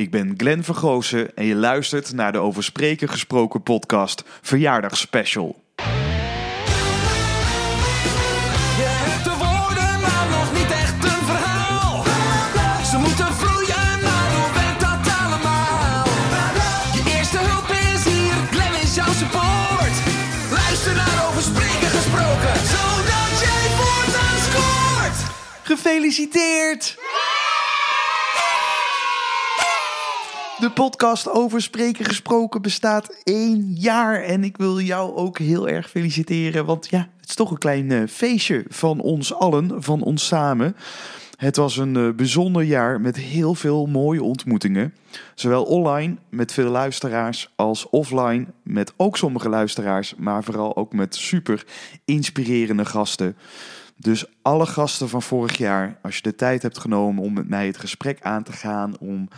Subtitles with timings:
[0.00, 5.62] Ik ben Glenn Vergozen en je luistert naar de Over Spreken Gesproken podcast Verjaardagsspecial.
[8.80, 12.04] Je hebt de woorden, maar nog niet echt een verhaal.
[12.90, 16.04] Ze moeten vloeien, maar hoe werkt dat allemaal?
[16.96, 19.96] Je eerste hulp is hier, Glenn is jouw support.
[20.58, 25.18] Luister naar over spreken gesproken, zodat jij voortaan scoort.
[25.70, 26.84] Gefeliciteerd!
[30.60, 34.22] De podcast over spreken gesproken bestaat één jaar.
[34.22, 36.64] En ik wil jou ook heel erg feliciteren.
[36.64, 40.76] Want ja, het is toch een klein eh, feestje van ons allen, van ons samen.
[41.36, 44.94] Het was een eh, bijzonder jaar met heel veel mooie ontmoetingen.
[45.34, 50.14] Zowel online met veel luisteraars als offline met ook sommige luisteraars.
[50.16, 51.64] Maar vooral ook met super
[52.04, 53.36] inspirerende gasten.
[54.00, 57.66] Dus alle gasten van vorig jaar, als je de tijd hebt genomen om met mij
[57.66, 59.28] het gesprek aan te gaan, om,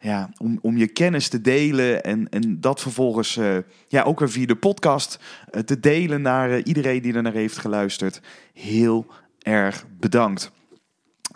[0.00, 3.56] ja, om, om je kennis te delen en, en dat vervolgens eh,
[3.88, 5.18] ja, ook weer via de podcast
[5.50, 8.20] eh, te delen naar eh, iedereen die er naar heeft geluisterd.
[8.52, 9.06] Heel
[9.38, 10.50] erg bedankt.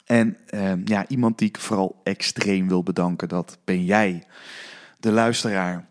[0.05, 0.37] En
[0.85, 4.25] ja, iemand die ik vooral extreem wil bedanken, dat ben jij,
[4.99, 5.89] de luisteraar.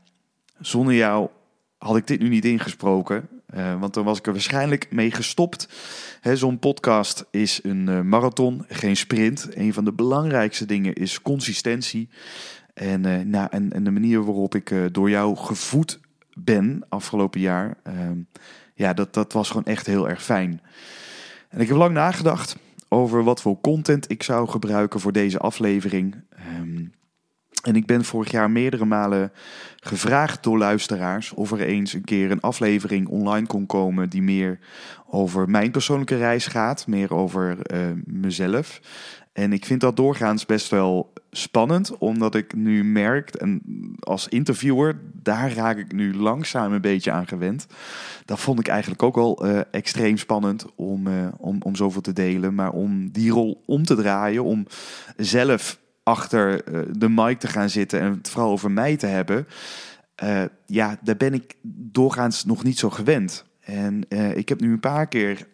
[0.59, 1.29] Zonder jou
[1.77, 3.38] had ik dit nu niet ingesproken.
[3.55, 5.69] Uh, want dan was ik er waarschijnlijk mee gestopt.
[6.33, 9.47] Zo'n podcast is een uh, marathon, geen sprint.
[9.51, 12.09] Een van de belangrijkste dingen is consistentie.
[12.73, 15.99] En, uh, nou, en, de manier waarop ik door jou gevoed
[16.33, 17.77] ben afgelopen jaar,
[18.73, 20.61] ja, dat, dat was gewoon echt heel erg fijn.
[21.49, 22.57] En ik heb lang nagedacht
[22.89, 26.15] over wat voor content ik zou gebruiken voor deze aflevering.
[26.57, 26.91] Um,
[27.63, 29.31] en ik ben vorig jaar meerdere malen
[29.79, 34.59] gevraagd door luisteraars of er eens een keer een aflevering online kon komen die meer
[35.07, 38.79] over mijn persoonlijke reis gaat, meer over uh, mezelf.
[39.33, 43.61] En ik vind dat doorgaans best wel spannend, omdat ik nu merk, en
[43.99, 47.67] als interviewer, daar raak ik nu langzaam een beetje aan gewend.
[48.25, 52.13] Dat vond ik eigenlijk ook al uh, extreem spannend om, uh, om, om zoveel te
[52.13, 54.65] delen, maar om die rol om te draaien, om
[55.17, 55.79] zelf
[56.09, 59.47] achter uh, de mic te gaan zitten en het vooral over mij te hebben.
[60.23, 61.55] Uh, ja, daar ben ik
[61.91, 63.45] doorgaans nog niet zo gewend.
[63.59, 65.47] En uh, ik heb nu een paar keer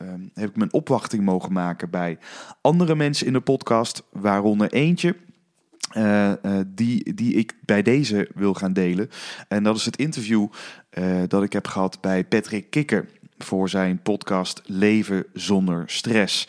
[0.00, 2.18] um, heb ik mijn opwachting mogen maken bij
[2.60, 5.16] andere mensen in de podcast, waaronder eentje.
[6.66, 9.08] die, die ik bij deze wil gaan delen.
[9.48, 10.46] En dat is het interview
[11.26, 16.48] dat ik heb gehad bij Patrick Kikker voor zijn podcast Leven zonder stress.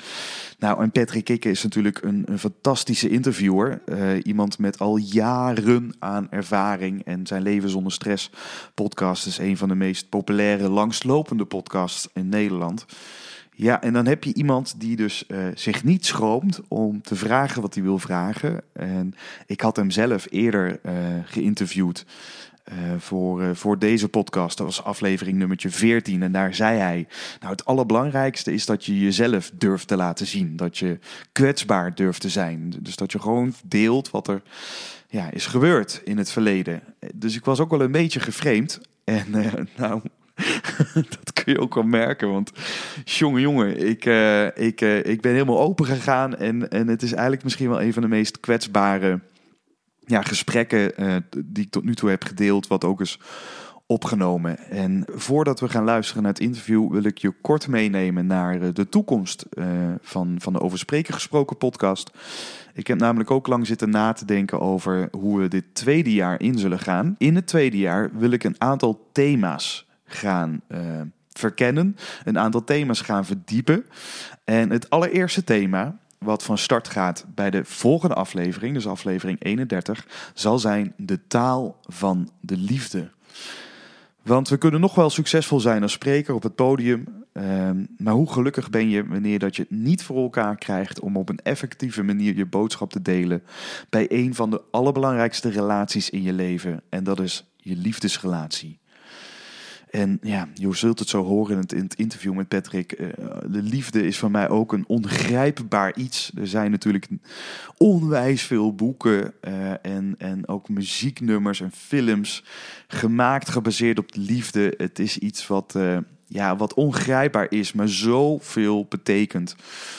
[0.60, 3.82] Nou, en Patrick Kikke is natuurlijk een, een fantastische interviewer.
[3.86, 7.06] Uh, iemand met al jaren aan ervaring.
[7.06, 8.32] En zijn Leven zonder stress
[8.74, 12.86] podcast is een van de meest populaire, langslopende podcasts in Nederland.
[13.62, 17.62] Ja, en dan heb je iemand die dus uh, zich niet schroomt om te vragen
[17.62, 18.62] wat hij wil vragen.
[18.74, 19.14] En
[19.46, 20.94] ik had hem zelf eerder uh,
[21.26, 22.06] geïnterviewd.
[22.74, 24.58] Uh, voor, uh, voor deze podcast.
[24.58, 26.24] Dat was aflevering nummertje 14.
[26.24, 27.08] En daar zei hij:
[27.40, 30.56] Nou, het allerbelangrijkste is dat je jezelf durft te laten zien.
[30.56, 31.00] Dat je
[31.32, 32.74] kwetsbaar durft te zijn.
[32.80, 34.42] Dus dat je gewoon deelt wat er
[35.08, 36.82] ja, is gebeurd in het verleden.
[37.16, 38.82] Dus ik was ook wel een beetje geframed.
[39.04, 40.02] En uh, nou.
[40.94, 42.52] dat kun je ook wel merken, want
[43.04, 44.06] jongen, jongen, ik,
[44.56, 48.02] ik, ik ben helemaal open gegaan en, en het is eigenlijk misschien wel een van
[48.02, 49.20] de meest kwetsbare
[50.10, 51.16] ja, gesprekken uh,
[51.46, 53.20] die ik tot nu toe heb gedeeld, wat ook is
[53.86, 54.58] opgenomen.
[54.58, 58.68] En voordat we gaan luisteren naar het interview, wil ik je kort meenemen naar uh,
[58.74, 59.66] de toekomst uh,
[60.02, 62.12] van, van de Over Spreken Gesproken podcast.
[62.74, 66.42] Ik heb namelijk ook lang zitten na te denken over hoe we dit tweede jaar
[66.42, 67.16] in zullen gaan.
[67.18, 70.62] In het tweede jaar wil ik een aantal thema's gaan
[71.30, 73.86] verkennen, een aantal thema's gaan verdiepen.
[74.44, 80.08] En het allereerste thema wat van start gaat bij de volgende aflevering, dus aflevering 31,
[80.34, 83.10] zal zijn de taal van de liefde.
[84.22, 88.32] Want we kunnen nog wel succesvol zijn als spreker op het podium, uh, maar hoe
[88.32, 92.04] gelukkig ben je wanneer dat je het niet voor elkaar krijgt om op een effectieve
[92.04, 93.44] manier je boodschap te delen
[93.90, 98.80] bij een van de allerbelangrijkste relaties in je leven en dat is je liefdesrelatie.
[99.90, 103.00] En ja, je zult het zo horen in het, in het interview met Patrick.
[103.00, 103.08] Uh,
[103.48, 106.32] de liefde is voor mij ook een ongrijpbaar iets.
[106.38, 107.08] Er zijn natuurlijk
[107.78, 112.44] onwijs veel boeken uh, en, en ook muzieknummers en films
[112.88, 114.74] gemaakt gebaseerd op de liefde.
[114.78, 115.98] Het is iets wat, uh,
[116.28, 119.56] ja, wat ongrijpbaar is, maar zoveel betekent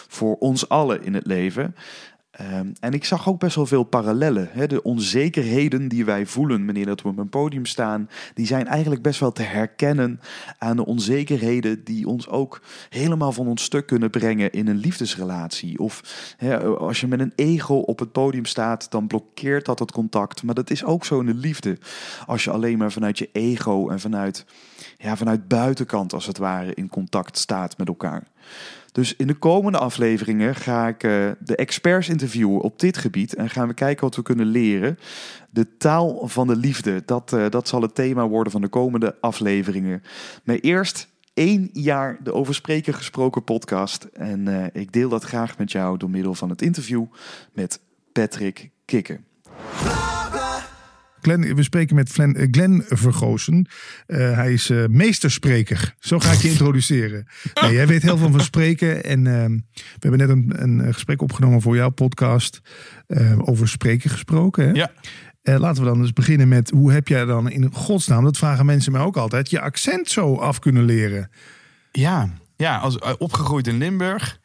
[0.09, 1.75] voor ons allen in het leven.
[2.41, 4.49] Ehm, en ik zag ook best wel veel parallellen.
[4.53, 4.67] Hè?
[4.67, 9.03] De onzekerheden die wij voelen wanneer dat we op een podium staan, die zijn eigenlijk
[9.03, 10.21] best wel te herkennen
[10.59, 15.79] aan de onzekerheden die ons ook helemaal van ons stuk kunnen brengen in een liefdesrelatie.
[15.79, 16.03] Of
[16.37, 20.43] hè, als je met een ego op het podium staat, dan blokkeert dat het contact.
[20.43, 21.79] Maar dat is ook zo in de liefde.
[22.27, 24.45] Als je alleen maar vanuit je ego en vanuit,
[24.99, 28.23] ja, vanuit buitenkant als het ware in contact staat met elkaar.
[28.93, 33.51] Dus in de komende afleveringen ga ik eh, de experts interviewen op dit gebied en
[33.51, 34.99] gaan we kijken wat we kunnen leren.
[35.51, 39.17] De taal van de liefde, dat, eh, dat zal het thema worden van de komende
[39.21, 40.03] afleveringen.
[40.45, 44.05] Maar eerst één jaar de Over Spreken Gesproken podcast.
[44.05, 47.05] En eh, ik deel dat graag met jou door middel van het interview
[47.53, 47.81] met
[48.13, 49.25] Patrick Kikken.
[51.21, 53.69] Glenn, we spreken met Glenn, eh, Glenn Vergoosen.
[54.07, 55.95] Eh, hij is eh, meesterspreker.
[55.99, 57.27] Zo ga ik je introduceren.
[57.63, 59.05] Nee, jij weet heel veel van spreken.
[59.05, 59.23] En
[59.75, 62.61] we hebben net een, een gesprek opgenomen voor jouw podcast.
[63.39, 64.65] over spreken gesproken.
[64.65, 64.73] Hè?
[64.73, 64.91] Ja.
[65.43, 68.93] Laten we dan eens beginnen met hoe heb jij dan in godsnaam, dat vragen mensen
[68.93, 71.31] mij ook altijd, je accent zo af kunnen leren?
[71.93, 74.40] Ja, ja als, opgegroeid in Limburg.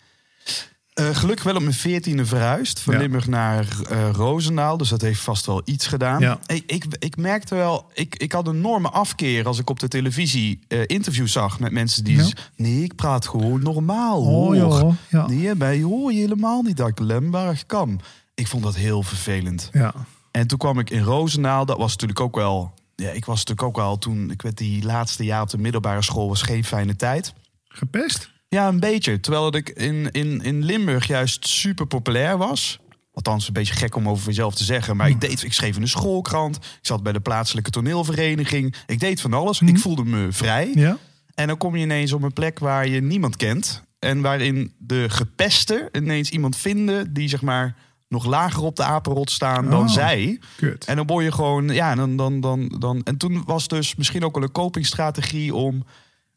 [0.95, 2.79] Eh, gelukkig wel op mijn veertiende verhuisd.
[2.79, 2.99] Van Ja.
[2.99, 3.65] Limburg naar
[4.11, 4.77] Roosendaal.
[4.77, 6.19] Dus dat heeft vast wel iets gedaan.
[6.21, 6.39] Ja.
[6.45, 7.85] Ik, ik, ik merkte wel...
[7.93, 11.59] Ik, ik had een enorme afkeer als ik op de televisie eh interviews zag...
[11.59, 12.15] met mensen die...
[12.17, 12.27] Ja.
[12.55, 14.55] Nee, ik praat gewoon normaal, Oh, hoor.
[14.55, 15.27] joh, ja.
[15.27, 18.01] Nee, bij hoor je helemaal niet dat ik Limburg kan.
[18.35, 19.69] Ik vond dat heel vervelend.
[19.73, 19.93] Ja,
[20.31, 21.65] En toen kwam ik in Roosendaal.
[21.65, 22.73] Dat was natuurlijk ook wel...
[22.95, 24.31] Ja, ik was natuurlijk ook wel toen...
[24.31, 26.27] Ik werd die laatste jaar op de middelbare school...
[26.27, 27.33] was geen fijne tijd.
[27.67, 28.33] gepest?
[28.55, 29.19] Ja, een beetje.
[29.19, 32.79] Terwijl dat ik in, in, in Limburg juist super populair was.
[33.13, 34.97] Althans, een beetje gek om over mezelf te zeggen.
[34.97, 36.55] Maar ik, deed, ik schreef in de schoolkrant.
[36.55, 38.75] Ik zat bij de plaatselijke toneelvereniging.
[38.85, 39.61] Ik deed van alles.
[39.61, 40.71] Ik voelde me vrij.
[40.73, 40.97] Ja.
[41.33, 43.83] En dan kom je ineens op een plek waar je niemand kent.
[43.99, 47.13] En waarin de gepesten ineens iemand vinden...
[47.13, 47.75] die zeg maar
[48.07, 49.89] nog lager op de apenrot staan dan Oh.
[49.89, 50.39] zij.
[50.55, 50.85] Kut.
[50.85, 53.01] En dan word je gewoon, ja, dan, dan, dan, dan.
[53.03, 55.85] En toen was dus misschien ook wel een copingstrategie om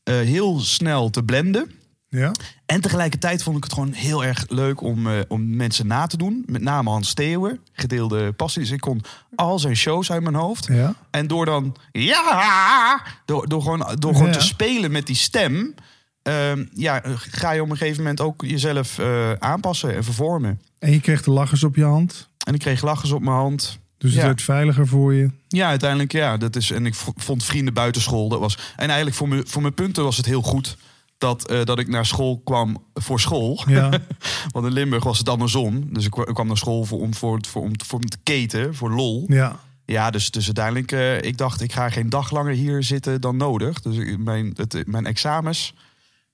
[0.02, 1.77] eh, heel snel te blenden.
[2.10, 2.32] Ja.
[2.66, 6.16] En tegelijkertijd vond ik het gewoon heel erg leuk om, eh, om mensen na te
[6.16, 6.42] doen.
[6.46, 8.62] Met name Hans Steeuwen, gedeelde passie.
[8.62, 9.00] Dus ik kon
[9.34, 10.66] al zijn shows uit mijn hoofd.
[10.66, 10.94] Ja.
[11.10, 14.32] En door dan, ja, door, door gewoon, door gewoon Ja.
[14.38, 15.74] te spelen met die stem...
[16.22, 20.60] ehm, ja, ga je op een gegeven moment ook jezelf eh, aanpassen en vervormen.
[20.78, 22.28] En je kreeg de lachers op je hand.
[22.46, 23.78] En ik kreeg lachers op mijn hand.
[23.98, 24.26] Dus het Ja.
[24.26, 25.30] werd veiliger voor je.
[25.48, 26.36] Ja, uiteindelijk ja.
[26.36, 28.28] Dat is, en ik vond vrienden buitenschool.
[28.28, 30.76] Dat was, en eigenlijk voor, me, voor mijn punten was het heel goed
[31.18, 33.62] dat, eh, dat ik naar school kwam voor school.
[33.66, 33.90] Ja.
[34.52, 35.92] Want in Limburg was het andersom.
[35.92, 38.74] Dus ik, kwa- ik kwam naar school voor, om, voor, voor, om, voor te keten,
[38.74, 39.24] voor lol.
[39.28, 39.60] Ja.
[39.84, 43.36] Ja, dus, dus uiteindelijk, eh, ik dacht, ik ga geen dag langer hier zitten dan
[43.36, 43.80] nodig.
[43.80, 45.74] Dus ik- mijn, het, mijn examens,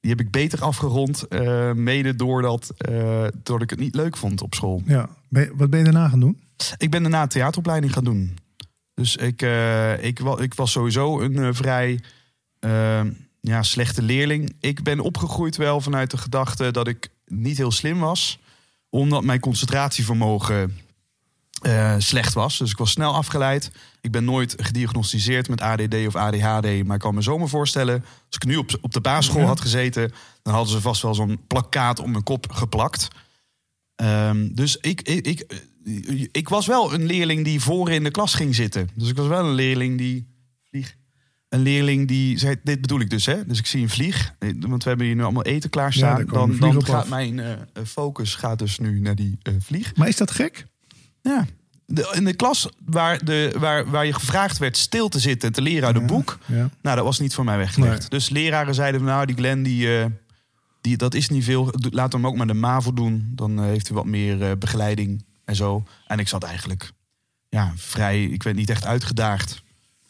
[0.01, 1.29] die heb ik beter afgerond.
[1.29, 4.83] eh, mede doordat, eh doordat ik het niet leuk vond op school.
[4.87, 5.09] ja.
[5.29, 6.41] Ben wat ben je daarna gaan doen?
[6.77, 8.37] Ik ben daarna theateropleiding gaan doen.
[8.95, 12.01] Dus ik, eh, ik, ik was sowieso een eh, vrij
[12.59, 13.01] eh,
[13.47, 14.57] ja, slechte leerling.
[14.61, 18.39] Ik ben opgegroeid wel vanuit de gedachte dat ik niet heel slim was.
[18.89, 20.79] Omdat mijn concentratievermogen
[21.61, 22.59] eh, slecht was.
[22.59, 23.71] Dus ik was snel afgeleid.
[24.01, 26.85] Ik ben nooit gediagnosticeerd met ADD of ADHD.
[26.85, 28.05] Maar ik kan me zomaar voorstellen...
[28.27, 30.13] als ik nu op, op de basisschool had gezeten...
[30.43, 33.09] dan hadden ze vast wel zo'n plakkaat om mijn kop geplakt.
[33.97, 38.35] Ehm, dus ik, ik, ik, ik was wel een leerling die voor in de klas
[38.35, 38.91] ging zitten.
[38.95, 40.33] Dus ik was wel een leerling die...
[40.71, 40.97] Vlieg,
[41.55, 43.47] een leerling die zei, dit bedoel ik dus, hè?
[43.47, 46.25] Dus ik zie een vlieg, want we hebben hier nu allemaal eten Ja, klaarstaan.
[46.27, 47.09] komen dan dan gaat af.
[47.09, 47.53] mijn eh,
[47.87, 49.97] focus gaat dus nu naar die eh, vlieg.
[49.97, 50.67] Maar is dat gek?
[51.23, 51.47] Ja.
[51.87, 55.55] De, in de klas waar, de, waar, waar je gevraagd werd stil te zitten en
[55.55, 56.39] te leren uit een Ja, boek.
[56.47, 56.71] ja.
[56.83, 58.01] Nou, dat was niet voor mij weggelegd.
[58.01, 58.09] Nee.
[58.09, 60.07] Dus leraren zeiden, nou, die Glenn, die, eh,
[60.81, 61.73] die, dat is niet veel.
[61.91, 63.33] Laat hem ook maar de MAVO doen.
[63.35, 65.85] Dan heeft hij wat meer begeleiding en zo.
[66.07, 66.91] En ik zat eigenlijk
[67.49, 69.63] ja, vrij, ik werd niet echt uitgedaagd.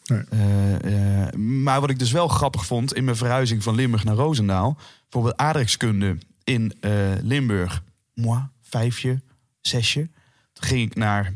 [0.05, 0.21] Nee.
[0.29, 4.15] Eh, eh, maar wat ik dus wel grappig vond in mijn verhuizing van Limburg naar
[4.15, 4.77] Roosendaal.
[5.01, 7.83] Bijvoorbeeld aardrijkskunde in eh, Limburg.
[8.13, 9.21] Moi, vijfje,
[9.61, 10.09] zesje.
[10.53, 11.33] Toen ging ik naar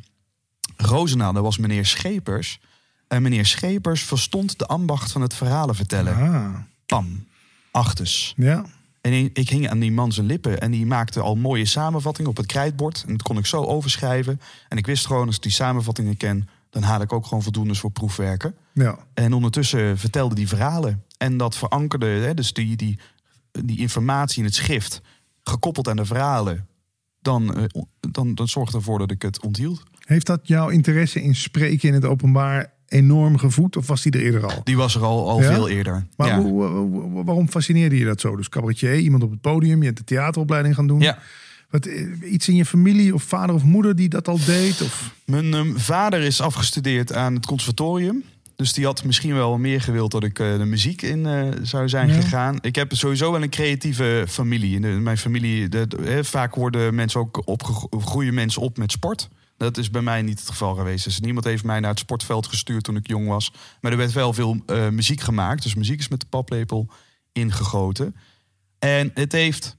[0.78, 2.60] Roosendaal, daar was meneer Schepers.
[3.08, 6.16] En meneer Schepers verstond de ambacht van het verhalen vertellen.
[6.16, 7.28] Ah, Pam,
[7.72, 8.34] achtes.
[8.38, 8.66] ja.
[9.02, 12.38] En ik hing aan die man zijn lippen en die maakte al mooie samenvattingen op
[12.38, 13.04] het krijtbord.
[13.08, 14.42] En dat kon ik zo overschrijven.
[14.68, 17.80] En ik wist gewoon, als ik die samenvattingen ken, dan haal ik ook gewoon voldoendes
[17.80, 18.56] voor proefwerken.
[18.74, 18.98] Ja.
[19.14, 21.04] En ondertussen vertelde die verhalen.
[21.18, 23.00] En dat verankerde, hè, dus die, die,
[23.52, 25.02] die informatie in het schrift,
[25.44, 26.68] gekoppeld aan de verhalen,
[27.22, 27.64] dan, eh,
[28.12, 29.84] dan, dan zorgde ervoor dat ik het onthield.
[30.00, 33.76] Heeft dat jouw interesse in spreken in het openbaar enorm gevoed?
[33.78, 34.62] Of was die er eerder al?
[34.64, 35.54] Die was er al, al Ja?
[35.54, 36.08] veel eerder.
[36.18, 36.42] Maar ja.
[36.42, 38.36] hoe- waarom fascineerde je dat zo?
[38.36, 41.00] Dus cabaretier, iemand op het podium, je hebt de theateropleiding gaan doen.
[41.00, 41.18] ja.
[41.70, 44.82] Wat, eh, iets in je familie of vader of moeder die dat al deed?
[44.82, 45.14] Of?
[45.26, 48.24] Mijn ehm, vader is afgestudeerd aan het conservatorium.
[48.56, 51.90] Dus die had misschien wel meer gewild dat ik eh, de muziek in eh, zou
[51.90, 52.14] zijn Ja.
[52.22, 52.58] gegaan.
[52.62, 54.76] Ik heb sowieso wel een creatieve familie.
[54.76, 57.44] In de- in mijn familie, de, vaak worden mensen ook
[58.00, 59.30] groeien mensen op met sport.
[59.58, 61.04] Dat is bij mij niet het geval geweest.
[61.04, 63.52] Dus niemand heeft mij naar het sportveld gestuurd toen ik jong was.
[63.82, 64.58] Maar er werd wel veel
[64.92, 65.64] muziek gemaakt.
[65.64, 66.88] Dus muziek is met de paplepel
[67.32, 68.16] ingegoten.
[68.80, 69.78] En het heeft.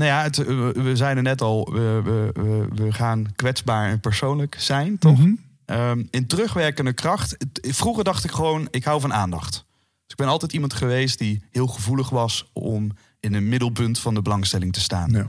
[0.00, 0.36] Nou ja, het,
[0.82, 5.18] we zeiden net al, we, we, we, gaan kwetsbaar en persoonlijk zijn, toch?
[5.18, 5.32] Mhm.
[5.64, 7.30] Ehm, in terugwerkende kracht.
[7.38, 9.52] het- Vroeger dacht ik gewoon, ik hou van aandacht.
[9.52, 9.62] Dus
[10.06, 12.90] ik ben altijd iemand geweest die heel gevoelig was om
[13.20, 15.10] in het middelpunt van de belangstelling te staan.
[15.10, 15.26] Ja.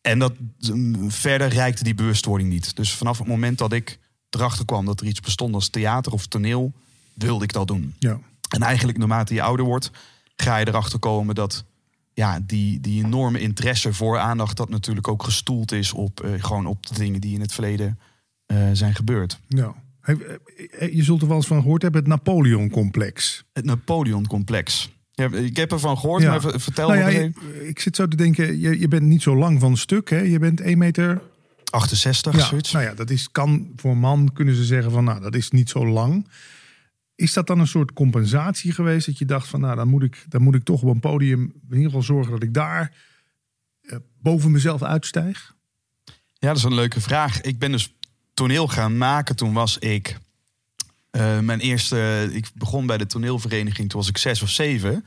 [0.00, 0.32] En dat
[0.72, 2.76] mm, verder reikte die bewustwording niet.
[2.76, 3.98] Dus vanaf het moment dat ik
[4.30, 6.72] erachter kwam dat er iets bestond als theater of toneel,
[7.14, 7.94] wilde ik dat doen.
[7.98, 8.18] Ja.
[8.48, 9.90] En eigenlijk naarmate je ouder wordt,
[10.36, 11.64] ga je erachter komen dat
[12.20, 16.66] ja, die, die enorme interesse voor aandacht, dat natuurlijk ook gestoeld is op eh, gewoon
[16.66, 17.98] op de dingen die in het verleden
[18.46, 19.38] eh, zijn gebeurd.
[19.48, 19.74] ja.
[20.00, 23.44] Eh, Je zult er wel eens van gehoord hebben, het Napoleon-complex.
[23.52, 24.90] Het Napoleon-complex.
[25.12, 26.30] Ja, ik heb ervan gehoord, Ja.
[26.30, 27.30] maar ver- vertel Nou ja,
[27.68, 30.10] ik zit zo te denken, je, je bent niet zo lang van stuk.
[30.10, 30.18] Hè?
[30.20, 31.22] Je bent 1 meter
[31.70, 32.72] 68, Ja, zoiets.
[32.72, 35.50] nou ja, dat is, kan voor een man kunnen ze zeggen van, nou, dat is
[35.50, 36.26] niet zo lang.
[37.20, 40.24] Is dat dan een soort compensatie geweest dat je dacht van, nou, dan moet ik,
[40.28, 42.94] dan moet ik toch op een podium in ieder geval zorgen dat ik daar
[43.80, 45.54] eh, boven mezelf uitstijg?
[46.34, 47.40] Ja, dat is een leuke vraag.
[47.40, 47.94] Ik ben dus
[48.34, 49.36] toneel gaan maken.
[49.36, 50.18] Toen was ik
[51.10, 52.28] eh, mijn eerste.
[52.32, 53.88] Ik begon bij de toneelvereniging.
[53.88, 55.04] Toen was ik zes of zeven.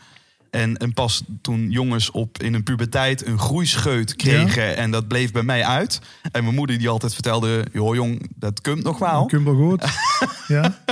[0.50, 4.76] En, en pas toen jongens op in hun puberteit een groeischeut kregen.
[4.78, 6.02] En dat bleef bij mij uit.
[6.32, 9.26] En mijn moeder die altijd vertelde: joh jong, dat komt nog wel.
[9.26, 9.84] Kun je wel goed?
[10.58, 10.84] ja,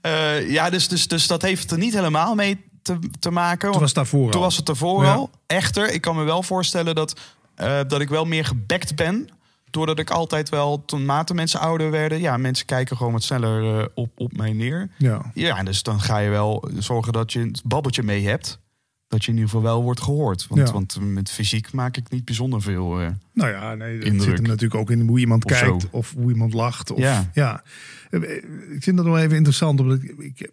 [0.00, 3.70] Eh, ja, dus, dus, dus dat heeft er niet helemaal mee te, te maken.
[3.72, 4.46] toen was daarvoor Toen al.
[4.46, 5.12] was het Ja.
[5.14, 5.30] al.
[5.46, 7.20] Echter, ik kan me wel voorstellen dat,
[7.54, 9.28] eh, dat ik wel meer gebekt ben.
[9.70, 12.20] Doordat ik altijd wel, toen mate mensen ouder werden...
[12.20, 14.90] ja, mensen kijken gewoon wat sneller eh, op, op mij neer.
[14.98, 18.58] Ja, Ja, dus dan ga je wel zorgen dat je het babbeltje mee hebt.
[19.08, 20.46] Dat je in ieder geval wel wordt gehoord.
[20.46, 20.72] Want, Ja.
[20.72, 23.00] want met fysiek maak ik niet bijzonder veel.
[23.00, 23.08] eh.
[23.32, 24.28] nou ja, nee, dat Indruk.
[24.28, 25.88] zit hem natuurlijk ook in hoe iemand Of kijkt zo.
[25.90, 26.90] of hoe iemand lacht.
[26.90, 27.30] Of, Ja.
[27.34, 27.62] ja.
[28.10, 29.80] Eh, eh, Ik vind dat wel even interessant.
[29.80, 30.50] Omdat ik, ik,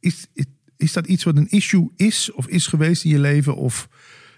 [0.00, 0.26] is,
[0.76, 3.56] is, dat iets wat een issue is of is geweest in je leven?
[3.56, 3.88] Of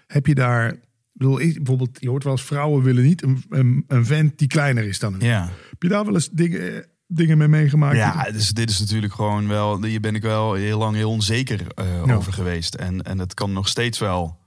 [0.07, 0.75] heb je daar...
[1.13, 4.83] Bedoel, bijvoorbeeld, je hoort wel eens vrouwen willen niet een, een, een vent die kleiner
[4.83, 5.21] is dan hun.
[5.21, 7.95] Ja, Heb je daar wel eens dingen, dingen mee meegemaakt?
[7.95, 9.83] ja dus dit is natuurlijk gewoon wel...
[9.83, 12.13] Hier ben ik wel heel lang heel onzeker eh, Ja.
[12.15, 12.73] over geweest.
[12.75, 14.37] En, en het kan nog steeds wel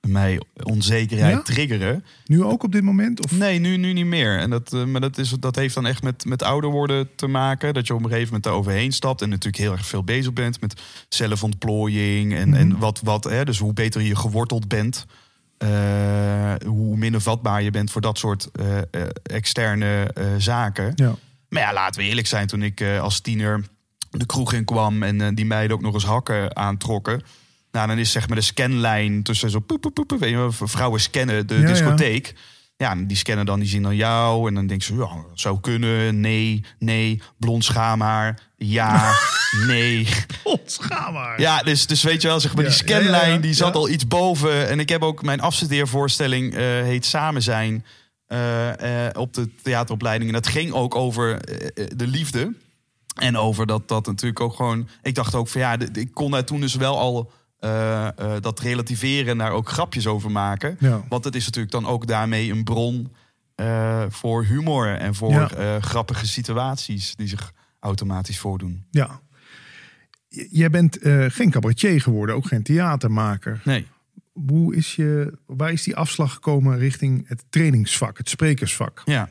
[0.00, 1.42] mij onzekerheid Ja?
[1.42, 2.04] triggeren.
[2.24, 3.24] Nu ook op dit moment?
[3.24, 3.32] Of?
[3.38, 4.38] Nee, nu, nu niet meer.
[4.38, 7.26] En dat, eh, maar dat, is, dat heeft dan echt met, met ouder worden te
[7.26, 7.74] maken.
[7.74, 9.22] Dat je op een gegeven moment daar overheen stapt.
[9.22, 12.34] En natuurlijk heel erg veel bezig bent met zelfontplooiing.
[12.34, 12.58] En, Mhm.
[12.58, 15.06] en wat, wat hè, dus hoe beter je geworteld bent.
[15.58, 18.50] eh, hoe minder vatbaar je bent voor dat soort
[19.22, 20.92] externe zaken.
[20.94, 21.14] Ja.
[21.48, 22.46] Maar ja, laten we eerlijk zijn.
[22.46, 23.64] Toen ik eh, als tiener
[24.10, 27.22] de kroeg in kwam en eh, die meiden ook nog eens hakken aantrokken.
[27.72, 30.52] Nou, dan is zeg maar de scanlijn tussen zo poep, poep, poep, weet je wel,
[30.52, 32.34] vrouwen scannen de Ja, discotheek.
[32.76, 34.48] Ja, die scannen dan, die zien dan jou.
[34.48, 36.20] En dan denken ze, ja, zou kunnen.
[36.20, 38.38] Nee, nee, blond schaamhaar.
[38.56, 39.12] Ja,
[39.66, 40.08] nee.
[40.42, 41.40] Ontschaam maar.
[41.40, 44.06] Ja, dus, dus weet je wel, zeg maar, Ja, die scanlijn, die zat al iets
[44.06, 44.68] boven.
[44.68, 47.84] En ik heb ook mijn afstudeervoorstelling, eh, heet Samen zijn,
[49.16, 50.30] op de theateropleiding.
[50.30, 52.54] En dat ging ook over eh, eh, de liefde.
[53.16, 54.88] En over dat dat natuurlijk ook gewoon...
[55.02, 58.60] Ik dacht ook van ja, ik kon daar toen dus wel al eh, eh, dat
[58.60, 59.36] relativeren...
[59.36, 60.76] naar ook grapjes over maken.
[60.80, 61.04] Ja.
[61.08, 63.12] Want het is natuurlijk dan ook daarmee een bron
[63.54, 64.94] eh, voor humor...
[64.96, 65.50] en voor Ja.
[65.50, 68.84] eh, grappige situaties die zich automatisch voordoen.
[68.90, 69.20] Ja.
[70.28, 73.60] J- Jij bent eh, geen cabaretier geworden, ook geen theatermaker.
[73.64, 73.86] Nee.
[74.46, 79.02] Hoe is je, waar is die afslag gekomen richting het trainingsvak, het sprekersvak?
[79.04, 79.28] Ja.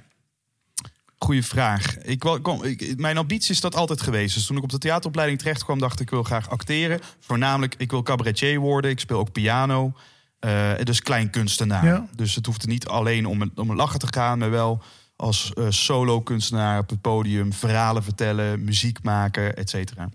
[1.17, 1.97] Goeie vraag.
[1.97, 4.35] Ik, kom, ik, mijn ambitie is dat altijd geweest.
[4.35, 6.99] Dus toen ik op de theateropleiding terecht kwam, dacht ik, ik wil graag acteren.
[7.19, 8.91] Voornamelijk, ik wil cabaretier worden.
[8.91, 9.93] Ik speel ook piano.
[10.39, 11.85] Eh, dus klein kunstenaar.
[11.85, 12.07] Ja.
[12.15, 14.83] Dus het hoeft niet alleen om een, om een lachen te gaan, maar wel
[15.15, 20.09] als eh, solo kunstenaar op het podium verhalen vertellen, muziek maken, et cetera.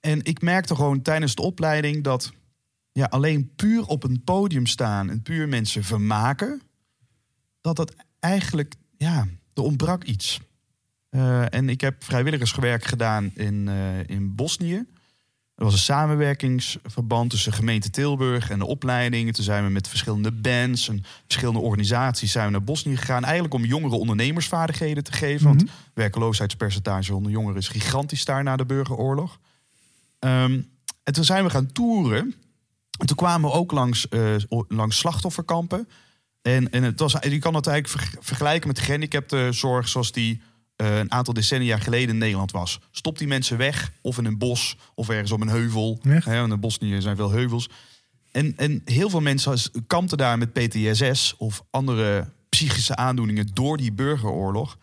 [0.00, 2.32] En ik merkte gewoon tijdens de opleiding dat
[2.94, 6.62] ja, alleen puur op een podium staan en puur mensen vermaken,
[7.60, 10.40] dat dat eigenlijk, ja, er ontbrak iets.
[11.08, 14.84] Eh, en ik heb vrijwilligerswerk gedaan in, eh, in Bosnië.
[15.54, 19.34] Er was een samenwerkingsverband tussen gemeente Tilburg en de opleiding.
[19.34, 23.24] Toen zijn we met verschillende bands en verschillende organisaties zijn we naar Bosnië gegaan.
[23.24, 25.46] Eigenlijk om jongeren ondernemersvaardigheden te geven.
[25.46, 29.38] Want het werkloosheidspercentage onder jongeren is gigantisch daar na de burgeroorlog.
[30.18, 30.60] Ehm,
[31.02, 32.34] en toen zijn we gaan toeren.
[32.98, 34.34] En toen kwamen we ook langs, eh,
[34.68, 35.88] langs slachtofferkampen.
[36.42, 40.40] En, en het was, je kan het eigenlijk ver- vergelijken met gehandicaptenzorg zoals die
[40.76, 42.80] eh, een aantal decennia geleden in Nederland was.
[42.90, 45.98] Stop die mensen weg, of in een bos, of ergens op een heuvel.
[46.24, 47.68] Hè, in Bosnië zijn veel heuvels.
[48.32, 53.92] En, en heel veel mensen kampten daar met PTSS of andere psychische aandoeningen door die
[53.92, 54.78] burgeroorlog.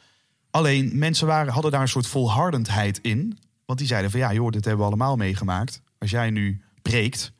[0.52, 3.38] Alleen mensen waren, hadden daar een soort volhardendheid in.
[3.66, 5.82] Want die zeiden van ja, joh, dit hebben we allemaal meegemaakt.
[6.00, 7.32] Als jij nu breekt,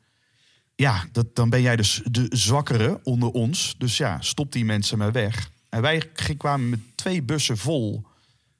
[0.82, 3.74] ja, dat, dan ben jij dus de zwakkere onder ons.
[3.78, 5.50] Dus ja, stop die mensen maar weg.
[5.68, 8.06] En wij kwamen met twee bussen vol,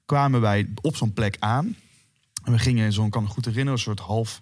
[0.05, 1.75] kwamen wij op zo'n plek aan.
[2.43, 4.41] En we gingen in zo'n, kan ik me goed herinneren, een soort half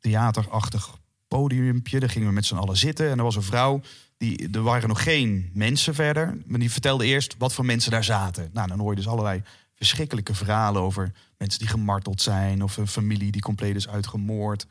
[0.00, 2.00] theaterachtig podiumpje.
[2.00, 3.10] Daar gingen we met z'n allen zitten.
[3.10, 3.80] En er was een vrouw,
[4.16, 6.38] die, er waren nog geen mensen verder.
[6.46, 8.50] Maar die vertelde eerst wat voor mensen daar zaten.
[8.52, 9.42] Nou, dan hoor je dus allerlei
[9.74, 12.62] verschrikkelijke verhalen over mensen die gemarteld zijn.
[12.62, 14.66] Of een familie die compleet is uitgemoord.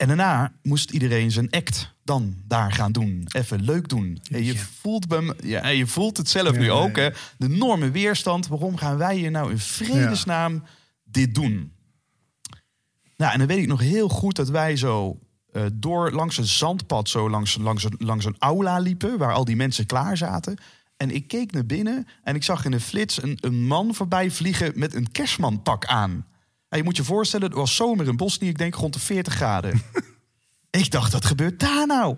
[0.00, 3.26] En daarna moest iedereen zijn act dan daar gaan doen.
[3.32, 4.20] Even leuk doen.
[4.30, 6.96] En je, voelt me- ja, je voelt het zelf Ja, nu ook.
[6.96, 7.10] Hè?
[7.38, 8.46] De enorme weerstand.
[8.46, 10.62] Waarom gaan wij hier nou in vredesnaam
[11.04, 11.72] dit doen?
[13.16, 15.18] Nou, en dan weet ik nog heel goed dat wij zo
[15.52, 19.44] eh, door langs een zandpad, zo langs, langs, een, langs een aula liepen, waar al
[19.44, 20.58] die mensen klaar zaten.
[20.96, 24.30] En ik keek naar binnen en ik zag in een flits een, een man voorbij
[24.30, 26.26] vliegen met een kerstmanpak aan.
[26.70, 29.34] En je moet je voorstellen, het was zomer in Bosnië, ik denk rond de 40
[29.34, 29.82] graden.
[30.70, 32.16] ik dacht, wat gebeurt daar nou?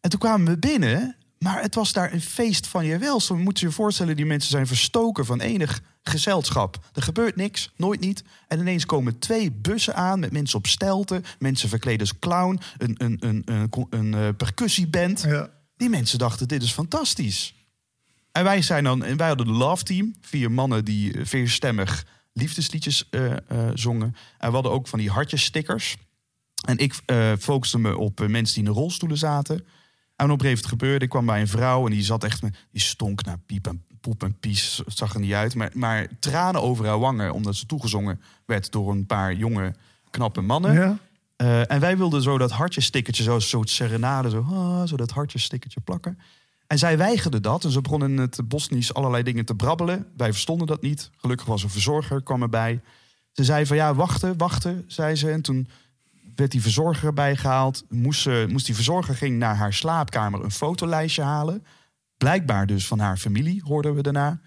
[0.00, 3.34] En toen kwamen we binnen, maar het was daar een feest van je welste.
[3.34, 6.78] We moeten je voorstellen, die mensen zijn verstoken van enig gezelschap.
[6.92, 8.24] Er gebeurt niks, nooit niet.
[8.48, 12.94] En ineens komen twee bussen aan met mensen op stelten, mensen verkleed als clown, een,
[12.98, 15.22] een, een, een, een, eh, percussieband.
[15.22, 15.50] Ja.
[15.76, 17.54] Die mensen dachten, dit is fantastisch.
[18.32, 22.04] En wij zijn dan, en wij hadden de Love Team, vier mannen die eh, vierstemmig
[22.32, 23.38] liefdesliedjes eh, eh,
[23.74, 24.16] zongen.
[24.38, 25.96] En we hadden ook van die hartjesstickers.
[26.66, 29.56] En ik eh focuste me op mensen die in de rolstoelen zaten.
[30.16, 32.42] En op een gegeven moment gebeurde, ik kwam bij een vrouw en die zat echt,
[32.42, 35.54] met, die stonk naar piep en poep en pies, het zag er niet uit.
[35.54, 39.74] Maar, maar tranen over haar wangen, omdat ze toegezongen werd door een paar jonge,
[40.10, 40.72] knappe mannen.
[40.72, 40.98] Ja.
[41.66, 45.80] En wij wilden zo dat hartjestickertje, zo een soort serenade, zo, ah, zo dat hartjestickertje
[45.80, 46.18] plakken.
[46.72, 47.64] En zij weigerde dat.
[47.64, 50.06] En ze begonnen in het Bosnisch allerlei dingen te brabbelen.
[50.16, 51.10] Wij verstonden dat niet.
[51.16, 52.80] Gelukkig was een verzorger, kwam erbij.
[53.32, 55.30] Ze zei van ja, wachten, wachten, zei ze.
[55.30, 55.68] En toen
[56.34, 57.84] werd die verzorger erbij gehaald.
[57.88, 61.64] Moest, ze, moest die verzorger ging naar haar slaapkamer een fotolijstje halen.
[62.16, 64.40] Blijkbaar dus van haar familie, hoorden we daarna.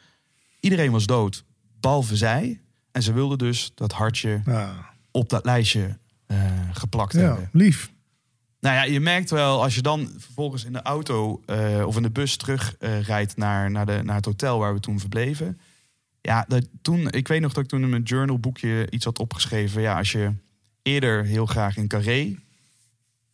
[0.60, 1.44] Iedereen was dood,
[1.80, 2.62] behalve zij.
[2.92, 4.90] En ze wilde dus dat hartje Ja.
[5.12, 6.38] op dat lijstje eh,
[6.72, 7.50] geplakt ja, hebben.
[7.52, 7.94] lief.
[8.66, 12.04] Nou ja, je merkt wel als je dan vervolgens in de auto eh, of in
[12.04, 15.60] de bus terug eh, rijdt naar, naar, de, naar het hotel waar we toen verbleven.
[16.22, 19.82] Ja, dat, toen, ik weet nog dat ik toen in mijn journalboekje iets had opgeschreven.
[19.82, 20.34] Ja, als je
[20.82, 22.36] eerder heel graag in Carré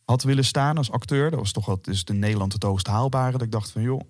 [0.04, 3.32] had willen staan als acteur, dat was toch wat is in Nederland het hoogst haalbare.
[3.32, 4.00] Dat ik dacht van joh,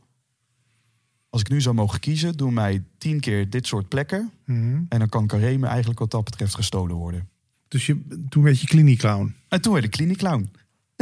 [1.31, 4.33] als ik nu zou mogen kiezen, doen mij tien keer dit soort plekken.
[4.45, 4.81] Mhm.
[4.89, 7.29] En dan kan Carré me eigenlijk wat dat betreft gestolen worden.
[7.69, 9.35] Dus je, toen werd je kliniekclown.
[9.49, 10.51] En toen werd ik kliniekclown.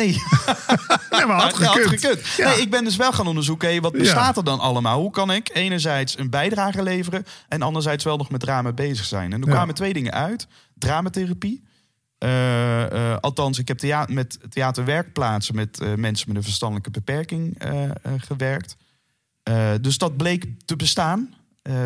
[0.01, 0.23] Nee,
[1.11, 2.01] Nee, maar had Ja, had gekund.
[2.01, 2.27] gekund.
[2.37, 2.49] Ja.
[2.49, 5.01] Nee, ik ben dus wel gaan onderzoeken, wat bestaat er dan allemaal?
[5.01, 9.33] Hoe kan ik enerzijds een bijdrage leveren en anderzijds wel nog met drama bezig zijn?
[9.33, 10.47] En er kwamen twee dingen uit.
[10.75, 11.69] Dramatherapie.
[12.19, 17.63] Eh, eh, althans, ik heb thea met theaterwerkplaatsen met eh, mensen met een verstandelijke beperking
[18.17, 18.77] gewerkt.
[19.81, 21.35] Dus dat bleek te bestaan.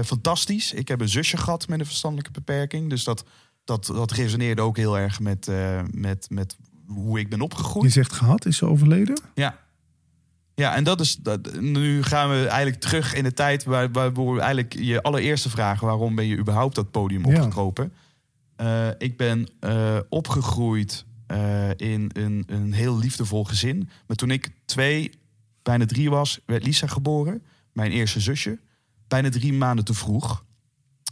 [0.05, 0.73] Fantastisch.
[0.73, 2.91] Ik heb een zusje gehad met een verstandelijke beperking.
[2.91, 3.25] Dus dat,
[3.65, 5.49] dat, dat resoneerde ook heel erg met,
[5.91, 7.87] met, met hoe ik ben opgegroeid.
[7.87, 9.21] Je zegt gehad, is ze overleden?
[9.35, 9.63] Ja.
[10.55, 11.17] Ja, en dat is.
[11.17, 15.51] Dat, nu gaan we eigenlijk terug in de tijd waar, waar we eigenlijk je allereerste
[15.51, 17.37] vraag: waarom ben je überhaupt dat podium Ja.
[17.37, 17.93] opgekropen?
[18.57, 23.89] Eh, ik ben eh, opgegroeid eh, in een, een heel liefdevol gezin.
[24.07, 25.11] Maar toen ik twee,
[25.63, 27.43] bijna drie was, werd Lisa geboren,
[27.73, 28.59] mijn eerste zusje.
[29.09, 30.45] Bijna drie maanden te vroeg.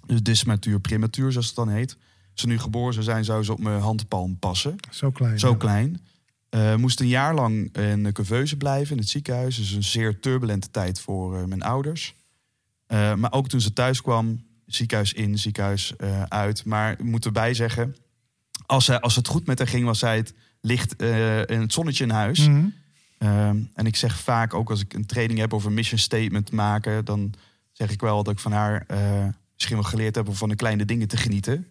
[0.06, 1.96] Dus dysmatuur, prematuur, zoals het dan heet.
[2.34, 4.76] Ze nu geboren zou zijn, zou ze op mijn handpalm passen.
[4.90, 5.38] Zo klein.
[5.38, 5.56] Zo ja.
[5.56, 6.00] klein.
[6.48, 9.56] Eh moest een jaar lang in de couveuse blijven in het ziekenhuis.
[9.56, 12.14] Dus een zeer turbulente tijd voor eh, mijn ouders.
[12.86, 15.94] Eh, maar ook toen ze thuis kwam, ziekenhuis in, ziekenhuis
[16.28, 16.64] uit.
[16.64, 17.96] Maar ik moet erbij zeggen,
[18.66, 21.02] als, zij, als het goed met haar ging, was zij het licht
[21.46, 22.48] in het zonnetje in huis.
[22.48, 22.66] Mhm.
[23.18, 27.04] Ehm, en ik zeg vaak, ook als ik een training heb over mission statement maken,
[27.04, 27.32] dan
[27.72, 28.86] zeg ik wel dat ik van haar
[29.54, 31.66] misschien wel geleerd heb om van de kleine dingen te genieten.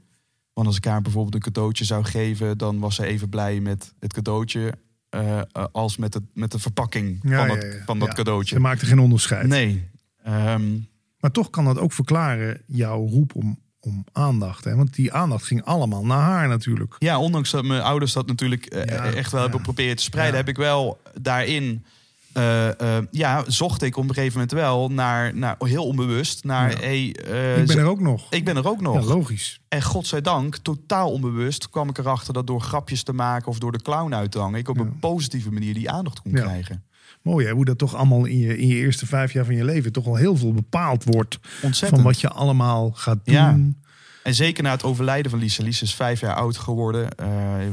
[0.54, 3.94] Want als ik haar bijvoorbeeld een cadeautje zou geven, dan was ze even blij met
[4.00, 4.74] het cadeautje
[5.10, 7.84] eh, eh, als met, het, met de verpakking Ja, van dat, ja.
[7.86, 8.56] van dat cadeautje.
[8.56, 9.48] Ze maakte geen onderscheid.
[9.48, 9.90] Nee.
[10.24, 10.78] Ehm,
[11.20, 14.64] Maar toch kan dat ook verklaren jouw roep om, om aandacht.
[14.64, 14.76] Hè?
[14.76, 16.96] Want die aandacht ging allemaal naar haar natuurlijk.
[17.00, 20.48] Ja, ondanks dat mijn ouders dat natuurlijk eh, echt wel hebben geprobeerd te spreiden, heb
[20.48, 21.86] ik wel daarin
[22.34, 26.70] eh, ja, zocht ik op een gegeven moment wel naar, naar heel onbewust, naar...
[26.70, 26.78] Ja.
[26.78, 28.28] Hey, eh, ik ben er ook nog.
[28.30, 28.96] ik ben er ook nog.
[28.96, 29.60] Ja, logisch.
[29.67, 33.82] En godzijdank, totaal onbewust, kwam ik erachter dat door grapjes te maken of door de
[33.82, 36.84] clown uit te hangen, ik op een positieve manier die aandacht kon krijgen.
[37.22, 39.65] Mooi hè, hoe dat toch allemaal in je, in je eerste vijf jaar van je
[39.65, 41.39] leven toch al heel veel bepaald wordt.
[41.62, 42.02] Ontzettend.
[42.02, 43.80] Van wat je allemaal gaat doen.
[44.24, 45.63] En zeker na het overlijden van Lisa.
[45.63, 47.08] Lisa is vijf jaar oud geworden.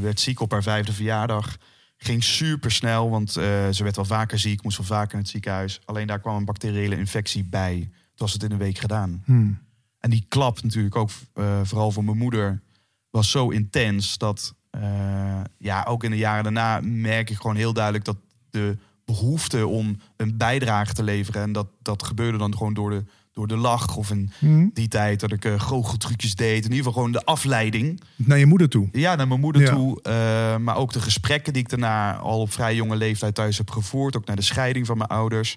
[0.00, 1.56] werd ziek op haar vijfde verjaardag.
[1.98, 5.28] Ging super snel, want eh, ze werd wel vaker ziek, moest wel vaker in het
[5.28, 5.80] ziekenhuis.
[5.84, 7.78] Alleen daar kwam een bacteriële infectie bij.
[7.80, 9.22] Toen was het in een week gedaan.
[9.24, 9.58] Hmm.
[9.98, 12.62] En die klap natuurlijk ook, eh, vooral voor mijn moeder,
[13.10, 17.72] was zo intens dat, eh, ja, ook in de jaren daarna merk ik gewoon heel
[17.72, 18.16] duidelijk dat
[18.50, 23.04] de behoefte om een bijdrage te leveren, en dat, dat gebeurde dan gewoon door de,
[23.38, 24.70] door de lach of in Hmm.
[24.74, 26.56] die tijd dat ik uh, goocheltrucjes deed.
[26.64, 28.00] In ieder geval gewoon de afleiding.
[28.16, 28.88] Naar je moeder toe.
[28.92, 29.70] Ja, naar mijn moeder Ja.
[29.74, 30.02] toe.
[30.02, 33.70] eh, maar ook de gesprekken die ik daarna al op vrij jonge leeftijd thuis heb
[33.70, 34.16] gevoerd.
[34.16, 35.56] Ook naar de scheiding van mijn ouders.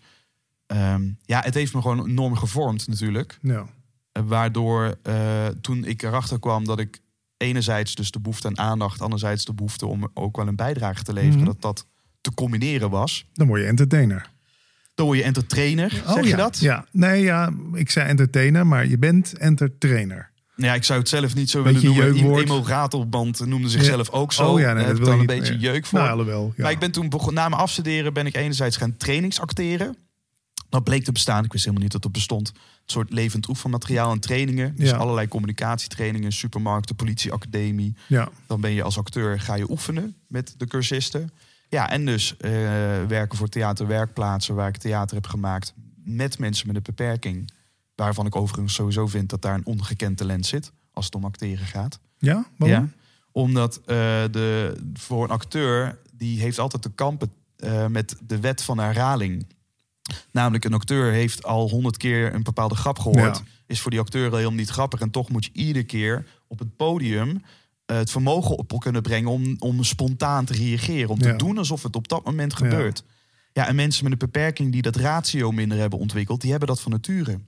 [0.66, 3.38] Ehm, ja, het heeft me gewoon enorm gevormd natuurlijk.
[3.42, 3.66] Ja.
[4.12, 7.00] Eh, Waardoor eh, toen ik erachter kwam dat ik
[7.38, 11.14] enerzijds dus de behoefte aan aandacht, anderzijds de behoefte om ook wel een bijdrage te
[11.14, 11.46] leveren, Mhm.
[11.46, 11.86] dat dat
[12.22, 13.26] te combineren was.
[13.34, 14.30] Dan word je entertainer.
[15.10, 16.36] Je entertainer, zeg Oh, je ja.
[16.38, 16.60] dat?
[16.60, 16.86] Ja.
[16.92, 20.30] Nee, ja, ik zei entertainer, maar je bent entertainer.
[20.56, 22.42] Ja, ik zou het zelf niet zo Beetje willen noemen.
[22.44, 24.52] Emo Ratelband noemde zichzelf ook zo.
[24.52, 26.00] Oh ja, Daar nee, heb dat ik wil dan je een beetje jeuk voor.
[26.00, 26.52] Nou, ja.
[26.58, 29.96] Maar ik ben toen begon, na mijn afstuderen ben ik enerzijds gaan trainingsacteren.
[30.70, 31.44] Dat bleek te bestaan.
[31.44, 32.48] Ik wist helemaal niet dat het bestond.
[32.56, 34.76] Een soort levend oefenmateriaal en trainingen.
[34.76, 34.96] Dus Ja.
[34.98, 37.96] allerlei communicatietrainingen, supermarkten, politieacademie.
[38.08, 38.30] Ja.
[38.48, 41.30] Dan ben je als acteur, ga je oefenen met de cursisten.
[41.72, 42.52] Ja, en dus eh,
[43.08, 47.52] werken voor theaterwerkplaatsen waar ik theater heb gemaakt met mensen met een beperking.
[47.96, 51.66] Waarvan ik overigens sowieso vind dat daar een ongekend talent zit als het om acteren
[51.66, 52.00] gaat.
[52.18, 52.46] Ja?
[52.58, 52.84] Waarom?
[52.84, 52.90] Ja,
[53.32, 53.86] omdat eh,
[54.32, 59.46] de, voor een acteur, die heeft altijd te kampen eh, met de wet van herhaling.
[60.32, 63.38] Namelijk, een acteur heeft al honderd keer een bepaalde grap gehoord.
[63.38, 63.44] Ja.
[63.66, 65.00] Is voor die acteur helemaal niet grappig.
[65.00, 67.42] En toch moet je iedere keer op het podium
[67.98, 71.10] het vermogen op kunnen brengen om, om spontaan te reageren.
[71.10, 71.32] Om Ja.
[71.32, 73.04] te doen alsof het op dat moment gebeurt.
[73.54, 73.68] Ja.
[73.68, 76.92] en mensen met een beperking die dat ratio minder hebben ontwikkeld, die hebben dat van
[76.92, 77.40] nature.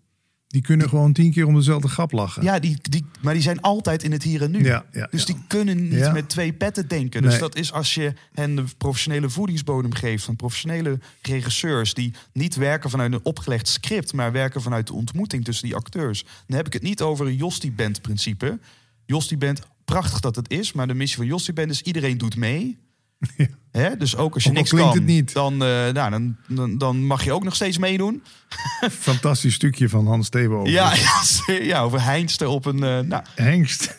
[0.48, 2.44] Die kunnen gewoon tien keer om dezelfde grap lachen.
[2.44, 4.64] Ja, die, die, maar die zijn altijd in het hier en nu.
[4.64, 5.34] Ja, ja, dus ja.
[5.34, 7.22] die kunnen niet met twee petten denken.
[7.22, 12.56] Dus dat is als je hen de professionele voedingsbodem geeft van professionele regisseurs die niet
[12.56, 16.24] werken vanuit een opgelegd script, maar werken vanuit de ontmoeting tussen die acteurs.
[16.48, 18.60] Dan heb ik het niet over een Jostie Band principe.
[19.06, 22.36] Jostie Band, prachtig dat het is, maar de missie van Jostie Band is iedereen doet
[22.36, 22.78] mee.
[23.38, 23.48] Ja.
[23.72, 23.98] Hè?
[23.98, 25.26] Dus ook als je Ook niks kan.
[25.34, 28.24] Dan, eh, nou, dan, dan, dan mag je ook nog steeds meedoen.
[28.92, 30.66] Fantastisch stukje van Hans Steven.
[30.66, 30.94] Ja,
[31.48, 32.84] ja, ja, over heinsten op een...
[32.84, 33.96] eh, nou, Hengst.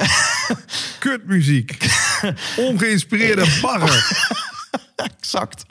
[0.99, 1.87] Kutmuziek.
[2.57, 4.29] Ongeïnspireerde bagger.
[4.97, 5.64] Exact.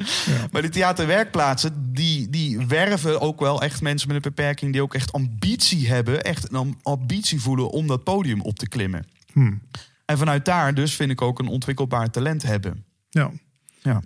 [0.51, 4.71] Maar die theaterwerkplaatsen, die, die werven ook wel echt mensen met een beperking...
[4.71, 8.67] die ook echt ambitie hebben, echt een am- ambitie voelen om dat podium op te
[8.67, 9.05] klimmen.
[9.33, 9.61] Hmm.
[10.13, 12.85] En vanuit daar dus vind ik ook een ontwikkelbaar talent hebben.
[13.09, 13.31] Ja.
[13.81, 14.01] Ja.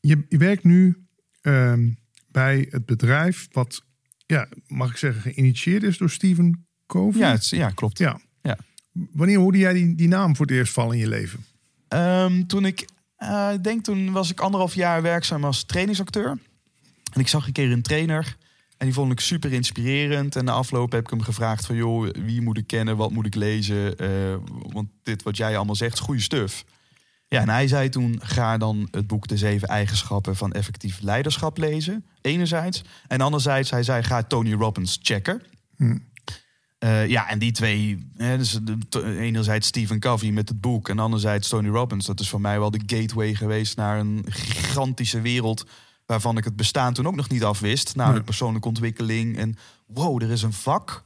[0.00, 1.06] Je, je werkt nu
[1.40, 1.90] ehm,
[2.28, 3.84] bij het bedrijf wat,
[4.26, 7.20] ja, mag ik zeggen, geïnitieerd is door Steven Covey.
[7.20, 7.98] Ja, het, ja klopt.
[7.98, 8.20] ja.
[8.42, 8.58] Ja.
[8.92, 11.44] Wanneer hoorde jij die, die naam voor het eerst vallen in je leven?
[11.88, 16.38] Ehm, toen ik, eh, ik denk toen was ik anderhalf jaar werkzaam als trainingsacteur.
[17.12, 18.36] En ik zag een keer een trainer.
[18.82, 20.36] En die vond ik super inspirerend.
[20.36, 21.76] En na afloop heb ik hem gevraagd van...
[21.76, 23.98] joh, wie moet ik kennen, wat moet ik lezen?
[23.98, 24.08] Eh,
[24.72, 26.64] want dit wat jij allemaal zegt is goede stuf.
[27.28, 28.20] Ja, en hij zei toen...
[28.22, 32.04] ga dan het boek De Zeven Eigenschappen van Effectief Leiderschap lezen.
[32.20, 32.82] Enerzijds.
[33.06, 35.42] En anderzijds, hij zei, ga Tony Robbins checken.
[36.78, 40.98] Eh, ja, en die twee, hè, dus de, enerzijds Stephen Covey met het boek en
[40.98, 42.06] anderzijds Tony Robbins.
[42.06, 45.64] Dat is voor mij wel de gateway geweest naar een gigantische wereld
[46.06, 47.86] waarvan ik het bestaan toen ook nog niet afwist.
[47.96, 48.26] Namelijk Nee.
[48.26, 49.36] persoonlijke ontwikkeling.
[49.38, 51.04] En wow, er is een vak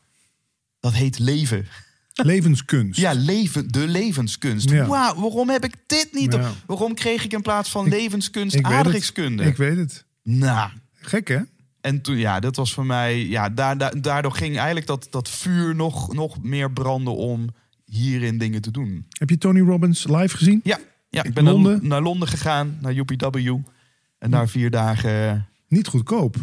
[0.80, 1.66] dat heet leven.
[2.14, 3.00] Levenskunst.
[3.00, 4.70] Ja, leven, de levenskunst.
[4.70, 4.86] Ja.
[4.86, 6.32] Wauw, waarom heb ik dit niet?
[6.32, 6.52] Ja.
[6.66, 9.44] Waarom kreeg ik in plaats van Ik- levenskunst ik aardrijkskunde?
[9.44, 10.04] Ik weet het.
[10.22, 11.38] Nou, Gek hè?
[11.80, 15.28] en toen, ja, dat was voor mij, ja, daar, daar- daardoor ging eigenlijk dat, dat
[15.28, 17.46] vuur nog, nog meer branden om
[17.84, 19.06] hierin dingen te doen.
[19.08, 20.60] Heb je Tony Robbins live gezien?
[20.64, 20.78] Ja,
[21.08, 21.86] ja ik ben Londen?
[21.86, 23.54] Naar Londen gegaan, naar UPW.
[24.18, 26.36] En daar vier dagen, eh, Niet goedkoop.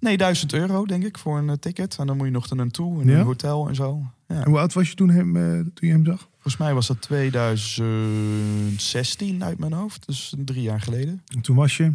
[0.00, 1.96] nee, duizend euro denk ik voor een eh, ticket.
[1.98, 3.18] En dan moet je nog naartoe, in Ja?
[3.18, 4.02] een hotel en zo.
[4.28, 4.34] Ja.
[4.42, 6.28] En hoe oud was je toen, hem, eh, toen je hem zag?
[6.32, 11.22] Volgens mij was dat 2016 uit mijn hoofd, dus drie jaar geleden.
[11.34, 11.92] En toen was je?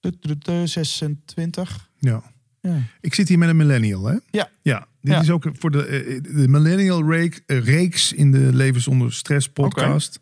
[0.00, 1.88] De, de, de 26.
[1.98, 2.22] Ja.
[2.60, 2.76] Ja.
[3.00, 4.16] Ik zit hier met een millennial, hè?
[4.30, 4.50] Ja.
[4.62, 5.20] Ja, dit Ja.
[5.20, 10.20] is ook voor de, de millennial reek- reeks in de Leven zonder stress podcast.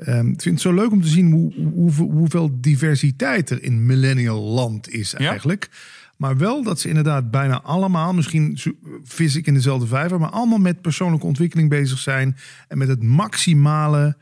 [0.00, 3.86] Ehm, ik vind het zo leuk om te zien hoe, hoe, hoeveel diversiteit er in
[3.86, 5.70] millennial land is eigenlijk.
[6.16, 8.72] Maar wel dat ze inderdaad bijna allemaal, misschien zo-
[9.04, 12.36] vis ik in dezelfde vijver, maar allemaal met persoonlijke ontwikkeling bezig zijn.
[12.68, 14.16] En met het maximale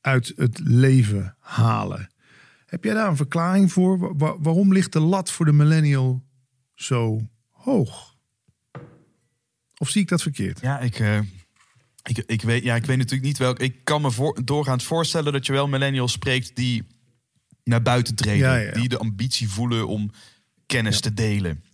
[0.00, 2.08] uit het leven halen.
[2.66, 3.98] Heb jij daar een verklaring voor?
[3.98, 6.22] Wa- wa- waarom ligt de lat voor de millennial
[6.74, 8.14] zo hoog?
[9.78, 10.60] Of zie ik dat verkeerd?
[10.60, 11.18] Ja, ik, eh,
[12.08, 13.58] ik, ik, weet, ja, ik weet natuurlijk niet welk.
[13.58, 16.86] Ik kan me voor, doorgaans voorstellen dat je wel millennials spreekt die
[17.64, 18.48] naar buiten treden.
[18.48, 18.72] Ja, ja.
[18.72, 20.10] Die de ambitie voelen om
[20.66, 21.64] kennis te delen.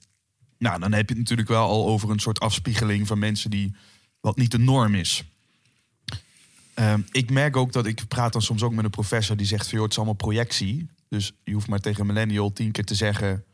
[0.59, 3.75] Nou, dan heb je het natuurlijk wel al over een soort afspiegeling van mensen die
[4.21, 5.25] wat niet de norm is.
[6.75, 9.65] Ehm, ik merk ook dat ik praat dan soms ook met een professor die zegt
[9.65, 10.89] van joh, het is allemaal projectie.
[11.09, 13.45] Dus je hoeft maar tegen een millennial tien keer te zeggen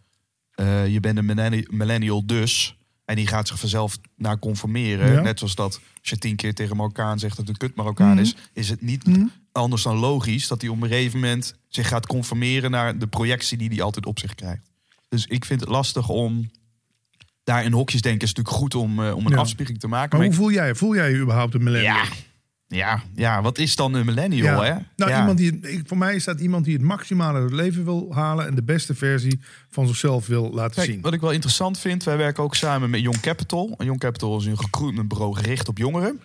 [0.51, 2.78] eh, je bent een millenni- millennial dus.
[3.09, 5.13] En die gaat zich vanzelf naar conformeren.
[5.13, 5.21] Ja.
[5.21, 8.11] Net zoals dat als je tien keer tegen Marokkaan zegt dat het een kut Marokkaan
[8.11, 8.19] Mhm.
[8.19, 9.05] is, is het niet
[9.53, 13.59] anders dan logisch dat hij op een gegeven moment zich gaat conformeren naar de projectie
[13.59, 14.71] die hij altijd op zich krijgt.
[15.09, 16.51] Dus ik vind het lastig om
[17.45, 18.23] daar in hokjes denken.
[18.29, 19.39] is natuurlijk goed om, eh, om een Ja.
[19.39, 20.19] afspiegeling te maken.
[20.19, 20.75] Maar Maar hoe ik- voel jij?
[20.75, 21.97] Voel jij je überhaupt een millennial?
[21.97, 22.05] ja,
[22.69, 24.61] ja, ja, wat is dan een millennial?
[24.63, 24.73] Hè?
[24.97, 25.19] Nou, ja.
[25.21, 28.09] iemand die, ik- voor mij is dat iemand die het maximale uit het leven wil
[28.15, 31.01] halen en de beste versie van zichzelf wil laten Kijk, zien.
[31.01, 33.75] wat ik wel interessant vind, wij werken ook samen met Young Capital.
[33.79, 36.21] Young Capital is een recruitmentbureau gericht op jongeren.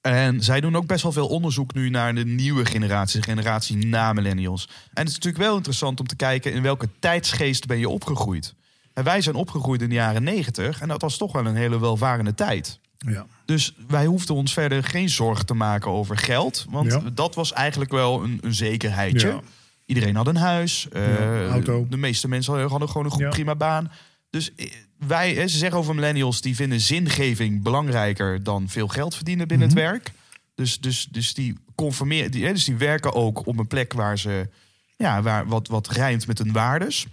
[0.00, 3.86] En zij doen ook best wel veel onderzoek nu naar de nieuwe generatie, de generatie
[3.86, 4.68] na millennials.
[4.68, 8.54] En het is natuurlijk wel interessant om te kijken in welke tijdsgeest ben je opgegroeid.
[8.94, 11.80] En wij zijn opgegroeid in de jaren negentig en dat was toch wel een hele
[11.80, 12.79] welvarende tijd.
[13.06, 13.26] Ja.
[13.44, 16.66] Dus wij hoefden ons verder geen zorgen te maken over geld.
[16.70, 17.02] Want Ja.
[17.14, 19.28] dat was eigenlijk wel een, een zekerheidje.
[19.28, 19.40] Ja.
[19.86, 20.88] Iedereen had een huis.
[20.92, 21.86] eh, auto.
[21.90, 23.90] De meeste mensen hadden gewoon een goed prima baan.
[24.30, 29.14] Dus eh, wij, eh, ze zeggen over millennials, die vinden zingeving belangrijker dan veel geld
[29.14, 29.76] verdienen binnen Mhm.
[29.76, 30.12] het werk.
[30.54, 34.48] Dus, dus, dus, die conformeren, die, dus die werken ook op een plek waar ze
[34.96, 37.06] ja, waar, wat, wat rijmt met hun waardes.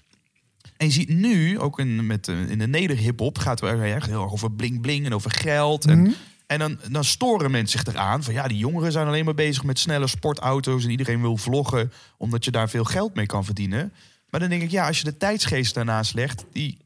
[0.78, 4.22] En je ziet nu, ook in, met, eh, in de neder-hip-hop, gaat het echt heel
[4.24, 5.86] erg over bling-bling en over geld.
[5.86, 6.12] En, Mhm.
[6.48, 9.64] en dan, dan storen mensen zich eraan van ja, die jongeren zijn alleen maar bezig
[9.64, 13.94] met snelle sportauto's en iedereen wil vloggen omdat je daar veel geld mee kan verdienen.
[14.30, 16.78] Maar dan denk ik, ja, als je de tijdsgeest daarnaast legt, die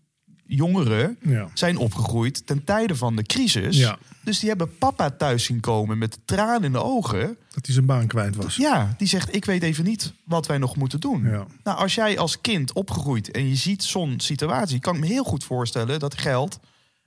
[0.46, 1.50] jongeren Ja.
[1.54, 3.78] zijn opgegroeid ten tijde van de crisis.
[3.78, 3.98] Ja.
[4.24, 7.38] Dus die hebben papa thuis zien komen met tranen in de ogen.
[7.50, 8.56] Dat hij zijn baan kwijt was.
[8.56, 11.24] Ja, die zegt: Ik weet even niet wat wij nog moeten doen.
[11.24, 11.46] Ja.
[11.64, 15.24] Nou, als jij als kind opgegroeid en je ziet zo'n situatie, kan ik me heel
[15.24, 16.60] goed voorstellen dat geld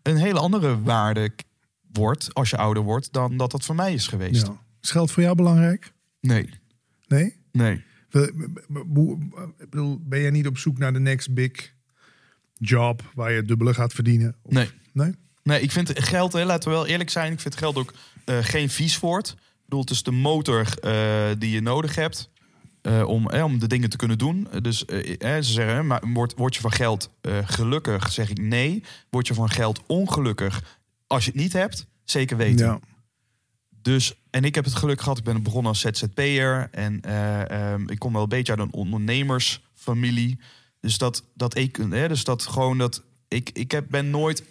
[0.03, 1.33] een hele andere waarde
[1.93, 4.51] wordt als je ouder wordt dan dat dat voor mij is geweest.
[4.83, 5.93] Is geld voor jou belangrijk?
[6.21, 6.49] Nee,
[7.07, 7.37] Nee?
[7.53, 7.85] nee.
[10.01, 11.74] Ben jij niet op zoek naar de next big
[12.59, 14.35] job waar je dubbele gaat verdienen?
[14.43, 14.69] Of- Nee.
[14.93, 15.15] Nee?
[15.43, 17.93] Nee, ik vind geld, hè, laten we wel eerlijk zijn, ik vind geld ook
[18.25, 19.29] eh, geen vies woord.
[19.29, 22.31] Ik bedoel, het is de motor eh, die je nodig hebt
[22.83, 24.49] eh, om, eh, om de dingen te kunnen doen.
[24.63, 27.11] Dus eh, ze zeggen, maar word, word je van geld
[27.45, 28.83] gelukkig, zeg ik nee.
[29.11, 32.67] Word je van geld ongelukkig als je het niet hebt, zeker weten.
[32.67, 32.81] Ja.
[33.83, 36.69] Dus, en ik heb het geluk gehad, ik ben begonnen als ZZP'er.
[36.71, 40.39] En eh, ehm, ik kom wel een beetje uit een ondernemersfamilie.
[40.85, 44.45] Dus dat, dat ik, hè, dus dat gewoon dat ik, ik heb, ben nooit,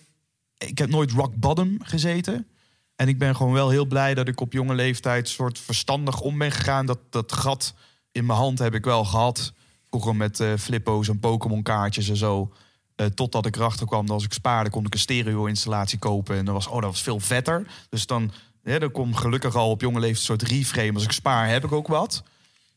[0.58, 2.48] ik heb nooit rock bottom gezeten.
[2.96, 6.38] En ik ben gewoon wel heel blij dat ik op jonge leeftijd soort verstandig om
[6.38, 6.86] ben gegaan.
[6.86, 7.74] Dat, dat gat
[8.12, 9.54] in mijn hand heb ik wel gehad.
[9.90, 12.54] Vroeger met eh, flippo's en Pokémon kaartjes en zo.
[12.96, 16.38] Eh, totdat ik erachter kwam dat als ik spaarde, kon ik een stereo-installatie kopen.
[16.38, 17.68] En dat was, oh, dat was veel vetter.
[17.90, 18.32] Dus dan,
[18.64, 20.94] ja, dan kom gelukkig al op jonge leeftijd een soort reframe.
[20.94, 22.24] Als ik spaar, heb ik ook wat.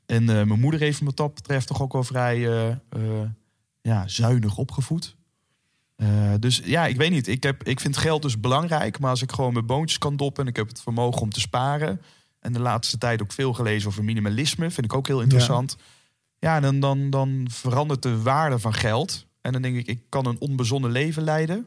[0.06, 2.48] En eh, mijn moeder heeft me wat dat betreft toch ook wel vrij
[3.86, 5.16] ja, zuinig opgevoed.
[5.96, 7.26] Eh, dus ja, ik weet niet.
[7.28, 8.98] Ik, heb, ik vind geld dus belangrijk.
[8.98, 10.42] Maar als ik gewoon mijn boontjes kan doppen...
[10.42, 12.00] en ik heb het vermogen om te sparen...
[12.40, 14.70] en de laatste tijd ook veel gelezen over minimalisme...
[14.70, 15.76] vind ik ook heel interessant.
[16.38, 19.26] Ja, dan, dan, dan verandert de waarde van geld.
[19.40, 21.66] En dan denk ik, ik kan een onbezonnen leven leiden.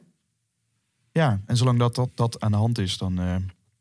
[1.12, 3.36] Ja, en zolang dat, dat, dat aan de hand is, dan eh,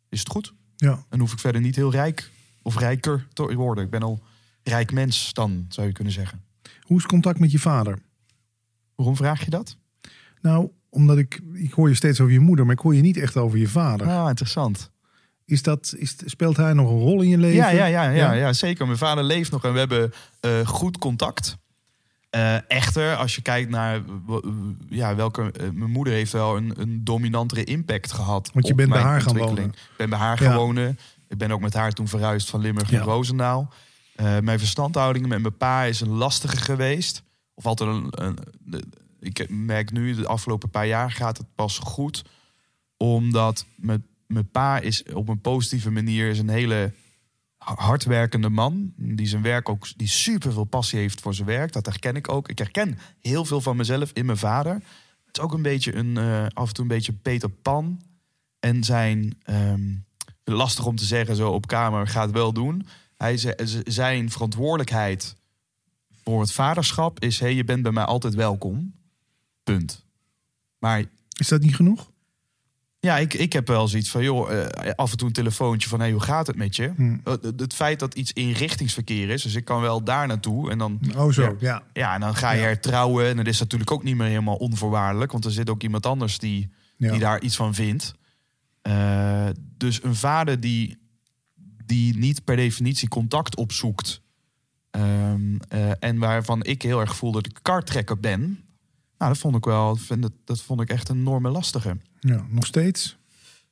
[0.08, 0.52] is het goed.
[0.76, 1.04] Ja.
[1.08, 2.30] Dan hoef ik verder niet heel rijk
[2.62, 3.84] of rijker te worden.
[3.84, 4.22] Ik ben al
[4.62, 6.42] rijk mens dan, zou je kunnen zeggen.
[6.80, 7.98] Hoe is contact met je vader?
[8.98, 9.76] Waarom vraag je dat?
[10.40, 13.16] Nou, omdat ik, ik hoor je steeds over je moeder, maar ik hoor je niet
[13.16, 14.06] echt over je vader.
[14.08, 14.90] Ah, interessant.
[15.44, 17.56] Is dat, is, speelt hij nog een rol in je leven?
[17.56, 18.52] Ja, ja, ja, ja, ja.
[18.52, 18.86] zeker.
[18.86, 21.56] Mijn vader leeft nog en we hebben eh, goed contact.
[22.30, 24.00] Eh, echter, als je kijkt naar
[24.88, 25.52] ja, welke.
[25.52, 28.50] eh, mijn moeder heeft wel een, een dominantere impact gehad.
[28.52, 29.64] Want je bent bij haar gaan wonen.
[29.64, 30.48] Ik ben bij haar Ja.
[30.48, 30.98] gaan wonen.
[31.28, 32.96] Ik ben ook met haar toen verhuisd van Limburg Ja.
[32.96, 33.72] naar Roosendaal.
[34.14, 37.22] Eh, mijn verstandhouding met mijn pa is een lastige geweest.
[37.58, 38.38] Of altijd een, een-
[39.20, 42.24] ik merk nu, de afgelopen paar jaar gaat het pas goed.
[42.96, 44.04] Omdat mijn,
[44.50, 46.92] pa is op een positieve manier is een hele
[47.58, 48.92] hardwerkende man.
[48.96, 51.72] Die zijn werk ook, die super veel passie heeft voor zijn werk.
[51.72, 52.48] Dat herken ik ook.
[52.48, 54.74] Ik herken heel veel van mezelf in mijn vader.
[55.26, 58.00] Het is ook een beetje een, eh, af en toe een beetje Peter Pan.
[58.60, 59.94] En zijn, ehm,
[60.44, 62.86] lastig om te zeggen zo op kamer, gaat wel doen.
[63.16, 65.36] Hij, zijn verantwoordelijkheid
[66.28, 67.40] voor het vaderschap is...
[67.40, 68.94] Hey, je bent bij mij altijd welkom.
[69.62, 70.06] Punt.
[70.78, 71.04] Maar
[71.38, 72.10] Is dat niet genoeg?
[73.00, 76.00] ja, ik, ik heb wel zoiets van, joh, eh, af en toe een telefoontje van,
[76.00, 76.92] hey, hoe gaat het met je?
[76.96, 77.20] Hmm.
[77.24, 81.00] Eh, Het, feit dat iets inrichtingsverkeer is, dus ik kan wel daar naartoe en dan,
[81.16, 81.54] Oh zo, Ja.
[81.60, 81.82] ja.
[81.92, 82.64] ja, en dan ga je Ja.
[82.66, 86.06] hertrouwen en dat is natuurlijk ook niet meer helemaal onvoorwaardelijk, want er zit ook iemand
[86.06, 87.10] anders die, ja.
[87.10, 88.14] die daar iets van vindt.
[88.82, 90.98] Eh, dus een vader die,
[91.84, 94.22] die niet per definitie contact opzoekt
[94.90, 98.40] ehm, eh, en waarvan ik heel erg voel dat ik kartrekker ben,
[99.18, 101.96] nou, dat vond ik wel, vind dat, dat vond ik echt een enorme lastige.
[102.20, 102.44] ja.
[102.48, 103.16] Nog steeds.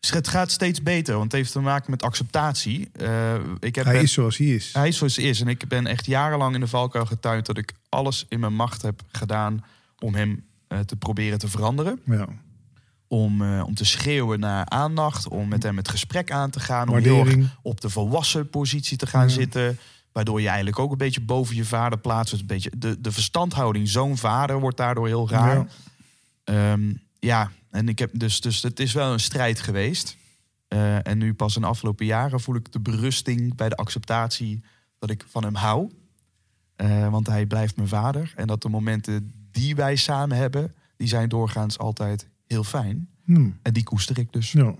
[0.00, 2.88] Dus het gaat steeds beter, want het heeft te maken met acceptatie.
[2.92, 4.72] Eh, ik heb Hij ben- is zoals hij is.
[4.72, 5.40] hij is zoals hij is.
[5.40, 8.82] En ik ben echt jarenlang in de valkuil getuind dat ik alles in mijn macht
[8.82, 9.64] heb gedaan
[9.98, 12.00] om hem eh, te proberen te veranderen.
[12.04, 12.26] Ja.
[13.08, 16.88] Om, om te schreeuwen naar aandacht, om met hem het gesprek aan te gaan.
[16.88, 19.34] Om heel erg op de volwassen positie te gaan Ja.
[19.34, 19.78] zitten.
[20.16, 22.30] Waardoor je eigenlijk ook een beetje boven je vader plaatst.
[22.30, 25.56] Dus Een beetje de, de verstandhouding zoon-vader wordt daardoor heel raar.
[25.56, 25.66] Ja.
[26.44, 30.16] Ehm, ja, en ik heb dus, dus het is wel een strijd geweest.
[30.68, 34.62] Eh, en nu pas in de afgelopen jaren voel ik de berusting bij de acceptatie
[34.98, 35.92] dat ik van hem hou.
[36.76, 38.32] Eh, want hij blijft mijn vader.
[38.36, 43.08] En dat de momenten die wij samen hebben, die zijn doorgaans altijd heel fijn.
[43.24, 43.50] Hm.
[43.62, 44.52] En die koester ik dus.
[44.52, 44.74] Ja.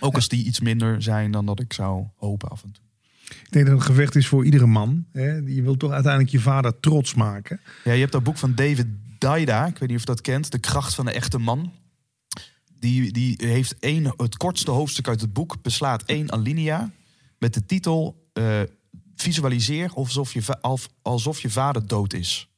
[0.00, 2.84] Ook als die iets minder zijn dan dat ik zou hopen af en toe.
[3.28, 5.06] Ik denk dat het een gevecht is voor iedere man.
[5.12, 5.34] Hè?
[5.34, 7.60] Je wilt toch uiteindelijk je vader trots maken.
[7.84, 8.86] Ja, je hebt dat boek van David
[9.18, 9.66] Daida.
[9.66, 10.52] Ik weet niet of je dat kent.
[10.52, 11.72] De kracht van de echte man.
[12.78, 15.62] Die, die heeft één, het kortste hoofdstuk uit het boek.
[15.62, 16.90] Beslaat één alinea.
[17.38, 18.60] Met de titel eh,
[19.14, 20.60] Visualiseer alsof je,
[21.02, 22.48] alsof je vader dood is.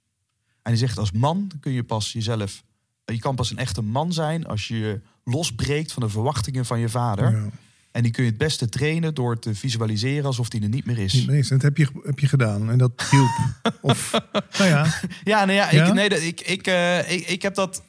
[0.62, 2.62] En hij zegt als man kun je pas jezelf...
[3.04, 6.78] Je kan pas een echte man zijn als je je losbreekt van de verwachtingen van
[6.78, 7.30] je vader.
[7.30, 7.50] Ja.
[7.92, 10.98] En die kun je het beste trainen door te visualiseren alsof die er niet meer
[10.98, 11.12] is.
[11.12, 12.70] Niet dat heb je, heb je gedaan.
[12.70, 13.30] En dat hielp.
[13.80, 14.12] of,
[14.58, 14.86] nou ja.
[15.24, 15.86] Ja, nou ja, Ja?
[15.86, 17.82] Ik, nee, ik, ik, eh, ik, ik heb dat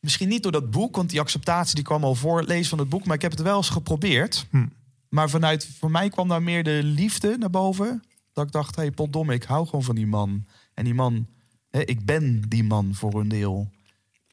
[0.00, 2.78] misschien niet door dat boek, want die acceptatie die kwam al voor het lezen van
[2.78, 4.46] het boek, maar ik heb het wel eens geprobeerd.
[4.50, 4.66] Hm.
[5.08, 8.02] Maar vanuit, voor mij kwam daar meer de liefde naar boven.
[8.32, 10.46] Dat ik dacht, hé, hey, potdomme, ik hou gewoon van die man.
[10.74, 11.26] En die man,
[11.70, 13.70] hè, ik ben die man voor een deel.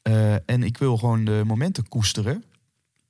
[0.02, 2.44] Eh, en ik wil gewoon de momenten koesteren.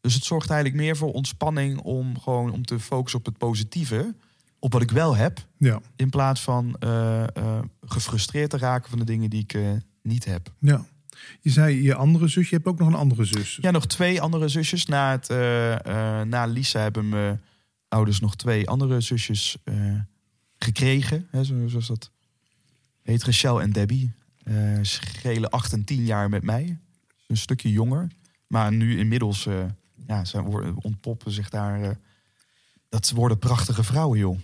[0.03, 4.15] Dus het zorgt eigenlijk meer voor ontspanning om gewoon om te focussen op het positieve.
[4.59, 5.47] Op wat ik wel heb.
[5.59, 5.81] Ja.
[5.97, 7.25] In plaats van eh,
[7.85, 9.71] gefrustreerd te raken van de dingen die ik eh,
[10.03, 10.53] niet heb.
[10.59, 10.85] ja.
[11.41, 12.49] Je zei je andere zus.
[12.49, 13.59] Je hebt ook nog een andere zus.
[13.61, 14.87] Ja, nog twee andere zusjes.
[14.87, 15.29] Na, het,
[16.29, 17.41] na Lisa hebben mijn
[17.89, 19.57] ouders nog twee andere zusjes
[20.59, 21.27] gekregen.
[21.31, 22.11] Hè, zo- zoals dat
[23.03, 23.25] heet.
[23.25, 24.13] Rachel en Debbie.
[24.83, 26.79] Schelen acht en tien jaar met mij.
[27.27, 28.09] Een stukje jonger.
[28.47, 29.49] Maar nu inmiddels
[30.07, 30.43] ja, ze
[30.83, 31.83] ontpoppen zich daar...
[31.83, 31.91] eh,
[32.89, 34.39] dat worden prachtige vrouwen, joh.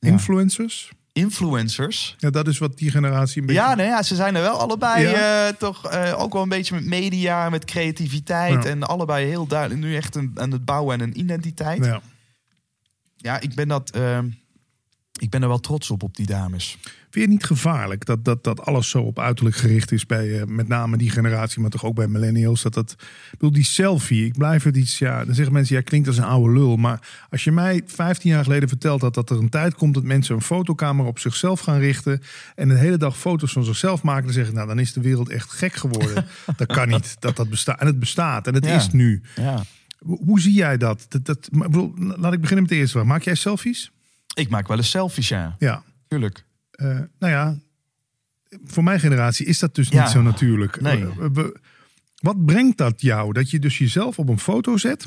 [0.00, 0.08] Ja.
[0.10, 0.90] Influencers.
[1.12, 2.14] Influencers.
[2.18, 3.62] Ja, dat is wat die generatie een beetje...
[3.62, 5.46] Ja, nou ja, ze zijn er wel allebei Ja.
[5.48, 8.64] eh, toch eh, ook wel een beetje met media, met creativiteit.
[8.64, 8.70] Ja.
[8.70, 11.84] En allebei heel duidelijk nu echt een, aan het bouwen en een identiteit.
[11.84, 12.00] Ja,
[13.16, 13.40] Ja.
[13.40, 13.90] ik ben dat.
[13.90, 14.18] eh,
[15.18, 16.78] ik ben er wel trots op, op die dames.
[16.82, 20.40] Vind je het niet gevaarlijk dat, dat, dat alles zo op uiterlijk gericht is bij
[20.40, 22.62] eh, met name die generatie, maar toch ook bij millennials?
[22.62, 25.82] Dat dat, ik bedoel, die selfie, ik blijf het iets, ja, dan zeggen mensen, ja,
[25.82, 26.76] klinkt als een oude lul.
[26.76, 30.02] Maar als je mij 15 jaar geleden vertelt dat, dat er een tijd komt dat
[30.04, 32.20] mensen een fotocamera op zichzelf gaan richten
[32.54, 35.00] en de hele dag foto's van zichzelf maken, dan zeg ik, nou, dan is de
[35.00, 36.26] wereld echt gek geworden.
[36.56, 37.80] dat kan niet, dat dat bestaat.
[37.80, 38.76] En het bestaat en het Ja.
[38.76, 39.22] is nu.
[39.36, 39.62] Ja.
[39.98, 41.06] Hoe, hoe zie jij dat?
[41.08, 43.06] dat, dat maar, bedoel, laat ik beginnen met de eerste vraag.
[43.06, 43.90] Maak jij selfies?
[44.34, 45.56] Ik maak wel eens selfies, ja.
[45.58, 45.82] Ja.
[46.08, 46.44] Tuurlijk.
[46.70, 46.86] Eh,
[47.18, 47.58] nou ja,
[48.64, 50.02] voor mijn generatie is dat dus Ja.
[50.02, 50.80] niet zo natuurlijk.
[50.80, 51.00] Nee.
[51.02, 51.60] Eh, we-
[52.16, 53.32] wat brengt dat jou?
[53.32, 55.02] Dat je dus jezelf op een foto zet.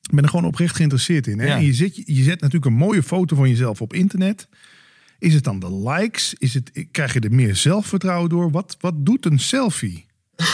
[0.00, 1.38] Ik ben er gewoon oprecht geïnteresseerd in.
[1.38, 1.46] Hè?
[1.46, 1.56] Ja.
[1.56, 4.48] En je, zet, je zet natuurlijk een mooie foto van jezelf op internet.
[5.18, 6.34] Is het dan de likes?
[6.34, 8.50] Is het, krijg je er meer zelfvertrouwen door?
[8.50, 10.06] Wat, wat doet een selfie?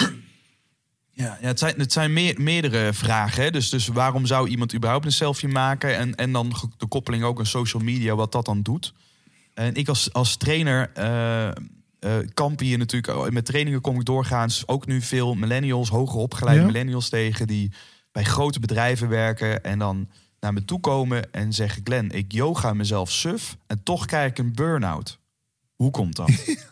[1.13, 3.43] Ja, ja het zijn, het zijn meer, meerdere vragen.
[3.43, 3.51] Hè?
[3.51, 5.97] Dus, dus waarom zou iemand überhaupt een selfie maken?
[5.97, 8.95] En, en dan de koppeling ook aan social media, wat dat dan doet.
[9.55, 10.91] En ik als, als trainer
[12.03, 13.31] eh, kamp hier natuurlijk...
[13.31, 15.89] Met trainingen kom ik doorgaans ook nu veel millennials...
[15.89, 16.67] hoger opgeleide Ja.
[16.67, 17.47] millennials tegen...
[17.47, 17.73] die
[18.13, 20.09] bij grote bedrijven werken en dan
[20.41, 21.81] naar me toe komen en zeggen...
[21.85, 25.19] Glenn, ik yoga mezelf suf en toch krijg ik een burn-out.
[25.77, 26.31] Hoe komt dat?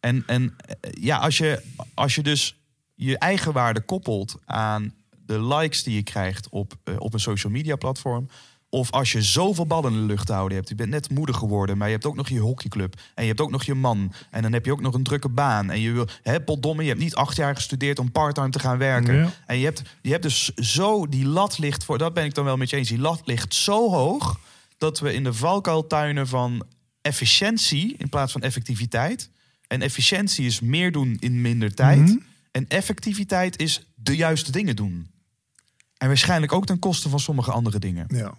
[0.00, 1.62] En, en eh, ja, als je,
[1.94, 2.61] als je dus
[3.04, 4.94] je eigen waarde koppelt aan
[5.26, 8.28] de likes die je krijgt op, eh, op een social media platform,
[8.74, 10.68] Of als je zoveel ballen in de lucht te houden hebt.
[10.68, 12.94] Je bent net moeder geworden, maar je hebt ook nog je hockeyclub.
[13.14, 14.12] En je hebt ook nog je man.
[14.30, 15.70] En dan heb je ook nog een drukke baan.
[15.70, 18.78] En je wil, hè, potdomme, je hebt niet acht jaar gestudeerd om parttime te gaan
[18.78, 19.14] werken.
[19.14, 19.30] Ja.
[19.46, 22.44] En je hebt, je hebt dus zo, die lat ligt voor, dat ben ik dan
[22.44, 22.88] wel met je eens.
[22.88, 24.40] Die lat ligt zo hoog
[24.78, 26.64] dat we in de valkuiltuinen van
[27.02, 29.30] efficiëntie in plaats van effectiviteit.
[29.66, 32.00] En efficiëntie is meer doen in minder tijd.
[32.00, 32.16] Mhm.
[32.52, 35.10] En effectiviteit is de juiste dingen doen.
[35.96, 38.06] En waarschijnlijk ook ten koste van sommige andere dingen.
[38.08, 38.34] Ja.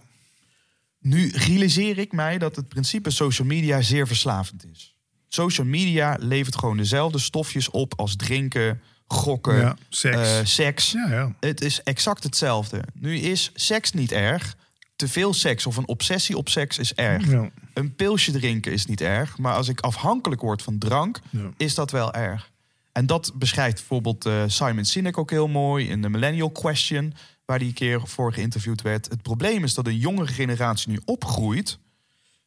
[1.00, 4.96] Nu realiseer ik mij dat het principe social media zeer verslavend is.
[5.28, 10.16] Social media levert gewoon dezelfde stofjes op als drinken, gokken, Ja, seks.
[10.18, 10.92] eh, seks.
[10.92, 11.36] Ja, ja.
[11.40, 12.84] Het is exact hetzelfde.
[12.94, 14.58] Nu is seks niet erg.
[14.96, 17.28] Te veel seks of een obsessie op seks is erg.
[17.74, 19.38] Een pilsje drinken is niet erg.
[19.38, 21.20] Maar als ik afhankelijk word van drank,
[21.58, 22.52] is dat wel erg.
[22.94, 27.14] En dat beschrijft bijvoorbeeld eh, Simon Sinek ook heel mooi in de Millennial Question,
[27.46, 29.10] waar die een keer voor geïnterviewd werd.
[29.10, 31.80] Het probleem is dat een jongere generatie nu opgroeit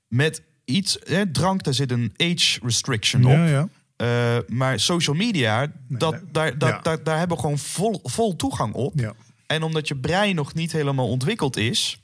[0.09, 3.30] met iets, eh, drank, daar zit een age restriction op.
[3.30, 3.68] Ja, ja.
[3.97, 6.80] Eh, maar social media, dat, daar, dat, ja.
[6.80, 8.92] daar, daar hebben we gewoon vol, vol toegang op.
[8.99, 9.14] Ja.
[9.47, 12.01] En omdat je brein nog niet helemaal ontwikkeld is.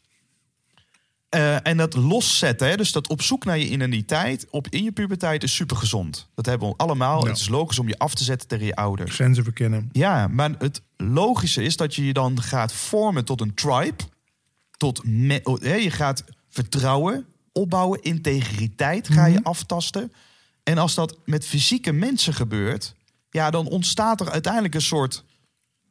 [1.32, 4.92] Eh, en dat loszetten, hè, dus dat op zoek naar je identiteit op, in je
[4.92, 6.28] puberteit is supergezond.
[6.34, 7.22] Dat hebben we allemaal.
[7.22, 7.28] Ja.
[7.30, 9.14] Het is logisch om je af te zetten tegen je ouders.
[9.14, 9.88] Grenzen verkennen.
[9.92, 14.02] Ja, maar het logische is dat je je dan gaat vormen tot een tribe.
[14.76, 20.12] Tot me- oh, hè, je gaat vertrouwen opbouwen, integriteit ga je aftasten.
[20.62, 22.94] En als dat met fysieke mensen gebeurt,
[23.30, 25.24] ja, dan ontstaat er uiteindelijk een soort.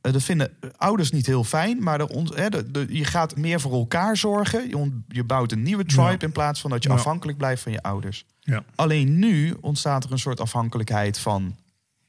[0.01, 2.07] Eh, Dat vinden ouders niet heel fijn, maar er
[2.51, 4.67] de, de- je gaat meer voor elkaar zorgen.
[5.07, 6.19] Je, bouwt een nieuwe tribe Ja.
[6.19, 6.95] in plaats van dat je Ja.
[6.95, 8.25] afhankelijk blijft van je ouders.
[8.39, 8.63] Ja.
[8.75, 11.55] Alleen nu ontstaat er een soort afhankelijkheid van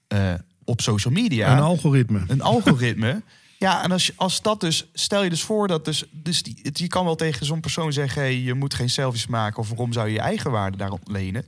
[0.09, 0.34] eh,
[0.64, 1.53] op social media.
[1.57, 2.24] Een algoritme.
[2.26, 3.22] Een algoritme.
[3.59, 6.86] Ja, en als, als dat dus, stel je dus voor dat dus, dus die, je
[6.88, 10.07] kan wel tegen zo'n persoon zeggen: hey, je moet geen selfies maken of waarom zou
[10.07, 11.45] je je eigen waarde daarop lenen?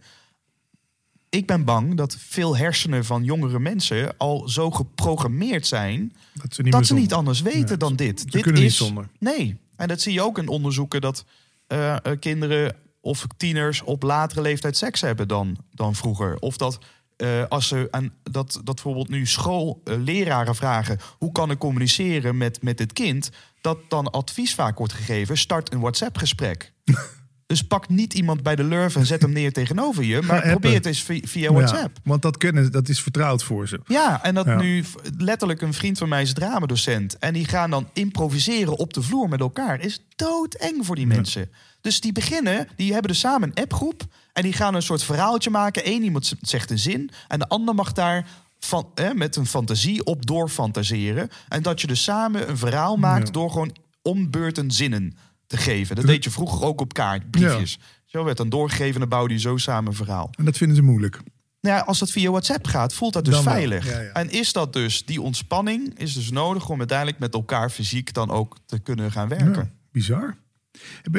[1.34, 6.62] Ik ben bang dat veel hersenen van jongere mensen al zo geprogrammeerd zijn Dat ze
[6.62, 7.16] niet, dat meer ze niet zonder.
[7.16, 8.32] anders weten dan dit.
[8.32, 9.08] dit is, niet zonder.
[9.18, 11.24] Nee, en dat zie je ook in onderzoeken dat
[11.66, 16.36] eh, eh, kinderen of tieners op latere leeftijd seks hebben dan, dan vroeger.
[16.38, 16.78] Of dat
[17.16, 22.62] eh, als ze aan dat, dat bijvoorbeeld nu schoolleraren vragen hoe kan ik communiceren met,
[22.62, 23.30] met het kind,
[23.60, 26.72] dat dan advies vaak wordt gegeven: start een WhatsApp-gesprek.
[27.58, 30.74] dus pak niet iemand bij de lurf en zet hem neer tegenover je, maar probeer
[30.74, 31.96] het eens via, via WhatsApp.
[31.96, 33.80] Ja, want dat kennen, dat is vertrouwd voor ze.
[33.86, 34.56] Ja, en dat Ja.
[34.60, 34.84] nu
[35.18, 37.18] letterlijk een vriend van mij is dramadocent.
[37.18, 39.80] En die gaan dan improviseren op de vloer met elkaar.
[39.80, 41.50] Is doodeng voor die mensen.
[41.80, 44.02] Dus die beginnen, die hebben dus samen een appgroep.
[44.32, 45.88] En die gaan een soort verhaaltje maken.
[45.88, 47.10] Eén iemand zegt een zin.
[47.28, 48.26] En de ander mag daar
[48.60, 51.28] van, met een fantasie op doorfantaseren.
[51.48, 55.16] En dat je dus samen een verhaal maakt door gewoon ombeurten zinnen
[55.56, 55.96] te geven.
[55.96, 57.78] Dat deed je vroeger ook op kaartbriefjes.
[58.04, 60.30] Zo werd dan doorgegeven en dan bouwde je zo samen een verhaal.
[60.36, 61.20] En dat vinden ze moeilijk.
[61.60, 63.90] Nou ja, als dat via WhatsApp gaat, voelt dat dus Dan veilig.
[63.90, 64.12] ja, ja.
[64.12, 68.30] En is dat dus, die ontspanning is dus nodig om uiteindelijk met elkaar fysiek dan
[68.30, 69.72] ook te kunnen gaan werken.
[69.92, 70.36] Bizar.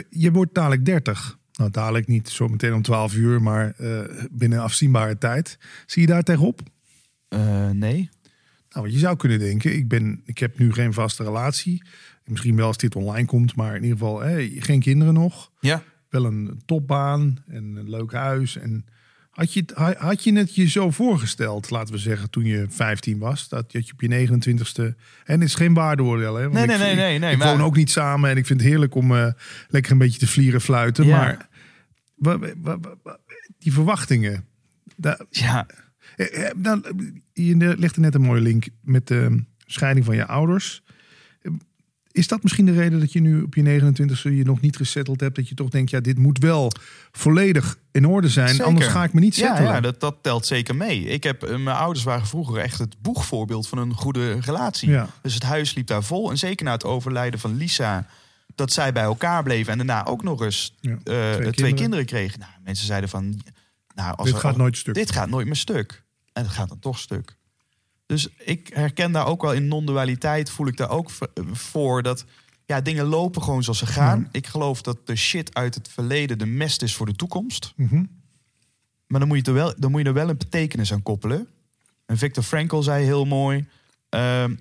[0.10, 1.38] Je wordt dadelijk 30.
[1.54, 4.00] Nou, dadelijk niet zo meteen om 12 uur, maar eh,
[4.32, 5.58] binnen afzienbare tijd.
[5.86, 6.62] Zie je daar tegenop?
[7.28, 8.10] Eh, nee.
[8.70, 11.84] Nou, wat je zou kunnen denken, ik, ben, ik heb nu geen vaste relatie.
[12.26, 15.52] Misschien wel als dit online komt, maar in ieder geval hè, geen kinderen nog.
[15.60, 15.84] Ja.
[16.10, 18.58] Wel een topbaan en een leuk huis.
[18.58, 18.86] En
[19.30, 22.66] had je, het- ha- had je het je zo voorgesteld, laten we zeggen, toen je
[22.70, 23.50] 15 was?
[23.50, 24.82] Dat je op je 29ste...
[25.24, 26.42] En het is geen waardeoordeel, hè?
[26.50, 28.46] Want Nee, ik, nee, nee, nee, nee, Ik maar- woon ook niet samen en ik
[28.46, 29.32] vind het heerlijk om eh,
[29.68, 31.06] lekker een beetje te vlieren fluiten.
[31.06, 31.18] Ja.
[31.18, 31.50] Maar
[32.16, 33.20] wa- wa- wa- wa-
[33.60, 34.46] die verwachtingen...
[34.98, 35.68] Daar, Ja.
[36.16, 36.86] eh, eh, dan,
[37.34, 40.84] je er net een mooie link met de scheiding van je ouders.
[42.16, 45.20] Is dat misschien de reden dat je nu op je 29e je nog niet gesetteld
[45.20, 45.36] hebt?
[45.36, 46.72] Dat je toch denkt, ja, dit moet wel
[47.12, 48.50] volledig in orde zijn.
[48.50, 48.66] Zeker.
[48.66, 49.72] Anders ga ik me niet Ja, settelen.
[49.72, 51.04] ja dat, dat telt zeker mee.
[51.04, 54.90] Ik heb, eh, mijn ouders waren vroeger echt het boegvoorbeeld van een goede relatie.
[54.90, 55.10] Ja.
[55.22, 56.30] Dus het huis liep daar vol.
[56.30, 58.08] En zeker na het overlijden van Lisa,
[58.56, 59.72] dat zij bij elkaar bleven.
[59.72, 61.76] En daarna ook nog eens Ja, eh, twee twee, kinderen.
[61.76, 62.06] kinderen.
[62.06, 62.40] kregen.
[62.40, 63.42] Nou, mensen zeiden van...
[63.96, 64.94] Nou, als Dit er- gaat nooit stuk.
[64.94, 66.04] Dit gaat nooit meer stuk.
[66.34, 67.36] En het gaat dan toch stuk.
[68.06, 71.10] Dus ik herken daar ook wel in non-dualiteit, voel ik daar ook
[71.52, 72.26] voor dat
[72.66, 74.28] ja, dingen lopen gewoon zoals ze gaan.
[74.32, 77.74] Ik geloof dat de shit uit het verleden de mest is voor de toekomst.
[77.76, 78.04] Mhm.
[79.08, 81.48] Maar dan moet, je er wel, dan moet je er wel een betekenis aan koppelen.
[82.06, 83.68] En Victor Frankl zei heel mooi:
[84.10, 84.56] ehm,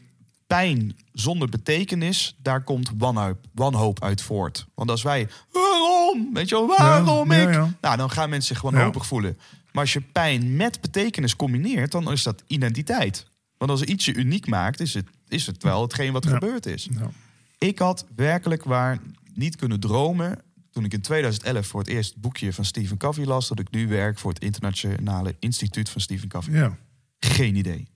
[0.46, 4.66] pijn zonder betekenis, daar komt wanhoop, wanhoop uit voort.
[4.74, 6.30] Want als wij, waarom?
[6.32, 7.54] Weet je wel, waarom Ja, ik?
[7.54, 7.74] ja.
[7.80, 9.38] Nou, dan gaan mensen zich wanhopig voelen.
[9.72, 13.26] Maar als je pijn met betekenis combineert, dan is dat identiteit.
[13.66, 16.30] Want als er iets je uniek maakt, is het, is het wel hetgeen wat Ja.
[16.30, 16.88] gebeurd is.
[16.88, 17.10] Nou,
[17.58, 18.98] Ik had werkelijk waar
[19.34, 20.38] niet kunnen dromen
[20.70, 23.70] toen ik in 2011 voor het eerst het boekje van Stephen Covey las, dat ik
[23.70, 26.54] nu werk voor het Internationale Instituut van Stephen Covey.
[26.54, 26.76] Ja.
[27.18, 27.86] Geen idee.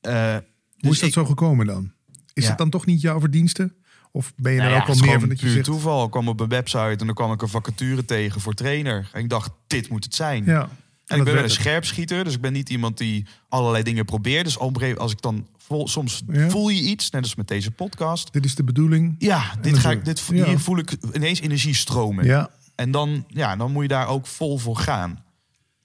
[0.00, 0.42] Eh, Hoe
[0.76, 1.92] dus is dat ik- zo gekomen dan?
[2.32, 2.48] Is Ja.
[2.48, 3.74] het dan toch niet jouw verdienste?
[4.10, 5.64] Of ben je Nou er ja, ook al meer van dat je zegt...
[5.64, 6.04] toeval.
[6.04, 9.10] Ik kwam op een website en dan kwam ik een vacature tegen voor trainer.
[9.12, 10.44] En ik dacht, dit moet het zijn.
[10.44, 10.68] Ja.
[11.06, 14.44] En ik ben een scherpschieter, dus ik ben niet iemand die allerlei dingen probeert.
[14.44, 14.58] Dus
[14.98, 16.48] als ik dan vol, soms Ja.
[16.50, 18.32] voel je iets, net als met deze podcast.
[18.32, 19.14] Dit is de bedoeling.
[19.18, 20.46] Ja, dit ga ik, dit, Ja.
[20.46, 22.24] hier voel ik ineens energie stromen.
[22.24, 22.50] Ja.
[22.74, 25.24] En dan, ja, dan moet je daar ook vol voor gaan.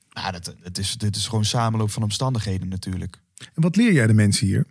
[0.09, 3.21] Nou, dat, het is, dit is gewoon samenloop van omstandigheden natuurlijk.
[3.37, 4.65] En wat leer jij de mensen hier?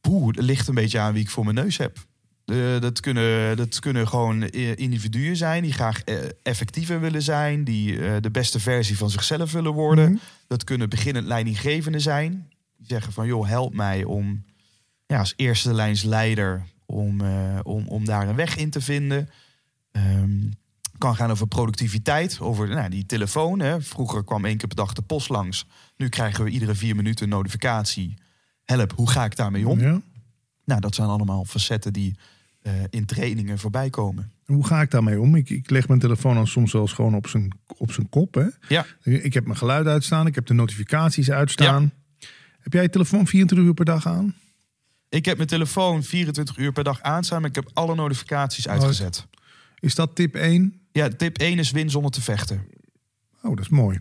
[0.00, 1.98] Poeh, het ligt een beetje aan wie ik voor mijn neus heb.
[2.52, 7.64] Eh, dat, kunnen, dat kunnen gewoon eh, individuen zijn die graag eh, effectiever willen zijn,
[7.64, 10.10] die de beste versie van zichzelf willen worden.
[10.10, 10.20] Mhm.
[10.46, 12.48] Dat kunnen beginnend leidinggevenden zijn.
[12.76, 14.44] Die zeggen van joh, help mij om
[15.06, 17.20] ja, als eerste lijns leider om,
[17.62, 19.28] om, om daar een weg in te vinden.
[19.92, 20.40] Ehm,
[20.98, 23.60] kan gaan over productiviteit, over nou, die telefoon.
[23.60, 23.82] Hè.
[23.82, 25.66] Vroeger kwam één keer per dag de post langs.
[25.96, 28.14] Nu krijgen we iedere vier minuten een notificatie.
[28.64, 29.80] Help, hoe ga ik daarmee om?
[29.80, 30.00] Ja.
[30.64, 32.16] Nou, dat zijn allemaal facetten die
[32.62, 34.32] eh, in trainingen voorbij komen.
[34.46, 35.34] En Hoe ga ik daarmee om?
[35.34, 38.34] Ik, ik leg mijn telefoon dan soms wel eens gewoon op zijn, op zijn kop.
[38.34, 38.46] Hè?
[38.68, 40.26] Ja, Ik heb mijn geluid uitstaan.
[40.26, 41.92] Ik heb de notificaties uitstaan.
[42.60, 44.34] Heb jij je telefoon 24 uur per dag aan?
[45.08, 49.26] ik heb mijn telefoon 24 uur per dag aanstaan, maar ik heb alle notificaties uitgezet.
[49.78, 50.80] Is dat tip 1?
[50.92, 52.66] Ja, tip 1 is win zonder te vechten.
[53.42, 54.00] Oh, dat is mooi.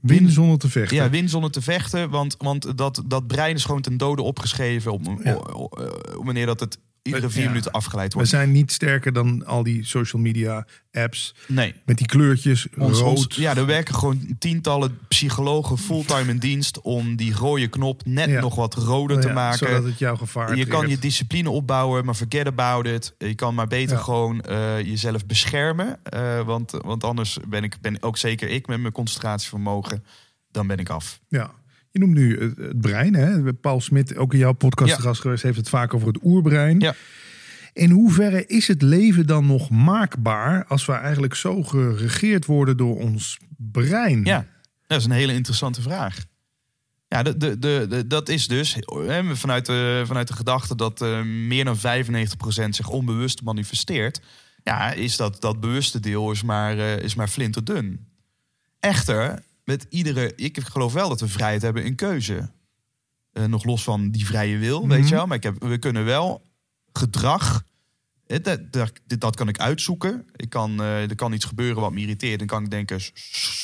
[0.00, 0.96] Win Win- zonder te vechten.
[0.96, 4.92] Ja, win zonder te vechten, want, want dat, dat brein is gewoon ten dode opgeschreven
[4.92, 5.34] op, Ja.
[5.36, 5.78] op, op-
[6.16, 6.78] op wanneer dat het
[7.14, 7.48] iedere vier Ja.
[7.48, 8.28] minuten afgeleid We wordt.
[8.30, 11.34] zijn niet sterker dan al die social media apps.
[11.46, 11.74] Nee.
[11.84, 13.16] Met die kleurtjes, Ons, rood.
[13.16, 18.28] ons- ja, er werken gewoon tientallen psychologen fulltime in dienst om die rode knop net
[18.28, 18.40] Ja.
[18.40, 19.58] nog wat roder te maken.
[19.58, 23.14] Zodat het jouw gevaar Je kan je discipline opbouwen, maar forget about it.
[23.18, 25.98] Je kan maar beter gewoon eh, jezelf beschermen.
[26.02, 30.04] eh, want, want anders ben ik ben ook zeker ik met mijn concentratievermogen.
[30.50, 31.20] Dan ben ik af.
[31.28, 31.50] Ja.
[31.98, 33.14] Je noemt nu het, het brein.
[33.14, 33.54] Hè?
[33.54, 35.00] Paul Smit, ook in jouw podcast Ja.
[35.00, 36.80] gast geweest, heeft het vaak over het oerbrein.
[36.80, 36.94] Ja.
[37.72, 42.96] In hoeverre is het leven dan nog maakbaar als we eigenlijk zo geregeerd worden door
[42.96, 44.24] ons brein?
[44.24, 44.46] Ja,
[44.86, 46.24] dat is een hele interessante vraag.
[47.08, 51.22] Ja, de, de, de, dat is dus hè, vanuit, de, vanuit de gedachte dat eh,
[51.22, 51.80] meer dan 95%
[52.68, 54.20] zich onbewust manifesteert.
[54.62, 58.06] Ja, is dat, dat bewuste deel is maar, eh, is maar flinterdun.
[58.80, 62.50] Echter, met iedere, ik geloof wel dat we vrijheid hebben in keuze.
[63.32, 65.08] Eh, nog los van die vrije wil, weet Mhm.
[65.08, 65.26] je wel.
[65.26, 66.42] Maar ik heb, we kunnen wel
[66.92, 67.64] gedrag,
[68.26, 70.26] dat, dat, dat kan ik uitzoeken.
[70.36, 72.38] Ik kan, eh, er kan iets gebeuren wat me irriteert.
[72.38, 73.10] Dan kan ik denken, s-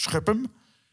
[0.03, 0.47] schub hem,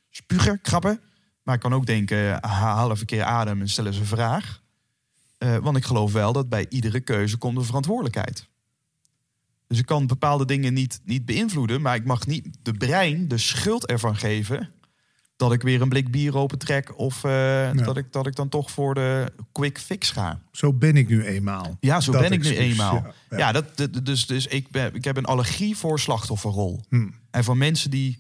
[0.10, 1.02] spugen, krabben.
[1.44, 4.62] Maar ik kan ook denken, haal even een keer adem en stel eens een vraag.
[5.38, 8.48] Eh, want ik geloof wel dat bij iedere keuze komt een verantwoordelijkheid.
[9.68, 13.38] Dus ik kan bepaalde dingen niet, niet beïnvloeden, maar ik mag niet de brein de
[13.38, 14.72] schuld ervan geven
[15.42, 18.72] dat ik weer een blik bier opentrek of eh, dat, ik, dat ik dan toch
[18.72, 20.40] voor de quick fix ga.
[20.52, 21.78] Zo ben ik nu eenmaal.
[21.80, 22.94] Ja, zo Dat ben ik nu eenmaal.
[22.94, 23.52] ja, Ja, ja.
[23.52, 26.84] dat, dus, dus ik, ben, ik heb een allergie voor slachtofferrol.
[26.90, 27.08] Hm.
[27.32, 28.20] En voor mensen die,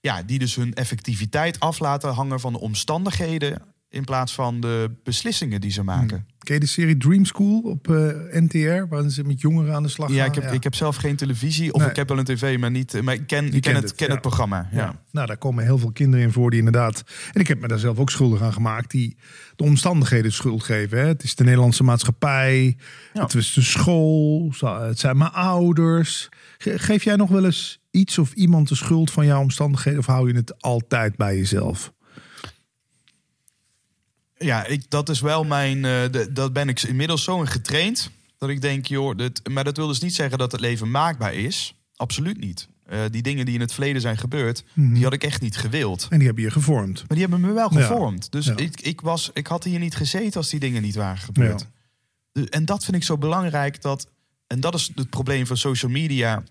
[0.00, 3.62] ja, die dus hun effectiviteit af laten hangen van de omstandigheden
[3.92, 6.26] in plaats van de beslissingen die ze maken.
[6.38, 7.96] Ken je de serie Dream School op eh,
[8.30, 10.16] NTR, waarin ze met jongeren aan de slag gaan?
[10.16, 11.90] Ja, ik heb, ik heb zelf geen televisie of Nee.
[11.90, 13.02] ik heb wel een tv, maar niet.
[13.02, 14.12] Maar ik ken, ik ken, het, het, ken ja.
[14.12, 14.68] het programma.
[14.72, 14.78] Ja.
[14.78, 15.02] Ja.
[15.10, 17.02] Nou, daar komen heel veel kinderen in voor die inderdaad...
[17.32, 18.90] En ik heb me daar zelf ook schuldig aan gemaakt...
[18.90, 19.16] die
[19.56, 20.98] de omstandigheden schuld geven.
[20.98, 21.06] Hè?
[21.06, 22.76] Het is de Nederlandse maatschappij.
[23.12, 23.22] Ja.
[23.22, 24.52] Het is de school.
[24.60, 26.28] Het zijn mijn ouders.
[26.58, 30.00] Ge- Geef jij nog wel eens iets of iemand de schuld van jouw omstandigheden...
[30.00, 31.92] of hou je het altijd bij jezelf?
[34.42, 35.82] Ja, ik, dat is wel mijn.
[35.82, 38.10] de, dat ben ik inmiddels zo in getraind.
[38.38, 41.34] Dat ik denk, joh, dit, maar dat wil dus niet zeggen dat het leven maakbaar
[41.34, 41.74] is.
[41.96, 42.68] Absoluut niet.
[42.86, 44.94] Eh, die dingen die in het verleden zijn gebeurd, Mhm.
[44.94, 46.06] die had ik echt niet gewild.
[46.10, 46.98] En die hebben je gevormd.
[46.98, 47.80] Maar die hebben me wel Ja.
[47.80, 48.32] gevormd.
[48.32, 48.56] Dus Ja.
[48.56, 51.66] ik, ik, was, ik had hier niet gezeten als die dingen niet waren gebeurd.
[52.32, 52.44] Ja.
[52.44, 53.82] En dat vind ik zo belangrijk.
[53.82, 54.06] Dat,
[54.46, 56.42] en dat is het probleem van social media.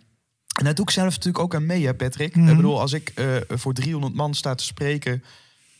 [0.58, 2.36] En dat doe ik zelf natuurlijk ook aan mee, hè, Patrick.
[2.36, 2.50] Mhm.
[2.50, 5.24] Ik bedoel, als ik eh, voor 300 man sta te spreken...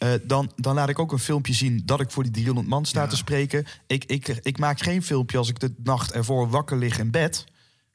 [0.02, 2.86] eh, dan, dan laat ik ook een filmpje zien dat ik voor die 300 man
[2.86, 3.08] sta Ja.
[3.08, 3.66] te spreken.
[3.88, 7.44] Ik, ik, ik maak geen filmpje als ik de nacht ervoor wakker lig in bed...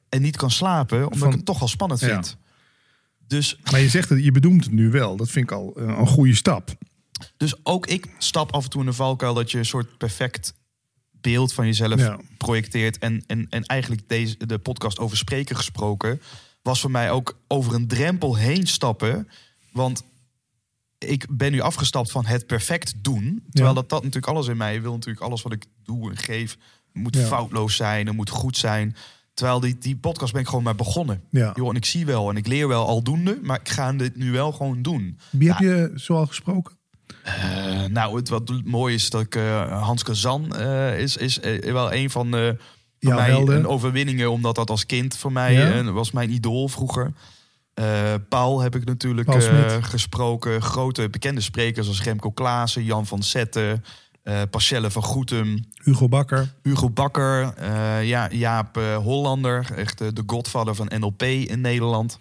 [0.09, 2.07] en niet kan slapen, omdat Van- ik het toch al spannend Ja.
[2.07, 2.37] vind.
[3.27, 5.17] Dus Maar je zegt het, je bedoelt het nu wel.
[5.17, 6.75] Dat vind ik al eh, een goede stap.
[7.37, 10.55] Dus ook ik stap af en toe in de valkuil dat je een soort perfect
[11.21, 12.19] beeld van jezelf Ja.
[12.39, 12.99] projecteert.
[12.99, 16.21] En, en, en eigenlijk deze, de podcast over spreken gesproken
[16.63, 19.29] was voor mij ook over een drempel heen stappen.
[19.73, 20.03] Want
[20.99, 23.43] ik ben nu afgestapt van het perfect doen.
[23.51, 23.81] Terwijl Ja.
[23.81, 24.93] dat, dat natuurlijk alles in mij wil.
[24.93, 26.57] Natuurlijk alles wat ik doe en geef
[26.93, 27.27] moet Ja.
[27.27, 28.07] foutloos zijn.
[28.07, 28.97] Het moet goed zijn.
[29.35, 31.23] Terwijl die, die podcast ben ik gewoon maar begonnen.
[31.31, 31.53] Ja.
[31.55, 34.31] Joh, en ik zie wel en ik leer wel aldoende, maar ik ga dit nu
[34.33, 35.19] wel gewoon doen.
[35.31, 36.75] Wie heb je zoal gesproken?
[37.23, 41.93] Eh, nou, het wat mooi is dat ik eh, Hans Kazan eh, is, is wel
[41.93, 42.29] een van
[42.99, 47.13] Jouw mij een overwinningen, omdat dat als kind voor mij was mijn idool vroeger.
[47.77, 50.63] Eh, Paul heb ik natuurlijk Paul eh, gesproken.
[50.63, 53.85] Grote bekende sprekers als Remco Klaassen, Jan van Zetten,
[54.23, 56.55] eh Parcelle van Goetem, Hugo Bakker.
[56.63, 57.63] Hugo Bakker,
[58.03, 62.19] ja, Jaap Hollander, echt de godfather van NLP in Nederland.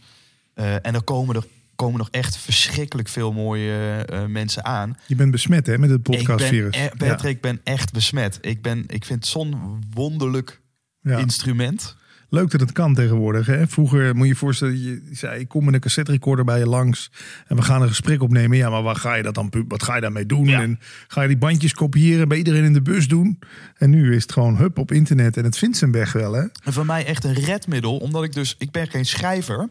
[0.54, 1.46] En er komen er
[1.76, 4.98] komen nog echt verschrikkelijk veel mooie mensen aan.
[5.08, 6.76] Je bent besmet hè, met het Ik ben, podcastvirus.
[6.78, 8.38] e- Patrick, ik ben echt besmet.
[8.42, 10.62] Ik, ben, ik vind zo'n wonderlijk.
[11.02, 11.18] Ja.
[11.18, 11.96] instrument.
[12.30, 13.46] Leuk dat het kan tegenwoordig.
[13.46, 13.68] Hè?
[13.68, 16.68] Vroeger moet je je voorstellen, je zei ik kom met een cassette recorder bij je
[16.68, 17.12] langs
[17.48, 18.58] en we gaan een gesprek opnemen.
[18.58, 19.52] Ja, maar waar ga je dat dan?
[19.68, 20.46] Wat ga je daarmee doen?
[20.46, 20.62] Ja.
[20.62, 23.40] En ga je die bandjes kopiëren bij iedereen in de bus doen?
[23.78, 26.34] En nu is het gewoon hup op internet en het vindt zijn weg wel.
[26.34, 26.44] Hè?
[26.64, 29.70] En voor mij echt een redmiddel, omdat ik dus, ik ben geen schrijver.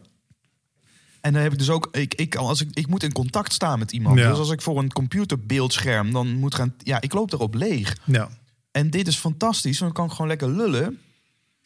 [1.21, 3.79] En dan heb ik dus ook, ik, ik, als ik, ik moet in contact staan
[3.79, 4.19] met iemand.
[4.19, 4.29] Ja.
[4.29, 7.97] Dus als ik voor een computerbeeldscherm dan moet gaan, ja, ik loop erop leeg.
[8.03, 8.29] Ja.
[8.71, 10.99] En dit is fantastisch, want dan kan ik gewoon lekker lullen.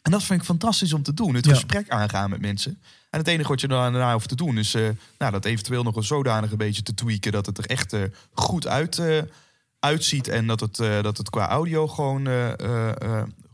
[0.02, 1.34] En dat vind ik fantastisch om te doen.
[1.34, 1.52] Het Ja.
[1.54, 2.78] gesprek aangaan met mensen.
[3.10, 4.88] En het enige wat je daarna hoeft te doen is eh,
[5.18, 7.32] nou, dat eventueel nog een zodanig een beetje te tweaken.
[7.32, 9.18] Dat het er echt eh, goed uit, eh,
[9.78, 10.28] uitziet.
[10.28, 12.28] En dat het, dat het qua audio gewoon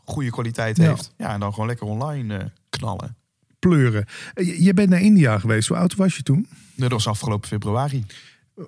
[0.05, 0.83] goede kwaliteit Ja.
[0.89, 1.13] heeft.
[1.17, 3.17] Ja, en dan gewoon lekker online knallen.
[3.59, 4.05] Pleuren.
[4.35, 5.69] Je, je bent naar India geweest.
[5.69, 6.49] Hoe oud was je toen?
[6.75, 8.07] Dat was afgelopen februari.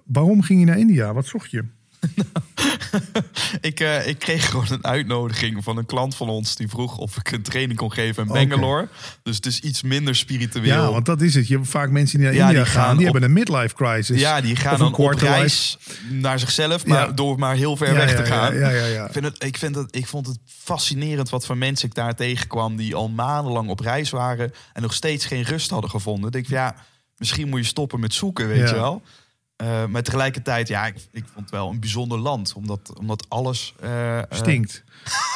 [0.05, 1.12] Waarom ging je naar India?
[1.12, 1.64] Wat zocht je?
[3.61, 6.57] ik, eh, ik kreeg gewoon een uitnodiging van een klant van ons.
[6.57, 8.32] Die vroeg of ik een training kon geven in.
[8.32, 8.88] Bangalore.
[9.22, 10.64] Dus het is iets minder spiritueel.
[10.64, 11.49] Ja, want dat is het.
[11.49, 13.36] Je hebt vaak mensen die naar Ja, India die gaan, gaan die op- hebben een
[13.36, 14.20] midlife crisis.
[14.20, 15.78] Ja, die gaan dan op reis
[16.11, 17.12] naar zichzelf, maar Ja.
[17.12, 18.53] door maar heel ver Ja, weg te gaan.
[18.53, 22.14] Ik, vind het, ik, vind het, ik vond het fascinerend wat voor mensen ik daar
[22.14, 22.76] tegenkwam...
[22.76, 26.26] die al maandenlang op reis waren en nog steeds geen rust hadden gevonden.
[26.26, 26.74] Ik denk ja,
[27.16, 29.03] misschien moet je stoppen met zoeken, weet je wel.
[29.59, 32.52] Eh, maar tegelijkertijd, ja, ik, ik vond het wel een bijzonder land.
[32.52, 33.74] Omdat, omdat alles...
[33.80, 34.84] eh, eh, Stinkt.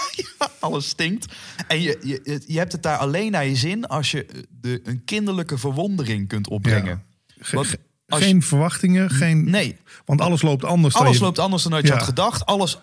[0.60, 1.32] alles stinkt.
[1.66, 3.86] En je, je, je hebt het daar alleen naar je zin...
[3.86, 4.26] als je
[4.60, 7.02] de, een kinderlijke verwondering kunt opbrengen.
[7.38, 9.50] Ge- als geen verwachtingen, geen...
[9.50, 11.22] Nee, Want alles loopt anders dan Alles je...
[11.24, 11.94] loopt anders dan dat je Ja.
[11.94, 12.46] had gedacht.
[12.46, 12.78] Alles,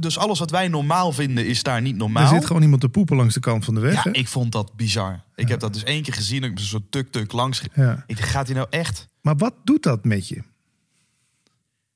[0.00, 2.28] dus alles wat wij normaal vinden is daar niet Er normaal.
[2.34, 3.94] zit gewoon iemand te poepen langs de kant van de weg.
[3.94, 4.10] ja, hè?
[4.10, 5.24] ik vond dat bizar.
[5.34, 6.44] Ik heb dat dus één keer gezien.
[6.44, 7.62] Ik ben zo tuk-tuk langs.
[7.74, 8.04] Ja.
[8.06, 9.08] Ik gaat hij nou echt?
[9.20, 10.42] Maar wat doet dat met je?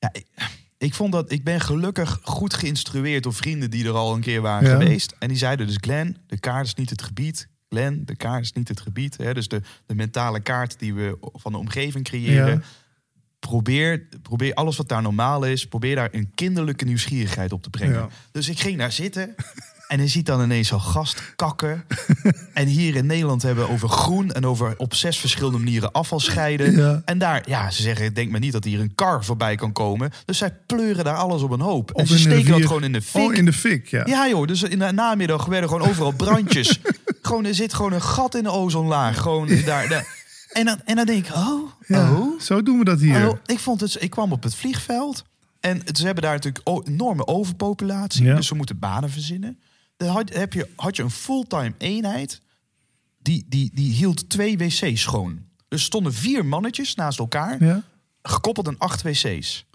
[0.03, 0.25] Ja, ik,
[0.77, 4.41] ik vond dat ik ben gelukkig goed geïnstrueerd door vrienden die er al een keer
[4.41, 4.77] waren Ja.
[4.77, 5.15] geweest.
[5.19, 7.47] En die zeiden dus, Glenn, de kaart is niet het gebied.
[7.69, 9.17] Glenn, de kaart is niet het gebied.
[9.17, 9.33] Hè?
[9.33, 12.53] Dus de, de mentale kaart die we van de omgeving creëren.
[12.53, 12.61] Ja.
[13.39, 18.09] Probeer, probeer alles wat daar normaal is, probeer daar een kinderlijke nieuwsgierigheid op te brengen.
[18.31, 19.35] Dus ik ging daar zitten
[19.93, 21.85] en je ziet dan ineens zo'n gast kakken.
[22.53, 26.19] en hier in Nederland hebben we over groen en over op zes verschillende manieren afval
[26.19, 26.75] scheiden.
[26.75, 27.01] Ja.
[27.05, 30.11] En daar, ja, ze zeggen, denk maar niet dat hier een kar voorbij kan komen.
[30.25, 31.91] Dus zij pleuren daar alles op een hoop.
[31.91, 33.21] en ze steken dat gewoon in de fik.
[33.21, 34.05] Oh, in de fik, ja.
[34.05, 36.79] Ja joh, dus in de namiddag werden gewoon overal brandjes.
[37.21, 39.17] gewoon, er zit gewoon een gat in de ozonlaag.
[39.21, 39.87] Gewoon daar.
[39.87, 40.21] daar.
[40.51, 42.39] En, dan, en dan denk ik, oh, Ja, oh.
[42.39, 43.29] Zo doen we dat hier.
[43.29, 45.23] Oh, ik, vond het, ik kwam op het vliegveld.
[45.59, 48.23] En ze hebben daar natuurlijk enorme overpopulatie.
[48.23, 48.35] Ja.
[48.35, 49.57] Dus ze moeten banen verzinnen.
[50.07, 52.41] Had, heb je, had je een fulltime eenheid.
[53.21, 55.33] Die, die, die hield twee wc's schoon.
[55.67, 57.63] Dus er stonden vier mannetjes naast elkaar.
[57.63, 57.83] Ja?
[58.21, 59.65] Gekoppeld aan acht wc's.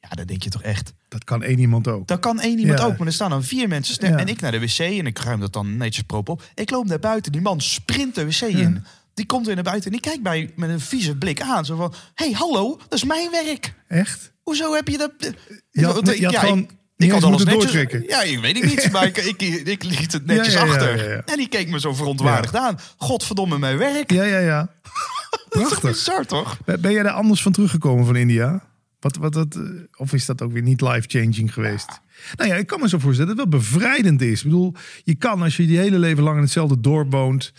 [0.00, 0.92] Ja, dan denk je toch echt...
[1.08, 2.06] Dat kan één iemand ook.
[2.06, 2.84] Dan kan één iemand Ja.
[2.84, 4.10] ook, maar er staan dan vier mensen stem.
[4.10, 4.18] Ja.
[4.18, 6.42] En ik naar de wc en ik ruim dat dan netjes prop op.
[6.54, 8.84] Ik loop naar buiten, die man sprint de wc in.
[9.14, 11.64] Die komt weer naar buiten en die kijkt mij met een vieze blik aan.
[11.64, 13.74] Zo van, hey, hallo, dat is mijn werk.
[13.88, 14.32] Echt?
[14.42, 15.12] Hoezo heb je dat...
[15.70, 17.72] Je had- Ik- je had ja, gewoon ik, niet ik had alles netjes...
[18.06, 21.10] Ja, ik weet niet, maar ik, ik, ik liet het netjes Ja, ja, ja, achter.
[21.10, 21.22] ja.
[21.24, 22.78] En die keek me zo verontwaardigd aan.
[22.96, 24.10] Godverdomme, mijn werk.
[24.12, 24.68] Ja, ja, ja.
[25.48, 25.90] Dat is Prachtig.
[25.90, 26.58] bizar, toch?
[26.64, 28.62] Ben jij daar anders van teruggekomen van India?
[29.00, 29.62] Wat, wat, wat, eh,
[29.96, 32.00] of is dat ook weer niet life-changing geweest?
[32.36, 34.38] Nou ja, ik kan me zo voorstellen dat het wel bevrijdend is.
[34.38, 34.74] Ik bedoel,
[35.04, 37.52] je kan als je je hele leven lang in hetzelfde dorp woont...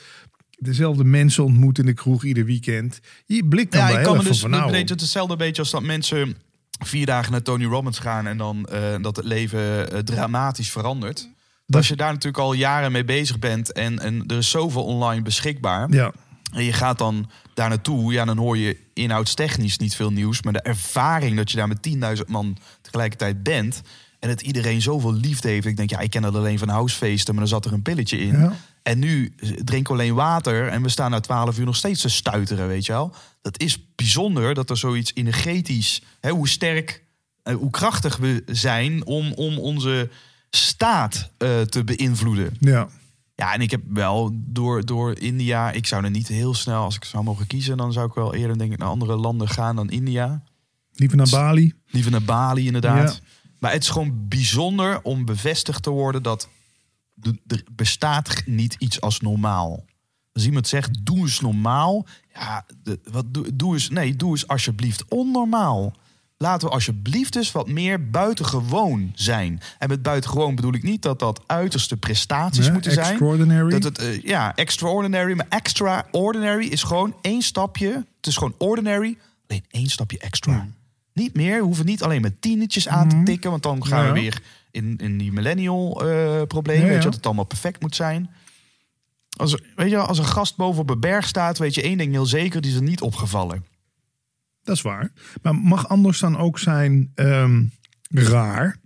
[0.58, 3.00] dezelfde mensen ontmoet in de kroeg ieder weekend...
[3.26, 4.72] je blikt dan Ja, wel ik kan me dus van nou...
[4.72, 6.38] beetje hetzelfde beetje als dat mensen
[6.80, 11.30] vier dagen naar Tony Robbins gaan en dan eh, dat het leven eh, dramatisch verandert.
[11.68, 15.22] Als je daar natuurlijk al jaren mee bezig bent en, en er is zoveel online
[15.22, 15.92] beschikbaar.
[15.92, 16.12] Ja,
[16.52, 20.42] En je gaat dan daar naartoe, ja, dan hoor je inhoudstechnisch niet veel nieuws.
[20.42, 23.82] Maar de ervaring dat je daar met 10.000 man tegelijkertijd bent.
[24.20, 25.66] En dat iedereen zoveel liefde heeft.
[25.66, 28.20] Ik denk, ja, ik ken dat alleen van housefeesten, maar dan zat er een pilletje
[28.20, 28.40] in.
[28.40, 28.54] Ja.
[28.88, 29.34] En nu
[29.64, 32.92] drink alleen water en we staan na 12 uur nog steeds te stuiteren, weet je
[32.92, 33.14] wel.
[33.42, 37.04] Dat is bijzonder dat er zoiets energetisch, hè, hoe sterk,
[37.44, 40.10] eh, hoe krachtig we zijn om, om onze
[40.50, 42.58] staat eh, te beïnvloeden.
[42.60, 42.88] ja.
[43.36, 45.72] Ja, en ik heb wel door, door India...
[45.72, 47.78] Ik zou er niet heel snel, als ik zou mogen kiezen...
[47.78, 50.44] dan zou ik wel eerder denk ik naar andere landen gaan dan India.
[50.94, 51.74] Liever naar Bali.
[51.88, 53.14] Liever naar Bali inderdaad.
[53.14, 53.28] Ja.
[53.60, 56.24] Maar het is gewoon bijzonder om bevestigd te worden...
[56.24, 56.50] dat
[57.48, 59.86] er bestaat niet iets als normaal.
[60.34, 62.06] Als iemand zegt, doe eens normaal.
[62.34, 65.94] Ja, de, wat, doe, doe eens, nee, doe eens alsjeblieft onnormaal.
[66.38, 69.62] Laten we alsjeblieft eens wat meer buitengewoon zijn.
[69.78, 73.08] En met buitengewoon bedoel ik niet dat dat uiterste prestaties Ja, moeten zijn.
[73.08, 73.70] extraordinary.
[73.70, 75.34] Dat het, eh, ja, extraordinary.
[75.34, 77.92] Maar extraordinary is gewoon één stapje.
[78.18, 79.18] Het is gewoon ordinary.
[79.48, 80.68] Alleen één stapje extra.
[81.14, 81.58] Niet meer.
[81.58, 83.50] We hoeven niet alleen met tienetjes aan te tikken.
[83.50, 84.06] Want dan gaan.
[84.06, 84.14] Ja.
[84.14, 84.42] we weer
[84.78, 86.82] in, in die millennial eh probleem.
[86.82, 88.30] Ja, Weet je, dat het allemaal perfect moet zijn.
[89.38, 92.12] Als, weet je, als een gast boven op een berg staat, weet je één ding
[92.12, 93.66] heel zeker, die is er niet opgevallen.
[94.64, 95.12] Dat is waar.
[95.42, 97.64] Maar mag anders dan ook zijn ehm,
[98.10, 98.78] raar?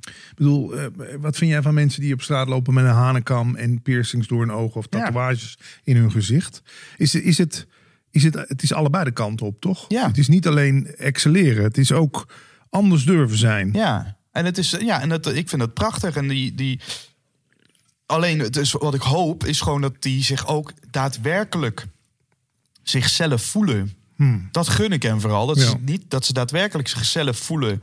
[0.00, 0.86] Ik bedoel, eh,
[1.20, 4.40] wat vind jij van mensen die op straat lopen met een hanenkam en piercings door
[4.40, 4.98] hun ogen of Ja.
[5.04, 6.62] tatoeages in hun gezicht?
[6.96, 7.66] Is, het- is het,
[8.10, 9.84] is het, het is allebei de kant op, toch?
[9.88, 10.06] Ja.
[10.06, 12.28] Het is niet alleen excelleren, het is ook
[12.70, 13.70] anders durven zijn.
[13.72, 16.16] Ja, en, het is, ja, en het, ik vind het prachtig.
[16.16, 16.80] En die, die,
[18.06, 21.86] alleen het is, wat ik hoop is gewoon dat die zich ook daadwerkelijk
[22.82, 23.94] zichzelf voelen.
[24.50, 25.46] Dat gun ik hen vooral.
[25.46, 25.68] Dat, Ja.
[25.68, 27.82] ze niet, dat ze daadwerkelijk zichzelf voelen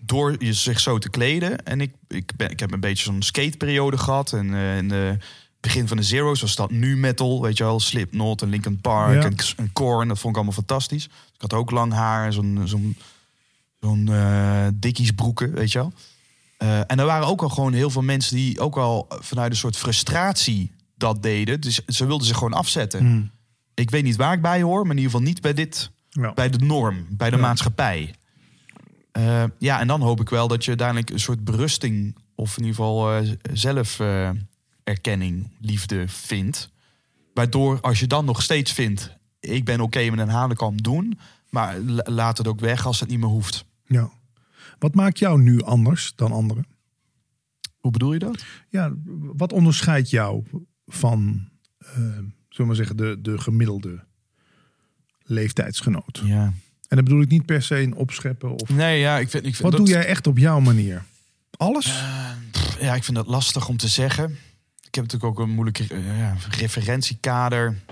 [0.00, 1.64] door je zich zo te kleden.
[1.64, 4.32] En ik, ik, ben, ik heb een beetje zo'n skateperiode gehad.
[4.32, 5.22] En eh, in het
[5.60, 7.42] begin van de Zero's was dat nu metal.
[7.42, 9.28] Weet je wel, Slipknot en Linkin Park Ja.
[9.28, 10.08] en, en Korn.
[10.08, 11.04] Dat vond ik allemaal fantastisch.
[11.04, 12.96] Ik had ook lang haar en zo'n zo'n
[13.80, 15.92] zo'n eh dikkiesbroeken, weet je wel.
[16.58, 19.56] Eh, en er waren ook al gewoon heel veel mensen die ook al vanuit een
[19.56, 21.60] soort frustratie dat deden.
[21.60, 23.00] Dus ze wilden zich gewoon afzetten.
[23.00, 23.30] Hmm.
[23.74, 26.34] Ik weet niet waar ik bij hoor, maar in ieder geval niet bij dit, Ja.
[26.34, 27.42] bij de norm, bij de Ja.
[27.42, 28.14] maatschappij.
[29.12, 32.64] Eh, ja, en dan hoop ik wel dat je uiteindelijk een soort berusting of in
[32.64, 34.30] ieder geval eh, zelf eh,
[34.84, 36.70] erkenning, liefde vindt.
[37.34, 41.18] Waardoor als je dan nog steeds vindt, ik ben oké met een hanenkam doen,
[41.50, 43.64] maar la- laat het ook weg als het niet meer hoeft.
[43.88, 44.10] Ja.
[44.78, 46.66] Wat maakt jou nu anders dan anderen?
[47.78, 48.44] Hoe bedoel je dat?
[48.68, 50.44] Ja, wat onderscheidt jou
[50.86, 54.04] van, eh, zullen we maar zeggen, de, de gemiddelde
[55.22, 56.20] leeftijdsgenoot?
[56.24, 56.52] Ja.
[56.88, 58.52] En dan bedoel ik niet per se een opscheppen.
[58.52, 58.68] Of...
[58.68, 61.04] Nee, ja, ik vind, ik vind Wat dat, doe jij echt op jouw manier?
[61.50, 61.86] Alles?
[62.80, 64.30] Ja, ik vind dat lastig om te zeggen.
[64.86, 67.82] Ik heb natuurlijk ook een moeilijk eh, referentiekader.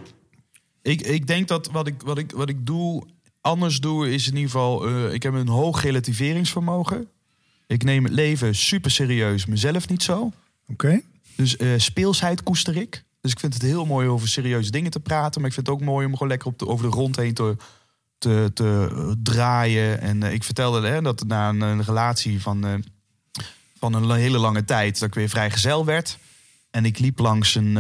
[0.83, 3.07] Ik, ik denk dat wat ik, wat, ik, wat ik doe,
[3.47, 4.87] anders doe, is in ieder geval...
[4.87, 7.09] eh, ik heb een hoog relativeringsvermogen.
[7.67, 10.33] Ik neem het leven super serieus, mezelf niet zo.
[10.69, 11.01] Oké.
[11.37, 13.05] Dus eh, speelsheid koester ik.
[13.21, 15.41] Dus ik vind het heel mooi over serieuze dingen te praten.
[15.41, 17.35] Maar ik vind het ook mooi om gewoon lekker op de, over de rond heen
[17.35, 17.57] te,
[18.19, 20.01] te, te eh, draaien.
[20.01, 22.85] En ik vertelde hè, dat na een, een relatie van,
[23.79, 24.99] van een hele lange tijd...
[24.99, 26.19] dat ik weer vrijgezel werd.
[26.71, 27.77] En ik liep langs een...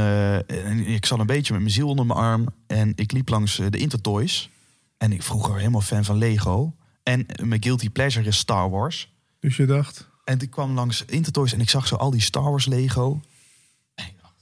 [0.47, 2.49] en ik zat een beetje met mijn ziel onder mijn arm.
[2.67, 4.51] En ik liep langs de Intertoys.
[4.99, 6.75] En ik vroeger helemaal fan van Lego.
[7.03, 9.15] En mijn guilty pleasure is Star Wars.
[9.41, 12.51] Dus je dacht, En ik kwam langs Intertoys en ik zag zo al die Star
[12.51, 13.21] Wars Lego.
[13.95, 14.35] En ik dacht,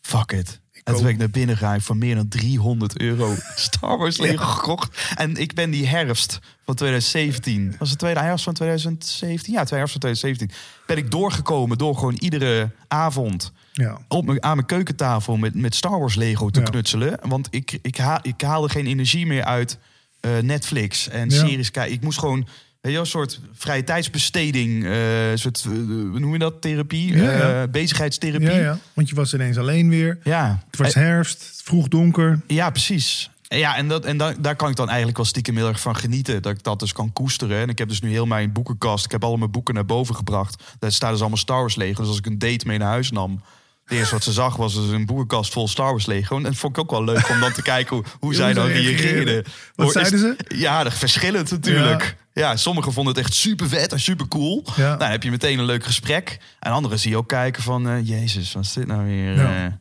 [0.00, 0.60] fuck it.
[0.84, 4.44] En toen ben ik naar binnen gegaan voor meer dan 300 euro Star Wars Lego
[4.44, 5.14] gekocht.
[5.16, 9.52] En ik ben die herfst van 2017, was het tweede herfst van 2017?
[9.52, 10.50] Ja, tweede herfst van 2017.
[10.86, 13.98] Ben ik doorgekomen door gewoon iedere avond ja.
[14.08, 16.66] op mijn, aan mijn keukentafel met, met Star Wars Lego te Ja.
[16.66, 17.18] knutselen.
[17.22, 19.78] Want ik, ik, ha, ik haalde geen energie meer uit
[20.20, 21.36] eh, Netflix en Ja.
[21.46, 21.92] series kijken.
[21.94, 22.46] Ik moest gewoon
[22.80, 27.16] weet je, een soort vrije tijdsbesteding, een soort, eh, hoe noem je dat, therapie?
[27.16, 28.46] Ja, bezigheidstherapie.
[28.50, 28.78] Ja, ja.
[28.92, 30.18] Want je was ineens alleen weer.
[30.24, 30.62] Ja.
[30.70, 32.40] Het was herfst, het vroeg donker.
[32.46, 33.30] ja, precies.
[33.48, 35.96] Ja, en, dat, en da- daar kan ik dan eigenlijk wel stiekem heel erg van
[35.96, 36.42] genieten.
[36.42, 37.60] Dat ik dat dus kan koesteren.
[37.60, 39.04] En ik heb dus nu heel mijn boekenkast.
[39.04, 40.62] Ik heb al mijn boeken naar boven gebracht.
[40.78, 42.00] Daar staan dus allemaal Star Wars Lego.
[42.00, 43.42] Dus als ik een date mee naar huis nam...
[43.84, 46.36] Het eerste wat ze zag was dus een boekenkast vol Star Wars Lego.
[46.36, 48.66] En dat vond ik ook wel leuk om dan te kijken hoe, hoe zij dan
[48.66, 49.44] reageerden.
[49.74, 50.36] Wat Hoor, zeiden ze?
[50.48, 52.16] Ja, verschillend natuurlijk.
[52.32, 52.56] Ja.
[52.56, 54.64] sommigen vonden het echt super vet en super cool.
[54.76, 54.82] Ja.
[54.86, 56.38] Nou, dan heb je meteen een leuk gesprek.
[56.58, 57.88] En anderen zie je ook kijken van...
[57.88, 59.34] eh, Jezus, wat is dit nou weer?
[59.34, 59.64] Ja.
[59.66, 59.72] eh?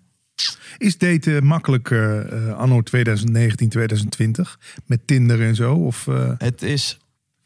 [0.77, 4.59] Is daten makkelijker eh, anno 2019, 2020?
[4.85, 5.73] Met Tinder en zo?
[5.75, 6.97] Of, Het is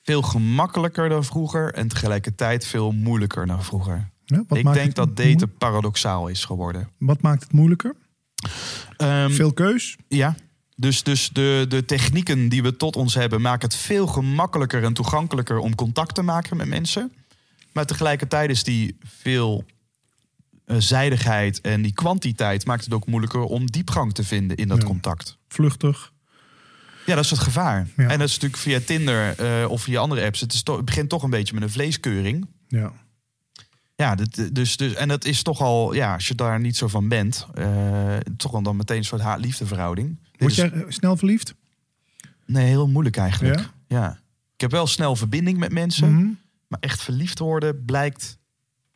[0.04, 4.10] veel gemakkelijker dan vroeger en tegelijkertijd veel moeilijker dan vroeger.
[4.26, 6.90] Ja, wat ik denk dat daten paradoxaal is geworden.
[6.98, 7.96] Wat maakt het moeilijker?
[8.98, 9.96] Ehm, Veel keus?
[10.08, 10.36] Ja,
[10.76, 14.94] dus, dus de, de technieken die we tot ons hebben maken het veel gemakkelijker en
[14.94, 17.12] toegankelijker om contact te maken met mensen.
[17.74, 19.66] Maar tegelijkertijd is die veel
[20.66, 24.78] eh, zijdigheid en die kwantiteit maakt het ook moeilijker om diepgang te vinden in dat
[24.82, 24.86] Ja.
[24.88, 25.38] contact.
[25.48, 26.14] Vluchtig?
[27.06, 27.88] Ja, dat is het gevaar.
[27.98, 28.08] Ja.
[28.10, 30.40] En dat is natuurlijk via Tinder eh, of via andere apps.
[30.40, 32.48] Het, is het begint toch een beetje met een vleeskeuring.
[32.68, 32.92] Ja.
[33.96, 36.88] Ja, dit- dus, dus, en dat is toch al, ja, als je daar niet zo
[36.88, 40.20] van bent, eh, toch wel dan meteen een soort haat-liefde-verhouding.
[40.32, 41.56] Dit Word jij eh, snel verliefd?
[42.46, 43.60] Nee, heel moeilijk eigenlijk.
[43.60, 43.72] Ja?
[43.88, 44.20] Ja?
[44.54, 46.28] Ik heb wel snel verbinding met mensen, Mhm.
[46.68, 48.38] maar echt verliefd worden blijkt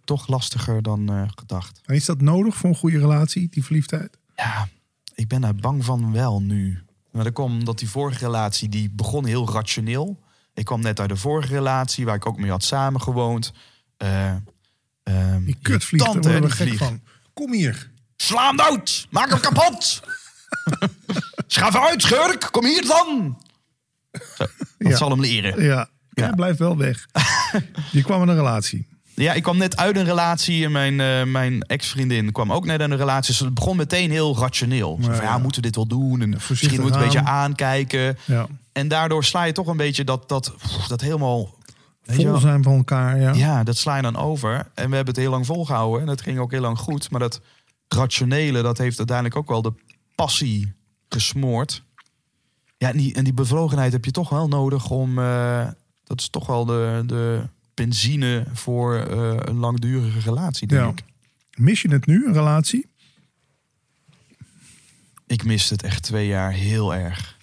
[0.03, 1.81] toch lastiger dan eh, gedacht.
[1.85, 4.17] En is dat nodig voor een goede relatie, die verliefdheid?
[4.35, 4.67] Ja,
[5.15, 6.79] ik ben daar bang van wel nu.
[7.11, 10.19] Maar dat kwam omdat die vorige relatie, die begon heel rationeel.
[10.53, 13.53] Ik kwam net uit de vorige relatie, waar ik ook mee had samengewoond.
[13.97, 14.35] Eh
[15.09, 17.01] ehm, Die kutvlieg, daar worden we die gek van.
[17.33, 17.89] Kom hier.
[18.15, 19.07] Sla hem dood!
[19.09, 20.01] Maak hem kapot!
[21.47, 22.47] Schaaf uit, schurk!
[22.51, 23.37] Kom hier dan!
[24.11, 24.45] Zo,
[24.77, 24.95] dat Ja.
[24.97, 25.63] zal hem leren.
[25.63, 26.25] Ja, ja.
[26.25, 26.33] Ja.
[26.35, 27.05] blijf wel weg.
[27.91, 28.87] je kwam in een relatie.
[29.15, 32.81] Ja, ik kwam net uit een relatie en mijn, eh, mijn ex-vriendin kwam ook net
[32.81, 33.31] uit een relatie.
[33.31, 34.99] Dus het begon meteen heel rationeel.
[35.01, 36.21] Zo van, Ja, moeten we dit wel doen?
[36.21, 37.25] En misschien moeten we een beetje aan.
[37.43, 38.17] aankijken.
[38.25, 38.47] Ja.
[38.71, 40.53] En daardoor sla je toch een beetje dat, dat,
[40.87, 41.55] dat helemaal...
[42.15, 43.33] Vol zijn van elkaar, ja.
[43.33, 44.53] Ja, dat sla je dan over.
[44.55, 46.01] En we hebben het heel lang volgehouden.
[46.01, 47.09] En dat ging ook heel lang goed.
[47.11, 47.41] Maar dat
[47.87, 49.73] rationele, dat heeft uiteindelijk ook wel de
[50.15, 50.73] passie
[51.09, 51.83] gesmoord.
[52.77, 55.19] Ja, en die, en die bevlogenheid heb je toch wel nodig om...
[55.19, 55.67] eh,
[56.03, 57.41] dat is toch wel de, de
[57.73, 60.87] benzine voor eh, een langdurige relatie, denk Ja.
[60.89, 61.03] ik.
[61.57, 62.87] Mis je het nu, een relatie?
[65.27, 67.37] Ik miste het echt twee jaar heel erg.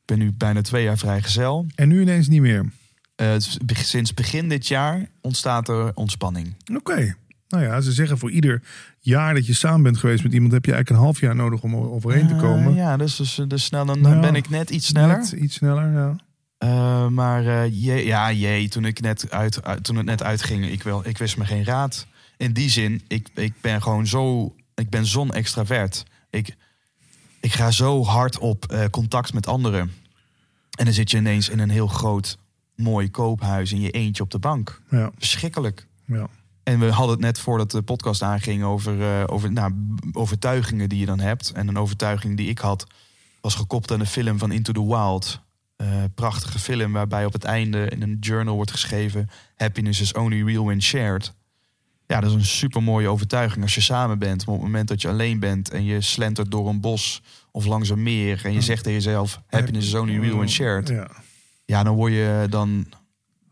[0.00, 1.66] Ik ben nu bijna twee jaar vrijgezel.
[1.74, 2.72] En nu ineens niet meer?
[3.16, 3.34] Eh,
[3.72, 6.54] sinds begin dit jaar ontstaat er ontspanning.
[6.76, 7.16] Oké.
[7.48, 8.62] Nou ja, ze zeggen voor ieder
[9.00, 10.52] jaar dat je samen bent geweest met iemand...
[10.52, 12.74] heb je eigenlijk een half jaar nodig om er overheen te Eh, komen.
[12.74, 15.18] ja, dus, dus, dus snel, dan, Nou, ben ik net iets sneller.
[15.18, 16.16] Net iets sneller, ja.
[16.58, 20.82] Eh, maar jee, ja, jee, toen, ik net uit, uit- toen het net uitging, ik,
[20.82, 22.06] wel, ik wist me geen raad.
[22.36, 26.04] In die zin, ik, ik ben gewoon zo, ik ben zo'n extravert.
[26.30, 26.54] Ik,
[27.40, 29.92] ik ga zo hard op contact met anderen.
[30.78, 32.38] En dan zit je ineens in een heel groot,
[32.76, 34.80] mooi koophuis in je eentje op de bank.
[34.90, 35.86] ja, Verschrikkelijk.
[36.04, 36.28] ja.
[36.62, 39.72] En we hadden het net voordat de podcast aanging over, eh, over nou,
[40.12, 41.52] overtuigingen die je dan hebt.
[41.52, 42.86] En een overtuiging die ik had
[43.40, 45.40] was gekoppeld aan de film van Into the Wild.
[45.76, 49.28] Eh, prachtige film waarbij op het einde in een journal wordt geschreven...
[49.56, 51.34] Happiness is only real when shared.
[52.06, 54.46] Ja, dat is een super mooie overtuiging als je samen bent.
[54.46, 57.64] Maar op het moment dat je alleen bent en je slentert door een bos of
[57.64, 58.40] langs een meer...
[58.44, 60.88] en je zegt tegen jezelf, happiness is only real when shared...
[60.88, 61.10] Ja.
[61.66, 62.86] Ja, dan word je dan.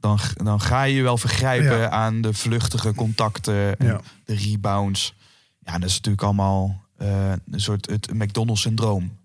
[0.00, 1.90] Dan, dan ga je je wel vergrijpen Ja.
[1.90, 4.00] aan de vluchtige contacten en Ja.
[4.24, 5.14] de rebounds.
[5.60, 9.16] Ja, dat is natuurlijk allemaal eh, een soort het McDonald's-syndroom.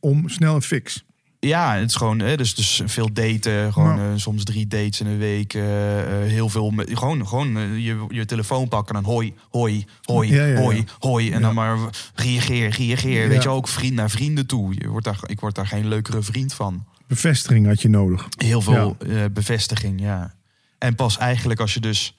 [0.00, 1.04] Om snel een fix.
[1.38, 5.06] Ja, het is gewoon, hè, dus, dus veel daten, gewoon eh, soms drie dates in
[5.06, 5.62] een week, eh,
[6.08, 10.44] heel veel, met, gewoon, gewoon je, je telefoon pakken en dan hoi, hoi, hoi, Ja,
[10.44, 10.60] ja, ja.
[10.60, 11.78] hoi, hoi, en dan maar
[12.14, 14.74] reageer, reageer, weet je ook vriend naar vrienden toe.
[14.78, 16.84] Je wordt daar, ik word daar geen leukere vriend van.
[17.12, 18.28] Bevestiging had je nodig.
[18.36, 20.34] Heel veel eh, bevestiging, ja.
[20.78, 22.16] En pas eigenlijk als je dus...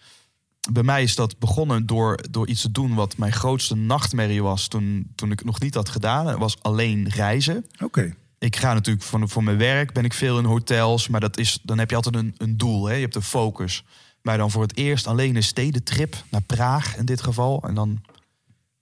[0.71, 4.67] Bij mij is dat begonnen door, door iets te doen wat mijn grootste nachtmerrie was...
[4.67, 6.37] toen, toen ik nog niet had gedaan.
[6.37, 7.65] Was alleen reizen.
[7.83, 8.15] Oké.
[8.39, 11.07] Ik ga natuurlijk voor, voor mijn werk, ben ik veel in hotels...
[11.07, 12.93] maar dat is, dan heb je altijd een, een doel, hè?
[12.93, 13.83] je hebt een focus.
[14.21, 17.63] Maar dan voor het eerst alleen een stedentrip naar Praag in dit geval.
[17.67, 18.01] En dan,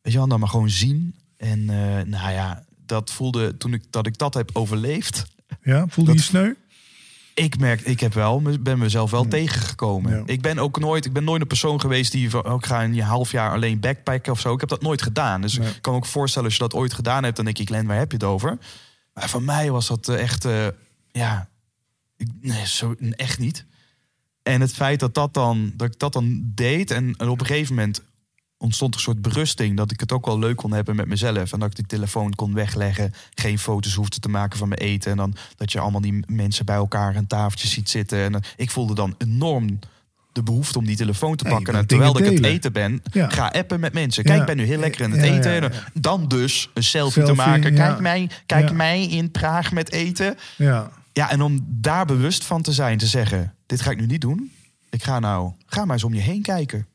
[0.01, 1.15] weet je wel, dan maar gewoon zien.
[1.37, 5.25] En eh, nou ja, dat voelde toen ik dat, ik dat heb overleefd...
[5.63, 6.53] Ja, voelde Dat- je sneu?
[7.33, 10.15] Ik merk, ik heb wel, ben mezelf wel tegengekomen.
[10.17, 10.23] Ja.
[10.25, 12.83] Ik ben ook nooit, ik ben nooit een persoon geweest die van, oh, ik ga
[12.83, 14.53] een half jaar alleen backpacken of zo.
[14.53, 15.41] Ik heb dat nooit gedaan.
[15.41, 15.69] Dus Nee.
[15.69, 17.85] ik kan me ook voorstellen als je dat ooit gedaan hebt, dan denk ik, Len,
[17.85, 18.57] waar heb je het over?
[19.13, 20.67] Maar voor mij was dat eh, echt, eh,
[21.11, 21.49] ja,
[22.17, 23.65] ik, nee, zo echt niet.
[24.43, 27.75] En het feit dat dat dan, dat ik dat dan deed en op een gegeven
[27.75, 28.01] moment
[28.61, 31.59] ontstond een soort berusting dat ik het ook wel leuk kon hebben met mezelf en
[31.59, 35.17] dat ik die telefoon kon wegleggen, geen foto's hoefde te maken van mijn eten en
[35.17, 38.71] dan dat je allemaal die mensen bij elkaar aan tafeltjes ziet zitten en dan- ik
[38.71, 39.79] voelde dan enorm
[40.31, 41.75] de behoefte om die telefoon te pakken.
[41.75, 42.49] En terwijl ik het delen.
[42.49, 43.29] eten ben, Ja.
[43.29, 44.23] ga appen met mensen.
[44.23, 44.41] Kijk, Ja.
[44.41, 45.71] ik ben nu heel lekker aan het Ja, eten.
[45.93, 47.73] Dan dus een selfie, te maken.
[47.73, 50.37] Kijk, mij, kijk mij in Praag met eten.
[50.57, 50.91] Ja.
[51.13, 54.21] Ja, en om daar bewust van te zijn, te zeggen: dit ga ik nu niet
[54.21, 54.51] doen.
[54.89, 56.85] Ik ga nou, ga maar eens om je heen kijken.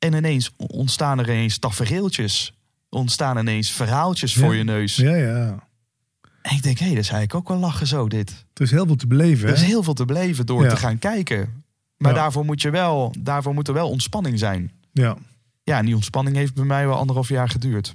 [0.00, 2.54] En ineens ontstaan er ineens tafereeltjes.
[2.88, 4.96] Ontstaan ineens verhaaltjes voor je neus.
[4.96, 5.68] Ja, ja.
[6.42, 8.44] En ik denk, hé, hey, dat is eigenlijk ook wel lachen zo, dit.
[8.54, 9.48] Er is heel veel te beleven.
[9.48, 9.66] Er is hè?
[9.66, 10.68] heel veel te beleven door Ja.
[10.68, 11.64] te gaan kijken.
[11.96, 12.18] Maar Ja.
[12.18, 14.72] daarvoor, moet je wel, daarvoor moet er wel ontspanning zijn.
[14.92, 15.16] Ja.
[15.62, 17.94] Ja, en die ontspanning heeft bij mij wel anderhalf jaar geduurd.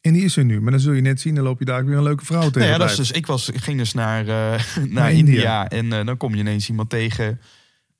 [0.00, 0.60] En die is er nu.
[0.60, 2.58] Maar dan zul je net zien, dan loop je daar weer een leuke vrouw tegen.
[2.60, 4.26] Nou ja, dat is dus, ik, was, ik ging dus naar, eh,
[4.76, 5.32] naar, Naar India.
[5.34, 5.68] India.
[5.68, 7.40] En eh, dan kom je ineens iemand tegen.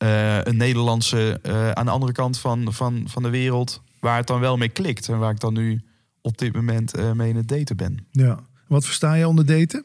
[0.02, 3.82] Eh, een Nederlandse eh, aan de andere kant van, van, van de wereld.
[4.00, 5.08] Waar het dan wel mee klikt.
[5.08, 5.82] En waar ik dan nu
[6.20, 8.06] op dit moment eh, mee in het daten ben.
[8.10, 8.40] Ja.
[8.68, 9.84] Wat versta je onder daten?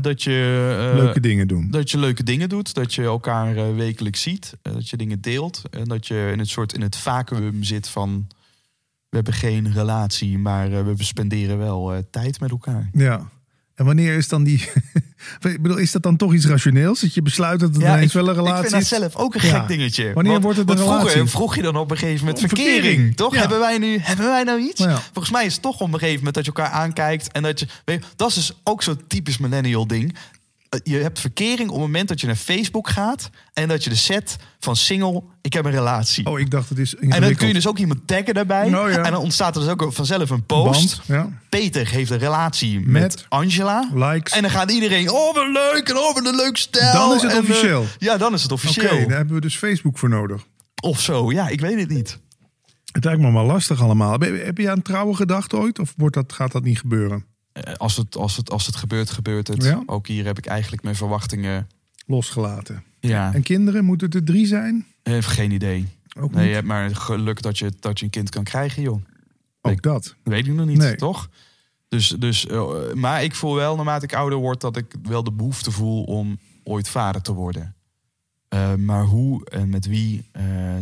[0.00, 1.70] Dat, je, Leuke dingen doen.
[1.70, 2.74] dat je leuke dingen doet.
[2.74, 4.56] Dat je elkaar wekelijks ziet.
[4.62, 5.62] dat je dingen deelt.
[5.70, 8.26] En dat je in het soort in het vacuüm zit van...
[9.08, 12.90] We hebben geen relatie, maar we spenderen wel tijd met elkaar.
[12.92, 13.30] Ja.
[13.74, 14.60] En wanneer is dan die...
[15.40, 17.00] ik bedoel, is dat dan toch iets rationeels?
[17.00, 18.88] Dat je besluit dat het Ja, ineens ik, wel een ik relatie vind dat is?
[18.88, 19.58] zelf ook een Ja.
[19.58, 20.12] gek dingetje.
[20.12, 21.30] Wanneer Want- wordt het een want vroeger relatie?
[21.36, 23.34] vroeg je dan op een gegeven moment Om verkering, verkering, toch?
[23.34, 23.40] ja.
[23.40, 24.80] Hebben wij nu hebben wij nou iets?
[24.80, 25.00] Ja.
[25.12, 27.60] Volgens mij is het toch op een gegeven moment dat je elkaar aankijkt en dat
[27.60, 30.16] je weet, je, dat is dus ook zo'n typisch millennial ding.
[30.74, 33.90] Eh, Je hebt verkering op het moment dat je naar Facebook gaat en dat je
[33.90, 36.26] de set van single, ik heb een relatie.
[36.26, 38.66] Oh, ik dacht het is en dan kun je dus ook iemand taggen daarbij.
[38.66, 39.02] Oh, ja.
[39.04, 40.96] En dan ontstaat er dus ook vanzelf een post.
[40.96, 41.40] Band, ja.
[41.48, 43.90] Peter heeft een relatie met, Met Angela.
[43.94, 44.32] likes.
[44.32, 46.92] En dan gaat iedereen, oh wat leuk en oh wat een leuk stijl.
[46.92, 47.86] Dan is het En, eh, officieel.
[47.98, 49.08] ja, dan is het Oké, officieel.
[49.08, 50.42] daar hebben we dus Facebook voor nodig.
[50.82, 52.18] Of zo, ja, ik weet het niet.
[52.92, 54.18] Het lijkt me wel lastig allemaal.
[54.20, 55.78] Heb je aan trouwen gedacht ooit?
[55.78, 57.24] Of wordt dat, gaat dat niet gebeuren?
[57.54, 59.62] Eh, Als het, als, het, als het gebeurt, gebeurt het.
[59.64, 59.82] Ja?
[59.86, 61.68] Ook hier heb ik eigenlijk mijn verwachtingen.
[62.06, 62.84] Losgelaten.
[63.00, 64.86] Ja, En kinderen, moeten het er drie zijn?
[65.02, 65.86] ik heb geen idee.
[66.18, 69.02] Ook Nee, je hebt maar geluk dat je, dat je een kind kan krijgen, joh.
[69.60, 70.02] Ook dat.
[70.04, 70.96] Dat weet ik nog niet, Nee.
[70.96, 71.28] toch?
[71.88, 75.32] Dus, dus, eh, maar ik voel wel, naarmate ik ouder word, dat ik wel de
[75.32, 77.74] behoefte voel om ooit vader te worden.
[78.48, 80.30] Eh, maar hoe en met wie,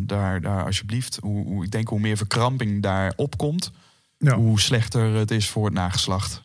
[0.03, 1.19] daar, daar alsjeblieft.
[1.23, 3.71] Hoe, hoe, ik denk hoe meer verkramping daar opkomt,
[4.19, 4.37] Ja.
[4.37, 6.43] hoe slechter het is voor het nageslacht.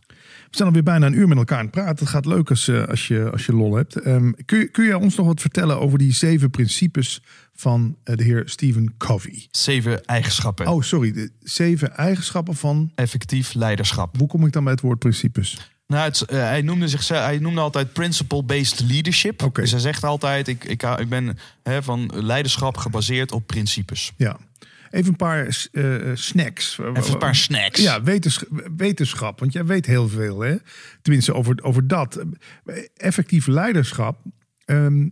[0.49, 1.99] We zijn alweer bijna een uur met elkaar aan het praten.
[1.99, 3.95] Het gaat leuk als, eh, als, je, als je lol hebt.
[3.95, 7.21] Ehm, kun, kun je ons nog wat vertellen over die zeven principes
[7.53, 9.47] van eh, de heer Stephen Covey?
[9.51, 10.67] Zeven eigenschappen.
[10.67, 11.11] Oh, sorry.
[11.11, 12.91] De zeven eigenschappen van...
[12.95, 14.17] Effectief leiderschap.
[14.17, 15.71] Hoe kom ik dan bij het woord principes?
[15.87, 19.49] Nou, het, eh, hij, noemde zichzelf, hij noemde altijd principle-based leadership.
[19.53, 24.13] Dus hij zegt altijd, ik, ik, ik ben hè, van leiderschap gebaseerd op principes.
[24.17, 24.37] Ja.
[24.91, 26.77] Even een paar eh, snacks.
[26.79, 27.81] Even een paar snacks.
[27.81, 28.43] Ja, wetens-
[28.77, 29.39] wetenschap.
[29.39, 30.55] Want jij weet heel veel, hè?
[31.01, 32.23] Tenminste, over, over dat.
[32.95, 34.19] Effectief leiderschap.
[34.65, 35.07] ehm,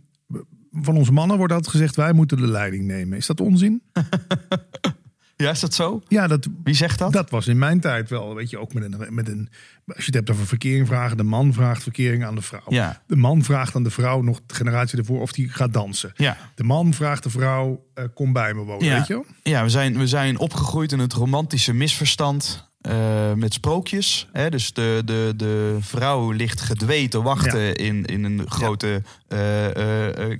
[0.82, 3.18] van onze mannen wordt altijd gezegd: wij moeten de leiding nemen.
[3.18, 3.82] Is dat onzin?
[5.36, 6.02] Ja, is dat zo?
[6.08, 7.12] Ja, dat, Wie zegt dat?
[7.12, 8.34] dat was in mijn tijd wel.
[8.34, 9.48] Weet je, ook met een, met een.
[9.86, 12.62] Als je het hebt over verkering vragen, de man vraagt verkering aan de vrouw.
[12.68, 13.02] Ja.
[13.06, 16.12] De man vraagt aan de vrouw, nog de generatie ervoor, of die gaat dansen.
[16.16, 16.36] Ja.
[16.54, 18.86] De man vraagt de vrouw: eh, kom bij me wonen.
[18.86, 18.96] Ja.
[18.96, 19.24] Weet je?
[19.42, 24.28] Ja, we zijn, we zijn opgegroeid in het romantische misverstand eh, met sprookjes.
[24.32, 24.50] Hè?
[24.50, 27.74] Dus de, de, de vrouw ligt gedwee te wachten Ja.
[27.74, 30.38] in, in een grote eh, eh,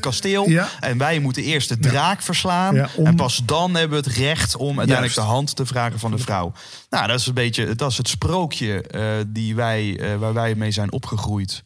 [0.00, 0.48] kasteel.
[0.48, 0.68] Ja.
[0.80, 2.88] En wij moeten eerst de draak verslaan.
[2.96, 5.14] Om- En pas dan hebben we het recht om uiteindelijk Juist.
[5.14, 6.52] de hand te vragen van de vrouw.
[6.90, 8.84] Nou, dat is een beetje dat is het sprookje
[9.28, 11.64] die wij, waar wij mee zijn opgegroeid.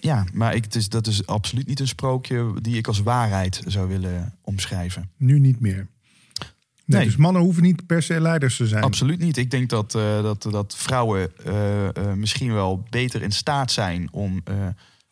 [0.00, 3.62] Ja, maar ik, het is, dat is absoluut niet een sprookje die ik als waarheid
[3.66, 5.10] zou willen omschrijven.
[5.16, 5.86] Nu niet meer.
[6.86, 7.06] Nee, Nee.
[7.08, 8.82] Dus mannen hoeven niet per se leiders te zijn.
[8.82, 9.36] Absoluut niet.
[9.36, 14.08] Ik denk dat, eh, dat, dat vrouwen eh, eh, misschien wel beter in staat zijn
[14.12, 14.42] om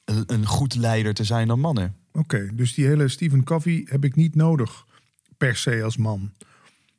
[0.04, 1.94] een, een goed leider te zijn dan mannen.
[2.12, 4.84] Oké, dus die hele Stephen Covey heb ik niet nodig
[5.36, 6.32] per se als man.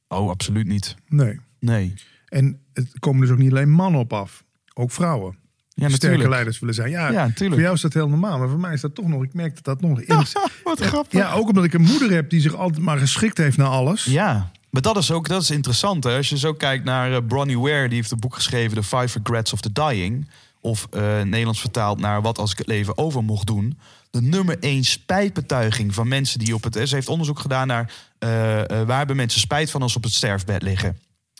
[0.08, 0.96] Oh, absoluut niet.
[1.08, 1.40] Nee.
[1.60, 1.94] Nee.
[2.28, 4.44] En het komen dus ook niet alleen mannen op af.
[4.74, 5.36] Ook vrouwen.
[5.70, 6.90] Ja, sterke leiders willen zijn.
[6.90, 7.52] Ja, Ja, natuurlijk.
[7.54, 8.40] voor jou is dat heel normaal.
[8.40, 9.24] Maar voor mij is dat toch nog...
[9.24, 10.02] Ik merk dat dat nog...
[10.02, 10.16] in-
[10.64, 11.20] Wat grappig.
[11.20, 14.04] ja, ook omdat ik een moeder heb die zich altijd maar geschikt heeft naar alles.
[14.04, 16.04] Ja, maar dat is ook dat is interessant.
[16.04, 16.16] Hè?
[16.16, 19.20] Als je zo kijkt naar eh, Bronnie Ware, die heeft een boek geschreven, The Five
[19.24, 20.28] Regrets of the Dying.
[20.62, 23.80] Of eh, Nederlands vertaald naar Wat als ik het leven over mocht doen.
[24.10, 26.90] De nummer één spijtbetuiging van mensen die op het.
[26.90, 28.30] Ze heeft onderzoek gedaan naar eh,
[28.68, 31.00] waar hebben mensen spijt van als ze op het sterfbed liggen.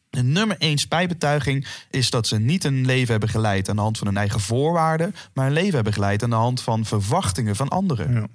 [0.10, 3.98] De nummer één spijtbetuiging is dat ze niet een leven hebben geleid aan de hand
[3.98, 7.70] van hun eigen voorwaarden, maar een leven hebben geleid aan de hand van verwachtingen van
[7.70, 8.14] anderen.
[8.14, 8.28] Ja.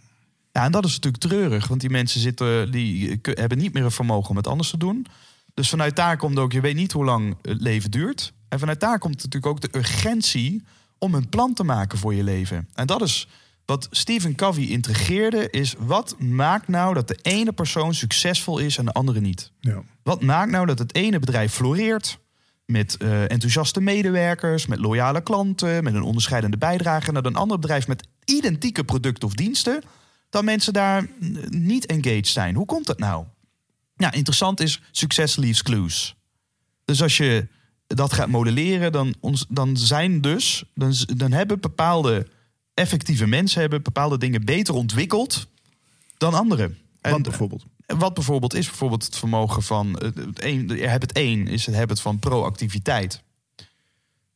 [0.59, 3.91] Ja, en dat is natuurlijk treurig, want die mensen zitten, die hebben niet meer een
[3.91, 5.07] vermogen om het anders te doen.
[5.55, 8.33] Dus vanuit daar komt ook, je weet niet hoe lang het leven duurt.
[8.49, 10.63] En vanuit daar komt natuurlijk ook de urgentie
[10.99, 12.69] om een plan te maken voor je leven.
[12.75, 13.29] En dat is
[13.65, 18.85] wat Stephen Covey intrigeerde, is wat maakt nou dat de ene persoon succesvol is en
[18.85, 19.53] de andere niet?
[19.61, 19.83] Ja.
[20.03, 22.19] Wat maakt nou dat het ene bedrijf floreert
[22.65, 27.59] met eh, enthousiaste medewerkers, met loyale klanten, met een onderscheidende bijdrage, en dat een ander
[27.59, 29.83] bedrijf met identieke producten of diensten,
[30.31, 31.07] dat mensen daar
[31.49, 32.55] niet engaged zijn?
[32.55, 33.25] Hoe komt dat nou?
[33.97, 36.15] Ja, interessant is, success leaves clues.
[36.85, 37.49] Dus als je
[37.87, 42.27] dat gaat modelleren, dan, ons, dan zijn dus, dan, dan hebben bepaalde
[42.75, 45.47] effectieve mensen hebben bepaalde dingen beter ontwikkeld
[46.17, 46.79] dan anderen.
[47.01, 47.65] En- Wat bijvoorbeeld?
[47.87, 51.75] wat bijvoorbeeld is bijvoorbeeld het vermogen van het een, je hebt het één is het
[51.75, 53.23] habit van proactiviteit.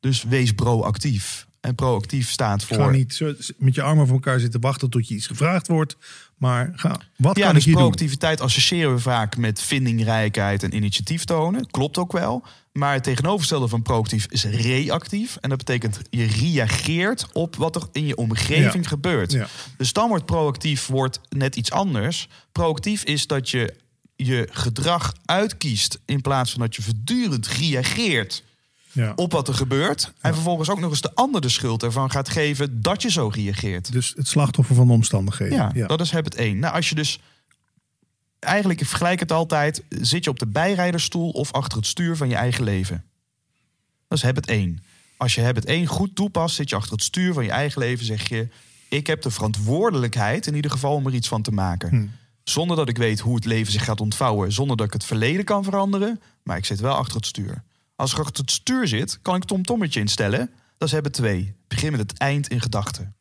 [0.01, 1.47] Dus wees proactief.
[1.63, 2.77] En proactief staat voor.
[2.77, 5.97] Ga niet zo, met je armen voor elkaar zitten wachten tot je iets gevraagd wordt.
[6.37, 7.83] Maar ga, wat ja, kan dus ik hier doen?
[7.83, 11.71] proactiviteit associëren we vaak met vindingrijkheid en initiatief tonen.
[11.71, 12.45] Klopt ook wel.
[12.73, 15.37] Maar het tegenovergestelde van proactief is reactief.
[15.41, 18.89] En dat betekent je reageert op wat er in je omgeving Ja.
[18.89, 19.33] gebeurt.
[19.33, 19.47] Ja.
[19.77, 22.29] Dus dan wordt proactief wordt net iets anders.
[22.53, 23.75] Proactief is dat je
[24.17, 28.43] je gedrag uitkiest in plaats van dat je voortdurend reageert
[28.93, 29.13] Ja.
[29.17, 30.13] op wat er gebeurt.
[30.21, 33.31] En vervolgens ook nog eens de ander de schuld ervan gaat geven dat je zo
[33.35, 33.93] reageert.
[33.93, 35.59] Dus het slachtoffer van de omstandigheden.
[35.59, 35.87] Ja, ja.
[35.87, 36.59] dat is habit 1.
[36.59, 37.21] Nou, als je dus...
[38.39, 39.83] Eigenlijk, ik vergelijk het altijd...
[39.89, 43.05] zit je op de bijrijdersstoel of achter het stuur van je eigen leven.
[44.09, 44.83] Dat is habit 1.
[45.17, 48.07] Als je habit 1 goed toepast, zit je achter het stuur van je eigen leven...
[48.07, 48.49] zeg je,
[48.89, 51.89] ik heb de verantwoordelijkheid in ieder geval om er iets van te maken.
[51.89, 52.07] Hm.
[52.45, 54.53] Zonder dat ik weet hoe het leven zich gaat ontvouwen.
[54.53, 56.21] Zonder dat ik het verleden kan veranderen.
[56.43, 57.63] Maar ik zit wel achter het stuur.
[57.97, 60.51] Als ik achter het stuur zit, kan ik Tom Tommetje instellen.
[60.79, 61.55] Dat is habit 2.
[61.69, 63.15] Begin met het eind in gedachten.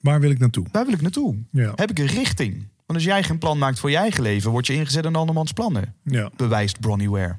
[0.00, 0.66] Waar wil ik naartoe?
[0.72, 1.36] Waar wil ik naartoe?
[1.50, 1.72] Ja.
[1.74, 2.68] Heb ik een richting?
[2.86, 5.52] Want als jij geen plan maakt voor je eigen leven, word je ingezet in andermans
[5.52, 5.94] plannen.
[6.02, 6.30] Ja.
[6.36, 7.36] Bewijst Bronnie Ware.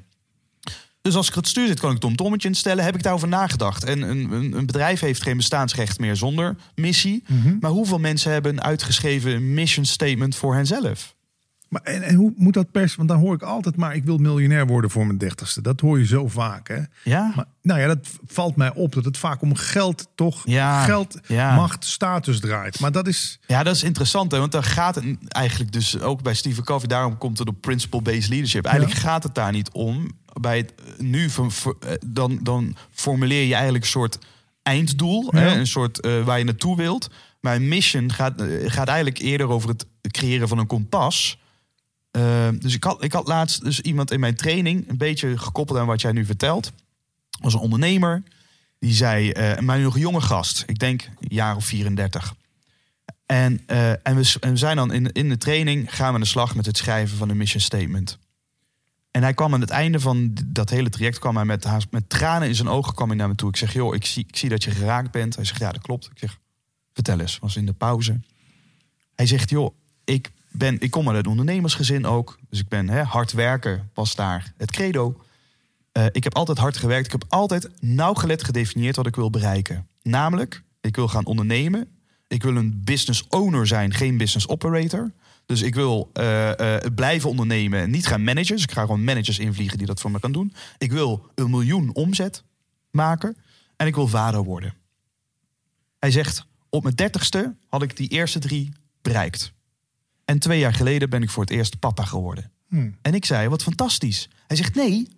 [1.00, 2.84] Dus als ik het stuur zit, kan ik Tom Tommetje instellen.
[2.84, 3.84] Heb ik daarover nagedacht?
[3.84, 7.24] En een, een, een bedrijf heeft geen bestaansrecht meer zonder missie.
[7.26, 7.56] Mhm.
[7.60, 11.15] Maar hoeveel mensen hebben een uitgeschreven mission statement voor henzelf?
[11.68, 12.96] Maar en, en hoe moet dat pers?
[12.96, 15.62] Want dan hoor ik altijd maar ik wil miljonair worden voor mijn dertigste.
[15.62, 16.80] Dat hoor je zo vaak hè.
[17.02, 20.84] Ja, Maar nou ja, dat valt mij op dat het vaak om geld toch Ja,
[20.84, 21.54] geld, ja.
[21.54, 22.80] macht, status draait.
[22.80, 24.32] Maar dat is ja dat is interessant.
[24.32, 24.38] Hè?
[24.38, 26.88] Want daar gaat het eigenlijk dus ook bij Stephen Covey.
[26.88, 28.64] Daarom komt het op principle-based leadership.
[28.64, 30.10] Eigenlijk gaat het daar niet om.
[30.40, 34.18] Bij het, nu eh, dan, dan formuleer je eigenlijk een soort
[34.62, 35.28] einddoel.
[35.30, 35.56] Hè?
[35.58, 37.10] Een soort eh, waar je naartoe wilt.
[37.40, 41.38] Maar een mission gaat, eh, gaat eigenlijk eerder over het creëren van een kompas.
[42.16, 45.78] Eh, dus ik had, ik had laatst dus iemand in mijn training, een beetje gekoppeld
[45.78, 46.72] aan wat jij nu vertelt.
[47.40, 48.22] was een ondernemer.
[48.78, 50.64] Die zei, eh maar nog een jonge gast.
[50.66, 52.34] Ik denk een jaar of 34.
[53.26, 56.54] En, eh, en, we, zijn dan in, in de training gaan we aan de slag
[56.54, 58.18] met het schrijven van een mission statement.
[59.10, 62.48] En hij kwam aan het einde van dat hele traject, kwam hij met, met tranen
[62.48, 63.48] in zijn ogen kwam hij naar me toe.
[63.48, 65.36] Ik zeg, joh, ik zie, ik zie dat je geraakt bent.
[65.36, 66.04] Hij zegt, ja, dat klopt.
[66.04, 66.38] Ik zeg,
[66.92, 68.20] vertel eens, was in de pauze.
[69.14, 72.38] Hij zegt, joh, ik, ben, ik kom uit een ondernemersgezin ook.
[72.50, 75.20] Dus ik ben hè, hard werken, was daar het credo.
[75.92, 77.06] Eh, ik heb altijd hard gewerkt.
[77.06, 79.88] Ik heb altijd nauwgelet gedefinieerd wat ik wil bereiken.
[80.02, 81.88] Namelijk, ik wil gaan ondernemen.
[82.28, 85.12] Ik wil een business owner zijn, geen business operator.
[85.46, 88.54] Dus ik wil eh, eh, blijven ondernemen en niet gaan managen.
[88.54, 90.54] Dus ik ga gewoon managers invliegen die dat voor me gaan doen.
[90.78, 92.44] Ik wil een miljoen omzet
[92.90, 93.36] maken.
[93.76, 94.74] En ik wil vader worden.
[95.98, 99.52] Hij zegt, op mijn dertigste had ik die eerste drie bereikt.
[100.26, 102.50] En twee jaar geleden ben ik voor het eerst papa geworden.
[102.68, 102.96] Hmm.
[103.02, 104.28] En ik zei, wat fantastisch.
[104.46, 105.08] Hij zegt, nee,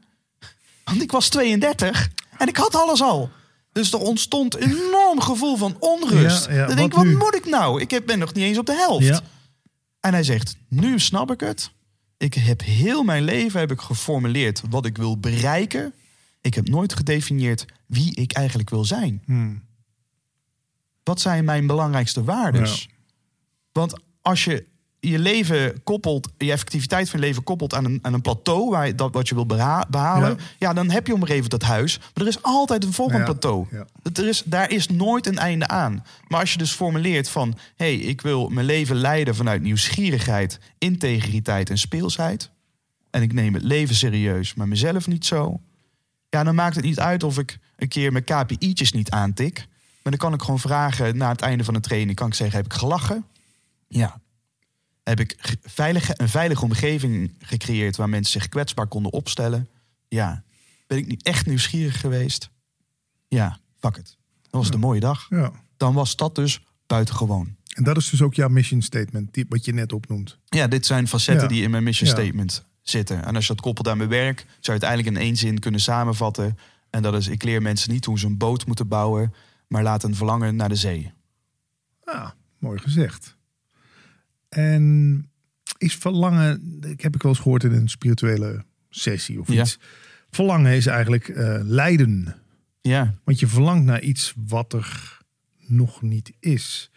[0.85, 3.31] want ik was 32 en ik had alles al.
[3.73, 6.47] Dus er ontstond een enorm gevoel van onrust.
[6.47, 7.17] Ja, ja, Dan denk ik, wat nu?
[7.17, 7.81] moet ik nou?
[7.81, 9.07] Ik heb- ben nog niet eens op de helft.
[9.07, 9.21] Ja.
[10.01, 11.71] En hij zegt, nu snap ik het.
[12.17, 15.95] Ik heb heel mijn leven heb ik geformuleerd wat ik wil bereiken.
[16.41, 19.23] Ik heb nooit gedefinieerd wie ik eigenlijk wil zijn.
[19.25, 19.63] Hmm.
[21.03, 22.69] Wat zijn mijn belangrijkste waarden?
[23.73, 24.67] Want als je
[25.01, 28.87] je leven koppelt, je effectiviteit van je leven koppelt aan een, aan een plateau waar
[28.87, 30.45] je dat wat je wil beha- behalen, ja.
[30.59, 30.73] Ja.
[30.73, 31.99] dan heb je om een even dat huis.
[31.99, 33.67] Maar er is altijd een volgend Ja, plateau.
[33.71, 33.87] ja.
[34.03, 36.05] Dat Er is, daar is nooit een einde aan.
[36.29, 40.59] Maar als je dus formuleert van, hé, hey, ik wil mijn leven leiden vanuit nieuwsgierigheid,
[40.79, 42.51] integriteit en speelsheid.
[43.11, 45.61] En ik neem het leven serieus, maar mezelf niet zo.
[46.29, 49.57] Ja, dan maakt het niet uit of ik een keer mijn KPI'tjes niet aantik.
[50.03, 52.57] Maar dan kan ik gewoon vragen na het einde van de training, kan ik zeggen,
[52.57, 53.25] heb ik gelachen?
[53.89, 54.21] Ja.
[55.09, 59.69] Heb ik ge- veilige, een veilige omgeving gecreëerd waar mensen zich kwetsbaar konden opstellen?
[60.09, 60.43] Ja.
[60.87, 62.51] Ben ik niet echt nieuwsgierig geweest?
[63.29, 64.17] Ja, fuck it.
[64.43, 65.27] Dat was de mooie dag.
[65.31, 65.53] Ja.
[65.77, 67.57] Dan was dat dus buitengewoon.
[67.75, 70.39] En dat is dus ook jouw mission statement, die, wat je net opnoemt.
[70.45, 71.53] Ja, dit zijn facetten Ja.
[71.55, 73.25] die in mijn mission statement zitten.
[73.25, 75.59] En als je dat koppelt aan mijn werk, zou je het eigenlijk in één zin
[75.59, 76.59] kunnen samenvatten.
[76.91, 79.35] En dat is, ik leer mensen niet hoe ze een boot moeten bouwen,
[79.69, 81.13] maar laat een verlangen naar de zee.
[82.05, 83.37] Ja, mooi gezegd.
[84.49, 85.25] En
[85.79, 89.63] is verlangen, ik heb ik wel eens gehoord in een spirituele sessie of Ja.
[89.63, 89.79] iets.
[90.31, 92.35] Verlangen is eigenlijk eh, lijden.
[92.81, 95.19] Ja, Want je verlangt naar iets wat er
[95.67, 96.91] nog niet is.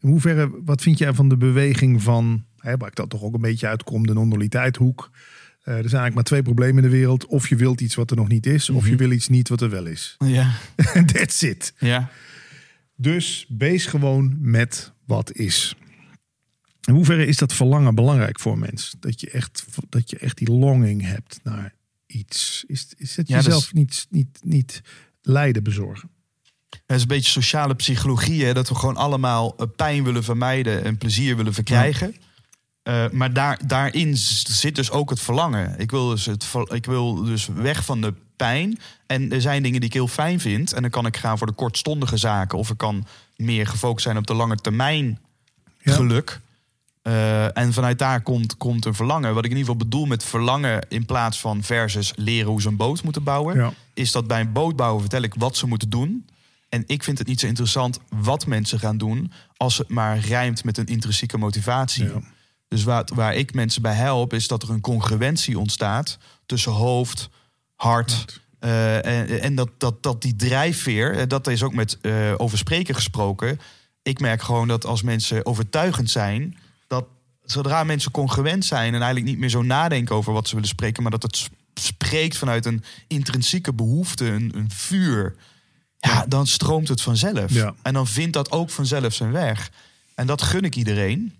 [0.00, 3.34] In hoeverre, wat vind jij van de beweging van, hè, waar ik dat toch ook
[3.34, 5.10] een beetje uitkom, de non-dualiteithoek.
[5.12, 5.20] Eh,
[5.64, 7.26] er zijn eigenlijk maar twee problemen in de wereld.
[7.26, 9.60] Of je wilt iets wat er nog niet is, of je wil iets niet wat
[9.60, 10.16] er wel is.
[10.18, 10.52] ja,
[11.12, 11.74] that's it.
[11.78, 12.10] ja.
[12.96, 15.76] Dus wees gewoon met wat is.
[16.84, 18.94] In hoeverre is dat verlangen belangrijk voor een mens?
[19.00, 21.74] Dat je echt, dat je echt die longing hebt naar
[22.06, 22.64] iets.
[22.66, 24.80] Is, is het Ja, jezelf niet, niet, niet
[25.22, 26.10] lijden bezorgen?
[26.70, 30.84] Het is een beetje sociale psychologie, hè, dat we gewoon allemaal eh, pijn willen vermijden
[30.84, 32.16] en plezier willen verkrijgen.
[32.82, 35.78] Eh, maar daar, daarin zit dus ook het verlangen.
[35.78, 38.78] Ik wil, dus het, ik wil dus weg van de pijn.
[39.06, 40.72] En er zijn dingen die ik heel fijn vind.
[40.72, 42.58] En dan kan ik gaan voor de kortstondige zaken.
[42.58, 43.06] Of ik kan
[43.36, 45.18] meer gefocust zijn op de lange termijn
[45.82, 46.40] Ja.
[47.04, 49.34] Eh, en vanuit daar komt, komt een verlangen.
[49.34, 52.68] Wat ik in ieder geval bedoel met verlangen in plaats van versus leren hoe ze
[52.68, 53.56] een boot moeten bouwen.
[53.56, 53.72] Ja.
[53.94, 56.26] Is dat bij een boot bouwen vertel ik wat ze moeten doen.
[56.68, 59.32] En ik vind het niet zo interessant wat mensen gaan doen.
[59.56, 62.04] Als het maar rijmt met een intrinsieke motivatie.
[62.04, 62.20] Ja.
[62.68, 67.28] Dus waar, waar ik mensen bij help, is dat er een congruentie ontstaat tussen hoofd,
[67.74, 68.40] hart.
[68.58, 72.58] eh, en en dat, dat, dat die drijfveer, eh, dat is ook met eh, over
[72.58, 73.60] spreken gesproken.
[74.02, 76.56] Ik merk gewoon dat als mensen overtuigend zijn,
[77.44, 81.02] zodra mensen congruent zijn en eigenlijk niet meer zo nadenken over wat ze willen spreken,
[81.02, 85.34] maar dat het sp- spreekt vanuit een intrinsieke behoefte, een, een vuur,
[85.98, 87.52] ja, dan stroomt het vanzelf.
[87.52, 87.74] Ja.
[87.82, 89.70] En dan vindt dat ook vanzelf zijn weg.
[90.14, 91.34] En dat gun ik iedereen.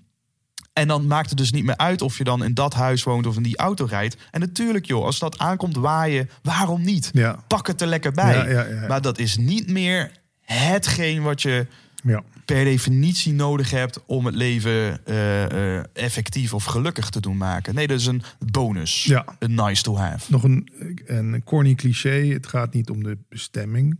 [0.72, 3.26] En dan maakt het dus niet meer uit of je dan in dat huis woont
[3.26, 4.16] of in die auto rijdt.
[4.31, 7.10] En natuurlijk, joh, als dat aankomt waaien, waarom niet?
[7.12, 7.39] Ja.
[7.47, 8.52] Pak het er lekker bij.
[8.52, 8.86] Ja.
[8.89, 10.10] Maar dat is niet meer
[10.40, 11.66] hetgeen wat je
[12.02, 12.22] Ja.
[12.45, 17.75] Per definitie nodig hebt om het leven eh, eh, effectief of gelukkig te doen maken.
[17.75, 19.05] Nee, dat is een bonus.
[19.05, 19.37] Ja.
[19.39, 20.33] Een nice to have.
[20.33, 20.69] Nog een,
[21.07, 22.27] een corny cliché.
[22.27, 23.99] Het gaat niet om de bestemming.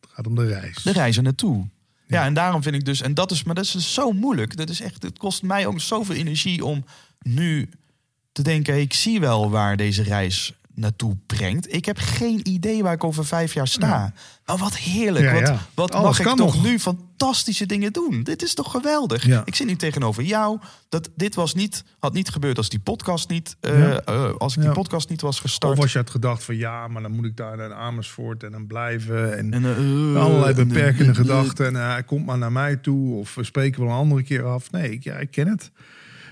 [0.00, 0.82] Het gaat om de reis.
[0.82, 1.68] De reizen naartoe.
[2.06, 2.24] Ja.
[2.24, 4.56] en daarom vind ik dus, en dat is, maar dat is dus zo moeilijk.
[4.56, 6.84] Dat is echt, het kost mij ook zoveel energie om
[7.20, 7.68] nu
[8.32, 11.74] te denken: ik zie wel waar deze reis naartoe brengt.
[11.74, 14.12] Ik heb geen idee waar ik over vijf jaar sta.
[14.46, 15.24] Maar wat heerlijk.
[15.24, 15.58] Ja, wat ja.
[15.74, 16.64] wat Alles mag ik toch nog.
[16.64, 18.22] nu fantastische dingen doen?
[18.22, 19.26] Dit is toch geweldig?
[19.44, 20.58] Ik zit nu tegenover jou.
[20.88, 24.62] Dat, dit was niet, had niet gebeurd als die podcast niet, eh, eh, als ik
[24.62, 25.72] die podcast niet was gestart.
[25.72, 28.50] Of als je had gedacht van ja, maar dan moet ik daar naar Amersfoort en
[28.50, 29.36] dan blijven.
[29.38, 31.66] En, En, eh, allerlei en, beperkende gedachten.
[31.66, 33.14] En hij komt maar naar mij toe.
[33.14, 34.70] Of we spreken wel een andere keer af.
[34.70, 35.70] Nee, ik, ja, ik ken het.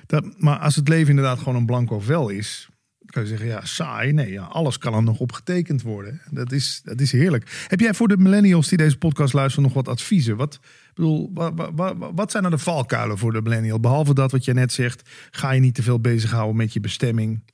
[0.07, 2.69] Dat, maar als het leven inderdaad gewoon een blanco vel is.
[3.11, 4.12] Dan kan je zeggen, ja, saai.
[4.12, 6.20] Nee, ja, alles kan er nog op getekend worden.
[6.31, 7.65] Dat is, dat is heerlijk.
[7.66, 10.37] Heb jij voor de millennials die deze podcast luisteren nog wat adviezen?
[10.37, 10.61] Wat,
[10.95, 13.81] bedoel, wat, wat, wat zijn nou de valkuilen voor de millennial?
[13.81, 17.45] Behalve dat wat je net zegt, ga je niet te veel bezighouden met je bestemming.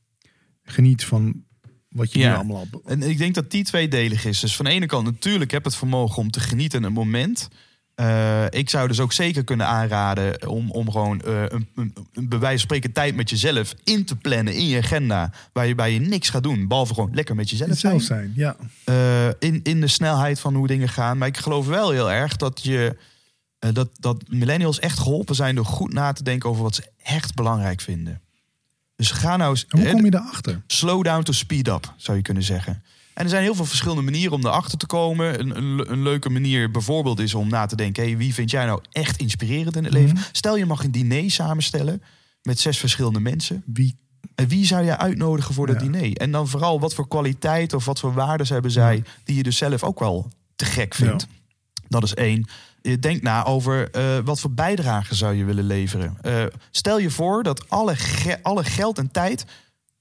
[0.62, 1.44] Geniet van
[1.88, 2.30] wat je Ja.
[2.30, 2.82] nu allemaal al...
[2.84, 4.40] En ik denk dat die tweedelig is.
[4.40, 7.48] Dus van de ene kant natuurlijk heb het vermogen om te genieten in het moment.
[7.96, 12.28] Eh, ik zou dus ook zeker kunnen aanraden om, om gewoon eh, een, een, een
[12.28, 15.30] bij wijze van spreken tijd met jezelf in te plannen in je agenda.
[15.52, 18.00] Waarbij je niks gaat doen, behalve gewoon lekker met jezelf zijn.
[18.00, 18.56] Zelf zijn, ja.
[18.84, 21.18] Eh, in, in de snelheid van hoe dingen gaan.
[21.18, 22.96] Maar ik geloof wel heel erg dat je
[23.58, 27.34] dat, dat millennials echt geholpen zijn door goed na te denken over wat ze echt
[27.34, 28.20] belangrijk vinden.
[28.96, 29.66] Dus ga nou eens.
[29.68, 30.62] En hoe kom je daarachter?
[30.66, 32.82] slow down to speed up, zou je kunnen zeggen.
[33.16, 35.40] En er zijn heel veel verschillende manieren om erachter te komen.
[35.40, 38.02] Een, een, een leuke manier bijvoorbeeld is om na te denken...
[38.04, 40.18] Hey, wie vind jij nou echt inspirerend in het leven?
[40.32, 42.02] Stel je mag een diner samenstellen
[42.42, 43.62] met zes verschillende mensen.
[43.66, 43.98] Wie
[44.34, 45.88] En wie zou jij uitnodigen voor dat Ja.
[45.88, 46.12] diner?
[46.16, 49.02] En dan vooral wat voor kwaliteit of wat voor waarden hebben zij...
[49.24, 51.26] die je dus zelf ook wel te gek vindt.
[51.88, 52.46] Dat is één.
[53.00, 56.16] Denk na over eh, wat voor bijdrage zou je willen leveren.
[56.20, 59.44] Eh, stel je voor dat alle, ge- alle geld en tijd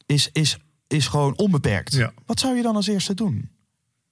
[0.06, 1.94] is, is, is gewoon onbeperkt.
[1.94, 2.12] Ja.
[2.26, 3.49] Wat zou je dan als eerste doen?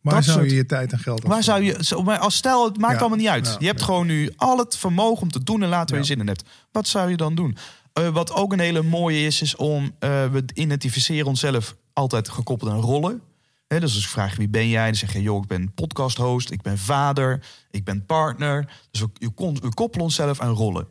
[0.01, 2.65] Waar Dat zou soort- je je tijd en geld aan Waar zou je, als stel,
[2.65, 3.45] het maakt Ja, allemaal niet uit.
[3.47, 6.05] ja, je hebt gewoon nu al het vermogen om te doen en laten waar je
[6.05, 6.43] zin in hebt.
[6.71, 7.57] Wat zou je dan doen?
[7.93, 12.71] Eh, wat ook een hele mooie is, is om eh, we identificeren onszelf altijd gekoppeld
[12.71, 13.21] aan rollen.
[13.67, 16.51] Hè, dus als ik vraag wie ben jij, dan zeg je, joh, ik ben podcast-host,
[16.51, 18.73] ik ben vader, ik ben partner.
[18.91, 20.87] Dus we, je kon- we koppelen onszelf aan rollen.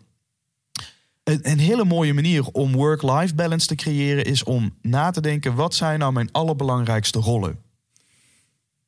[1.24, 5.54] Een, een hele mooie manier om work-life balance te creëren is om na te denken:
[5.54, 7.58] wat zijn nou mijn allerbelangrijkste rollen?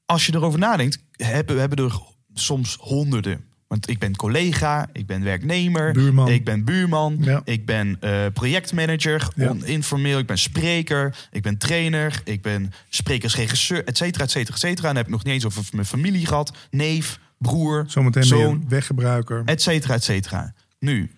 [0.07, 2.01] Als je erover nadenkt, hebben we hebben er
[2.35, 3.45] soms honderden.
[3.67, 6.29] Want ik ben collega, ik ben werknemer, Buurman.
[6.29, 7.41] ik ben buurman, Ja.
[7.45, 9.55] ik ben eh, projectmanager, Ja.
[9.65, 14.61] informeel, ik ben spreker, ik ben trainer, ik ben sprekersregisseur, et cetera, et cetera, et
[14.61, 14.89] cetera.
[14.89, 19.43] En heb ik nog niet eens over mijn familie gehad, neef, broer, Zometeen zoon, weggebruiker.
[19.45, 20.55] et cetera, et cetera.
[20.79, 21.11] Nu,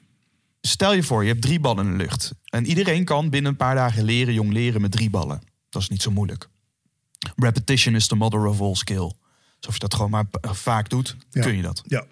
[0.66, 2.32] stel je voor, je hebt drie ballen in de lucht.
[2.44, 5.40] En iedereen kan binnen een paar dagen leren, jong leren met drie ballen.
[5.68, 6.48] Dat is niet zo moeilijk.
[7.36, 9.12] Repetition is the mother of all skill.
[9.59, 11.43] Dus als je dat gewoon maar vaak doet, Ja.
[11.43, 11.82] kun je dat.
[11.86, 12.05] Ja.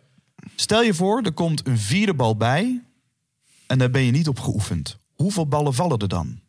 [0.57, 2.83] Stel je voor, er komt een vierde bal bij
[3.67, 4.99] en daar ben je niet op geoefend.
[5.15, 6.41] Hoeveel ballen vallen er dan?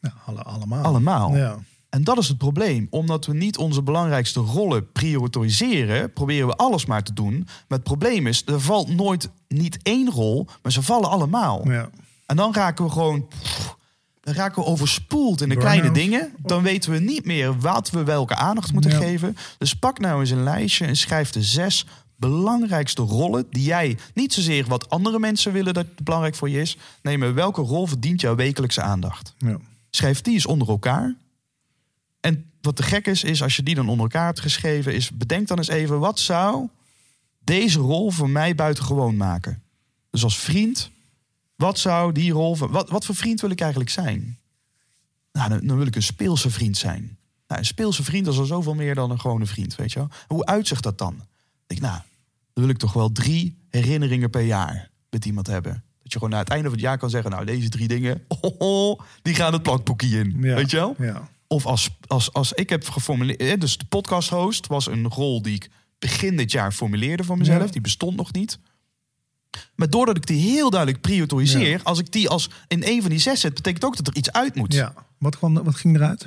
[0.00, 0.84] Ja, alle, allemaal.
[0.84, 1.36] Allemaal.
[1.36, 1.58] Ja.
[1.90, 2.86] En dat is het probleem.
[2.90, 7.34] Omdat we niet onze belangrijkste rollen prioriseren, proberen we alles maar te doen.
[7.68, 11.68] Maar het probleem is, er valt nooit niet één rol, maar ze vallen allemaal.
[11.70, 11.90] Ja.
[12.26, 13.26] En dan raken we gewoon.
[13.28, 13.76] pff,
[14.20, 15.76] Dan raken we overspoeld in de Burn-out.
[15.78, 16.32] kleine dingen.
[16.42, 18.96] Dan weten we niet meer wat we welke aandacht moeten Ja.
[18.98, 19.36] geven.
[19.58, 21.86] Dus pak nou eens een lijstje en schrijf de zes
[22.16, 26.76] belangrijkste rollen die jij, niet zozeer wat andere mensen willen dat belangrijk voor je is.
[27.02, 29.34] Nee, maar welke rol verdient jouw wekelijkse aandacht?
[29.38, 29.56] Ja.
[29.90, 31.14] Schrijf die eens onder elkaar.
[32.60, 35.48] Wat te gek is, is als je die dan onder elkaar hebt geschreven, is bedenk
[35.48, 36.68] dan eens even, wat zou
[37.44, 39.62] deze rol voor mij buitengewoon maken?
[40.10, 40.90] Dus als vriend,
[41.56, 44.38] wat zou die rol van, wat, wat voor vriend wil ik eigenlijk zijn?
[45.32, 47.18] Nou, dan, dan wil ik een speelse vriend zijn.
[47.46, 50.08] Nou, een speelse vriend is al zoveel meer dan een gewone vriend, weet je wel.
[50.26, 51.14] Hoe uitzicht dat dan?
[51.14, 52.00] Ik denk, nou,
[52.52, 55.72] dan wil ik toch wel drie herinneringen per jaar met iemand hebben.
[56.02, 58.24] Dat je gewoon na het einde van het jaar kan zeggen, nou, deze drie dingen,
[58.28, 58.60] oh,
[58.90, 60.54] oh, die gaan het plakboekje in, Ja.
[60.54, 60.94] weet je wel?
[60.98, 61.28] Ja.
[61.52, 65.54] Of als, als, als ik heb geformuleerd, dus de podcast host was een rol die
[65.54, 67.64] ik begin dit jaar formuleerde voor mezelf.
[67.64, 67.70] Ja.
[67.70, 68.58] Die bestond nog niet.
[69.74, 71.80] Maar doordat ik die heel duidelijk prioriseer, Ja.
[71.82, 74.32] als ik die als in een van die zes zet, betekent ook dat er iets
[74.32, 74.74] uit moet.
[74.74, 74.94] ja.
[75.18, 76.26] Wat, kwam, wat ging eruit?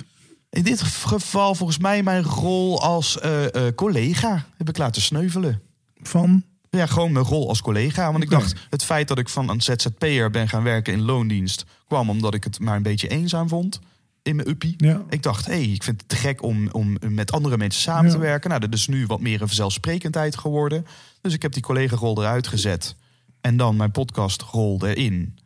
[0.49, 5.61] In dit geval volgens mij mijn rol als eh, eh, collega heb ik laten sneuvelen.
[6.01, 6.43] Van?
[6.69, 8.11] Ja, gewoon mijn rol als collega.
[8.11, 11.65] Want ik dacht, het feit dat ik van een ZZP'er ben gaan werken in loondienst...
[11.87, 13.79] kwam omdat ik het maar een beetje eenzaam vond
[14.23, 14.73] in mijn uppie.
[14.77, 15.03] Ja.
[15.09, 18.05] Ik dacht, hé, hey, ik vind het te gek om, om met andere mensen samen
[18.05, 18.11] Ja.
[18.11, 18.49] te werken.
[18.49, 20.85] Nou, dat is nu wat meer een vanzelfsprekendheid geworden.
[21.21, 22.95] Dus ik heb die collega-rol eruit gezet.
[23.41, 25.37] En dan mijn podcastrol erin.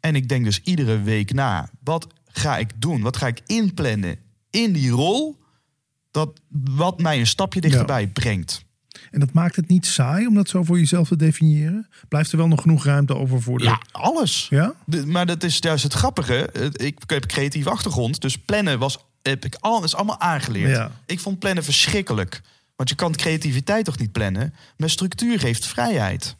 [0.00, 3.00] En ik denk dus iedere week na, wat ga ik doen?
[3.02, 4.16] Wat ga ik inplannen
[4.50, 5.36] in die rol?
[6.10, 8.64] Dat wat mij een stapje dichterbij brengt.
[9.10, 11.88] En dat maakt het niet saai om dat zo voor jezelf te definiëren?
[12.08, 13.64] Blijft er wel nog genoeg ruimte over voor de...
[13.64, 14.46] Ja, alles.
[14.50, 14.74] Ja?
[14.84, 16.50] De- maar dat is juist het grappige.
[16.72, 20.70] Ik heb creatieve achtergrond, dus plannen was, heb ik al, is allemaal aangeleerd.
[20.70, 20.90] Ja.
[21.06, 22.40] Ik vond plannen verschrikkelijk.
[22.76, 24.54] Want je kan creativiteit toch niet plannen?
[24.76, 26.36] Maar structuur geeft vrijheid.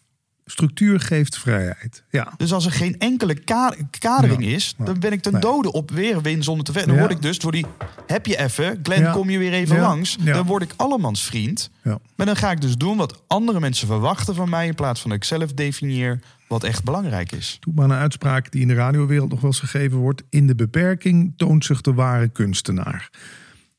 [0.51, 2.03] Structuur geeft vrijheid.
[2.11, 2.33] Ja.
[2.37, 4.51] Dus als er geen enkele ka- kadering Ja.
[4.55, 6.91] is, dan ben ik ten dode op weer win zonder te vechten.
[6.91, 7.67] Dan word ik dus door die,
[8.07, 9.13] heb je even, Glenn, Ja.
[9.13, 9.83] kom je weer even Ja.
[9.83, 10.17] langs.
[10.17, 11.71] Dan word ik allemans vriend.
[11.83, 11.99] ja.
[12.17, 14.67] Maar dan ga ik dus doen wat andere mensen verwachten van mij...
[14.67, 17.57] in plaats van dat ik zelf definieer wat echt belangrijk is.
[17.61, 20.23] Doe maar een uitspraak die in de radiowereld nog wel eens gegeven wordt.
[20.31, 23.11] In de beperking toont zich de ware kunstenaar.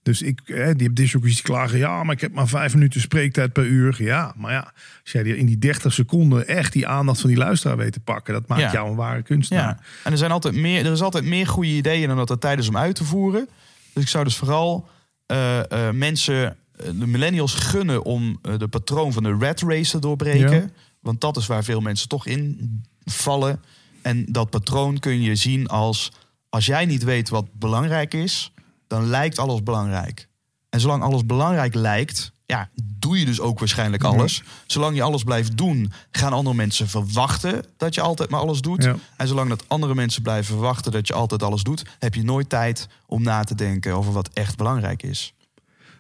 [0.08, 1.78] Dus ik, eh, die disjockey's die klagen.
[1.78, 3.96] Ja, maar ik heb maar vijf minuten spreektijd per uur.
[4.04, 4.74] Ja, maar ja,
[5.04, 8.34] als jij in die 30 seconden echt die aandacht van die luisteraar weet te pakken,
[8.34, 8.72] dat maakt Ja.
[8.72, 9.64] jou een ware kunstenaar.
[9.64, 12.38] Ja, en er, zijn altijd meer, er is altijd meer goede ideeën dan dat er
[12.38, 13.50] tijd is om uit te voeren.
[13.94, 14.88] Dus ik zou dus vooral
[15.26, 20.56] eh, eh, mensen, de millennials, gunnen om de patroon van de rat race te doorbreken.
[20.56, 20.70] Ja.
[21.02, 23.62] Want dat is waar veel mensen toch in vallen.
[24.02, 26.12] En dat patroon kun je zien als...
[26.50, 28.52] als jij niet weet wat belangrijk is,
[28.88, 30.28] dan lijkt alles belangrijk.
[30.70, 32.70] En zolang alles belangrijk lijkt, ja,
[33.00, 34.44] doe je dus ook waarschijnlijk alles.
[34.66, 38.84] Zolang je alles blijft doen, gaan andere mensen verwachten dat je altijd maar alles doet.
[38.84, 38.96] Ja.
[39.18, 42.50] En zolang dat andere mensen blijven verwachten dat je altijd alles doet, heb je nooit
[42.50, 45.34] tijd om na te denken over wat echt belangrijk is.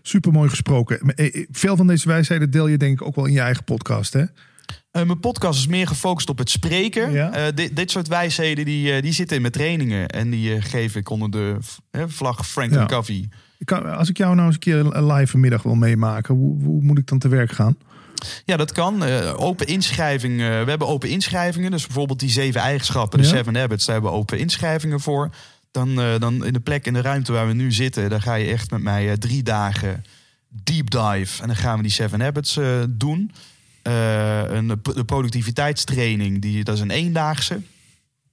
[0.01, 0.99] Super mooi gesproken.
[0.99, 3.64] Eh, eh, Veel van deze wijsheden deel je denk ik ook wel in je eigen
[3.64, 4.23] podcast, hè?
[4.91, 7.11] Eh, mijn podcast is meer gefocust op het spreken.
[7.11, 7.31] Ja.
[7.31, 10.07] Eh, dit, dit soort wijsheden die, eh, die zitten in mijn trainingen.
[10.10, 11.57] En die geef ik onder de
[12.07, 12.85] vlag Franklin Ja.
[12.85, 13.30] Covey.
[13.57, 16.64] Ik kan, als ik jou nou eens een keer een live middag wil meemaken, hoe,
[16.64, 17.77] hoe moet ik dan te werk gaan?
[18.45, 19.03] Ja, dat kan.
[19.35, 20.34] Open inschrijving.
[20.41, 21.72] eh, we hebben open inschrijvingen.
[21.72, 23.31] Dus bijvoorbeeld die zeven eigenschappen, de Ja.
[23.35, 25.30] seven habits, daar hebben we open inschrijvingen voor.
[25.72, 28.52] Dan, dan in de plek, in de ruimte waar we nu zitten, daar ga je
[28.52, 30.03] echt met mij drie dagen
[30.49, 31.41] deep dive.
[31.41, 33.31] En dan gaan we die seven habits doen.
[33.88, 37.61] Eh, een, de productiviteitstraining, die, dat is een eendaagse.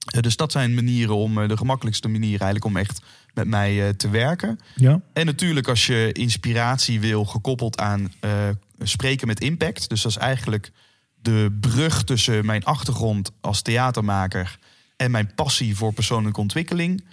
[0.05, 3.01] Eh, dus dat zijn manieren om, eh, de gemakkelijkste manier eigenlijk om echt
[3.33, 4.59] met mij te werken.
[4.75, 8.11] Ja, En natuurlijk als je inspiratie wil gekoppeld aan
[8.79, 9.89] spreken met impact.
[9.89, 10.71] Dus dat is eigenlijk
[11.21, 14.59] de brug tussen mijn achtergrond als theatermaker
[14.95, 17.05] en mijn passie voor persoonlijke ontwikkeling.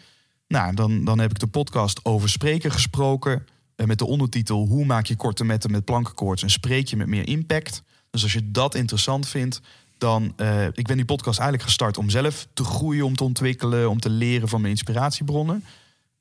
[0.49, 3.47] Nou, dan, dan heb ik de podcast over spreken gesproken.
[3.77, 7.29] Met de ondertitel Hoe maak je korte metten met plankenkoorts en spreek je met meer
[7.29, 7.83] impact.
[8.13, 9.61] Dus als je dat interessant vindt,
[9.99, 10.33] dan...
[10.37, 13.91] eh, ik ben die podcast eigenlijk gestart om zelf te groeien, om te ontwikkelen...
[13.91, 15.65] om te leren van mijn inspiratiebronnen.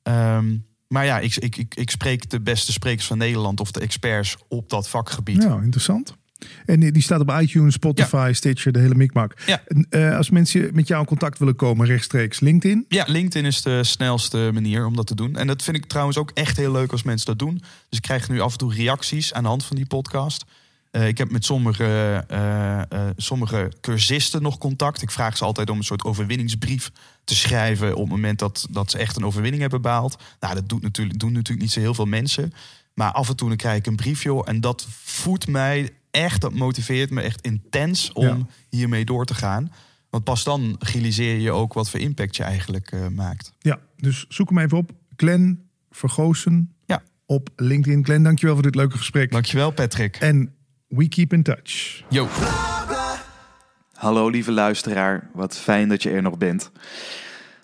[0.02, 0.56] Ehm,
[0.88, 4.36] maar ja, ik, ik, ik, ik spreek de beste sprekers van Nederland of de experts
[4.48, 5.42] op dat vakgebied.
[5.42, 6.14] ja interessant.
[6.66, 9.34] En die staat op iTunes, Spotify, Stitcher, de hele mikmak.
[9.46, 9.62] Ja.
[9.66, 12.84] En, eh, als mensen met jou in contact willen komen, rechtstreeks LinkedIn.
[12.88, 15.36] Ja, LinkedIn is de snelste manier om dat te doen.
[15.36, 17.54] En dat vind ik trouwens ook echt heel leuk als mensen dat doen.
[17.88, 20.44] Dus ik krijg nu af en toe reacties aan de hand van die podcast.
[20.92, 21.84] Eh, ik heb met sommige,
[22.28, 25.02] eh, eh, sommige cursisten nog contact.
[25.02, 26.90] Ik vraag ze altijd om een soort overwinningsbrief
[27.24, 27.94] te schrijven...
[27.94, 30.22] op het moment dat, dat ze echt een overwinning hebben behaald.
[30.40, 32.52] Nou, dat doet natuurlijk, doen natuurlijk niet zo heel veel mensen.
[32.94, 34.48] Maar af en toe dan krijg ik een brief, joh.
[34.48, 38.46] En dat voedt mij echt, dat motiveert me echt intens om Ja.
[38.70, 39.72] hiermee door te gaan.
[40.10, 43.52] Want pas dan realiseer je ook wat voor impact je eigenlijk maakt.
[43.58, 44.90] Ja, dus zoek hem even op.
[45.16, 47.02] Glenn Vergoosen Ja.
[47.26, 48.04] op LinkedIn.
[48.04, 49.30] Glenn, dankjewel voor dit leuke gesprek.
[49.30, 50.16] Dankjewel, Patrick.
[50.16, 50.54] En
[50.92, 52.02] we keep in touch.
[52.08, 52.28] Yo.
[53.92, 56.70] Hallo lieve luisteraar, wat fijn dat je er nog bent.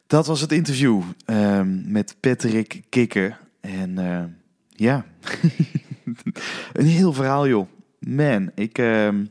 [0.07, 3.37] Dat was het interview ehm, met Patrick Kikken.
[3.61, 4.25] En eh,
[4.69, 5.05] ja,
[6.73, 7.69] een heel verhaal joh.
[7.99, 9.25] Man, ik, ehm,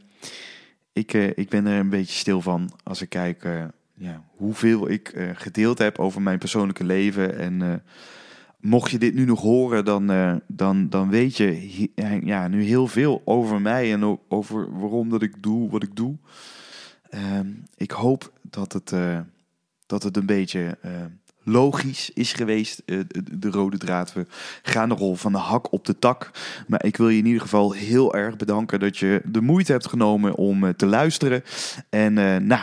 [0.94, 3.64] ik, eh, ik ben er een beetje stil van als ik kijk eh,
[3.94, 7.38] ja, hoeveel ik eh, gedeeld heb over mijn persoonlijke leven.
[7.38, 7.74] En eh,
[8.68, 11.90] mocht je dit nu nog horen, dan, eh, dan, dan weet je
[12.24, 16.16] ja, nu heel veel over mij en over waarom dat ik doe wat ik doe.
[17.10, 19.20] Ehm, ik hoop dat het, eh,
[19.86, 20.92] dat het een beetje eh,
[21.44, 23.06] logisch is geweest, de,
[23.38, 24.14] de rode draad.
[24.14, 24.26] We
[24.62, 26.32] gaan nogal van de hak op de tak.
[26.68, 29.88] Maar ik wil je in ieder geval heel erg bedanken dat je de moeite hebt
[29.88, 31.44] genomen om te luisteren.
[31.90, 32.14] En
[32.48, 32.62] nou,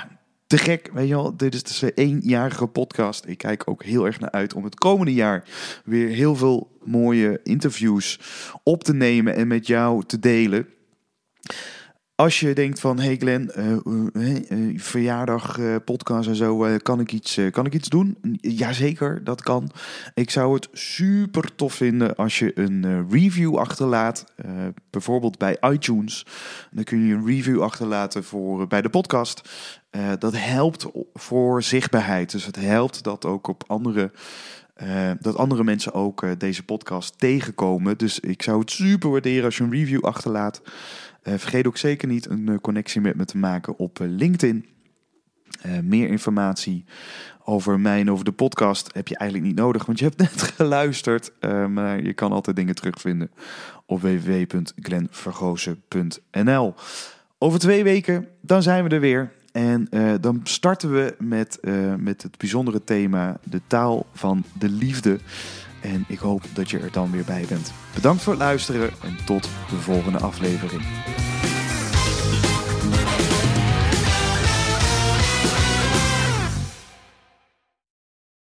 [0.56, 1.36] te gek, weet je wel.
[1.36, 3.26] Dit is dus een eenjarige podcast.
[3.26, 5.44] Ik kijk ook heel erg naar uit om het komende jaar
[5.84, 8.20] weer heel veel mooie interviews
[8.62, 10.68] op te nemen en met jou te delen.
[12.16, 17.12] Als je denkt van, hey Glenn, eh, eh, eh, verjaardag, podcast en zo, kan, ik
[17.12, 18.18] iets, kan ik iets doen?
[18.40, 19.70] Jazeker, dat kan.
[20.14, 24.24] Ik zou het super tof vinden als je een review achterlaat,
[24.90, 26.26] bijvoorbeeld bij iTunes.
[26.70, 29.50] Dan kun je een review achterlaten voor, bij de podcast.
[30.18, 34.10] Dat helpt voor zichtbaarheid, dus het helpt dat ook op andere...
[35.20, 37.98] dat andere mensen ook deze podcast tegenkomen.
[37.98, 40.62] Dus ik zou het super waarderen als je een review achterlaat.
[41.24, 44.66] Eh, vergeet ook zeker niet een eh, connectie met me te maken op eh, LinkedIn.
[45.82, 46.84] Meer informatie
[47.44, 50.42] over mij en over de podcast heb je eigenlijk niet nodig, want je hebt net
[50.42, 51.32] geluisterd.
[51.68, 53.30] Maar je kan altijd dingen terugvinden
[53.86, 56.74] op www.glenvergozen.nl.
[57.38, 59.32] Over twee weken, dan zijn we er weer.
[59.52, 59.88] En
[60.20, 61.58] dan starten we met,
[61.98, 65.18] met het bijzondere thema de taal van de liefde.
[65.84, 67.72] En ik hoop dat je er dan weer bij bent.
[67.94, 70.82] Bedankt voor het luisteren en tot de volgende aflevering.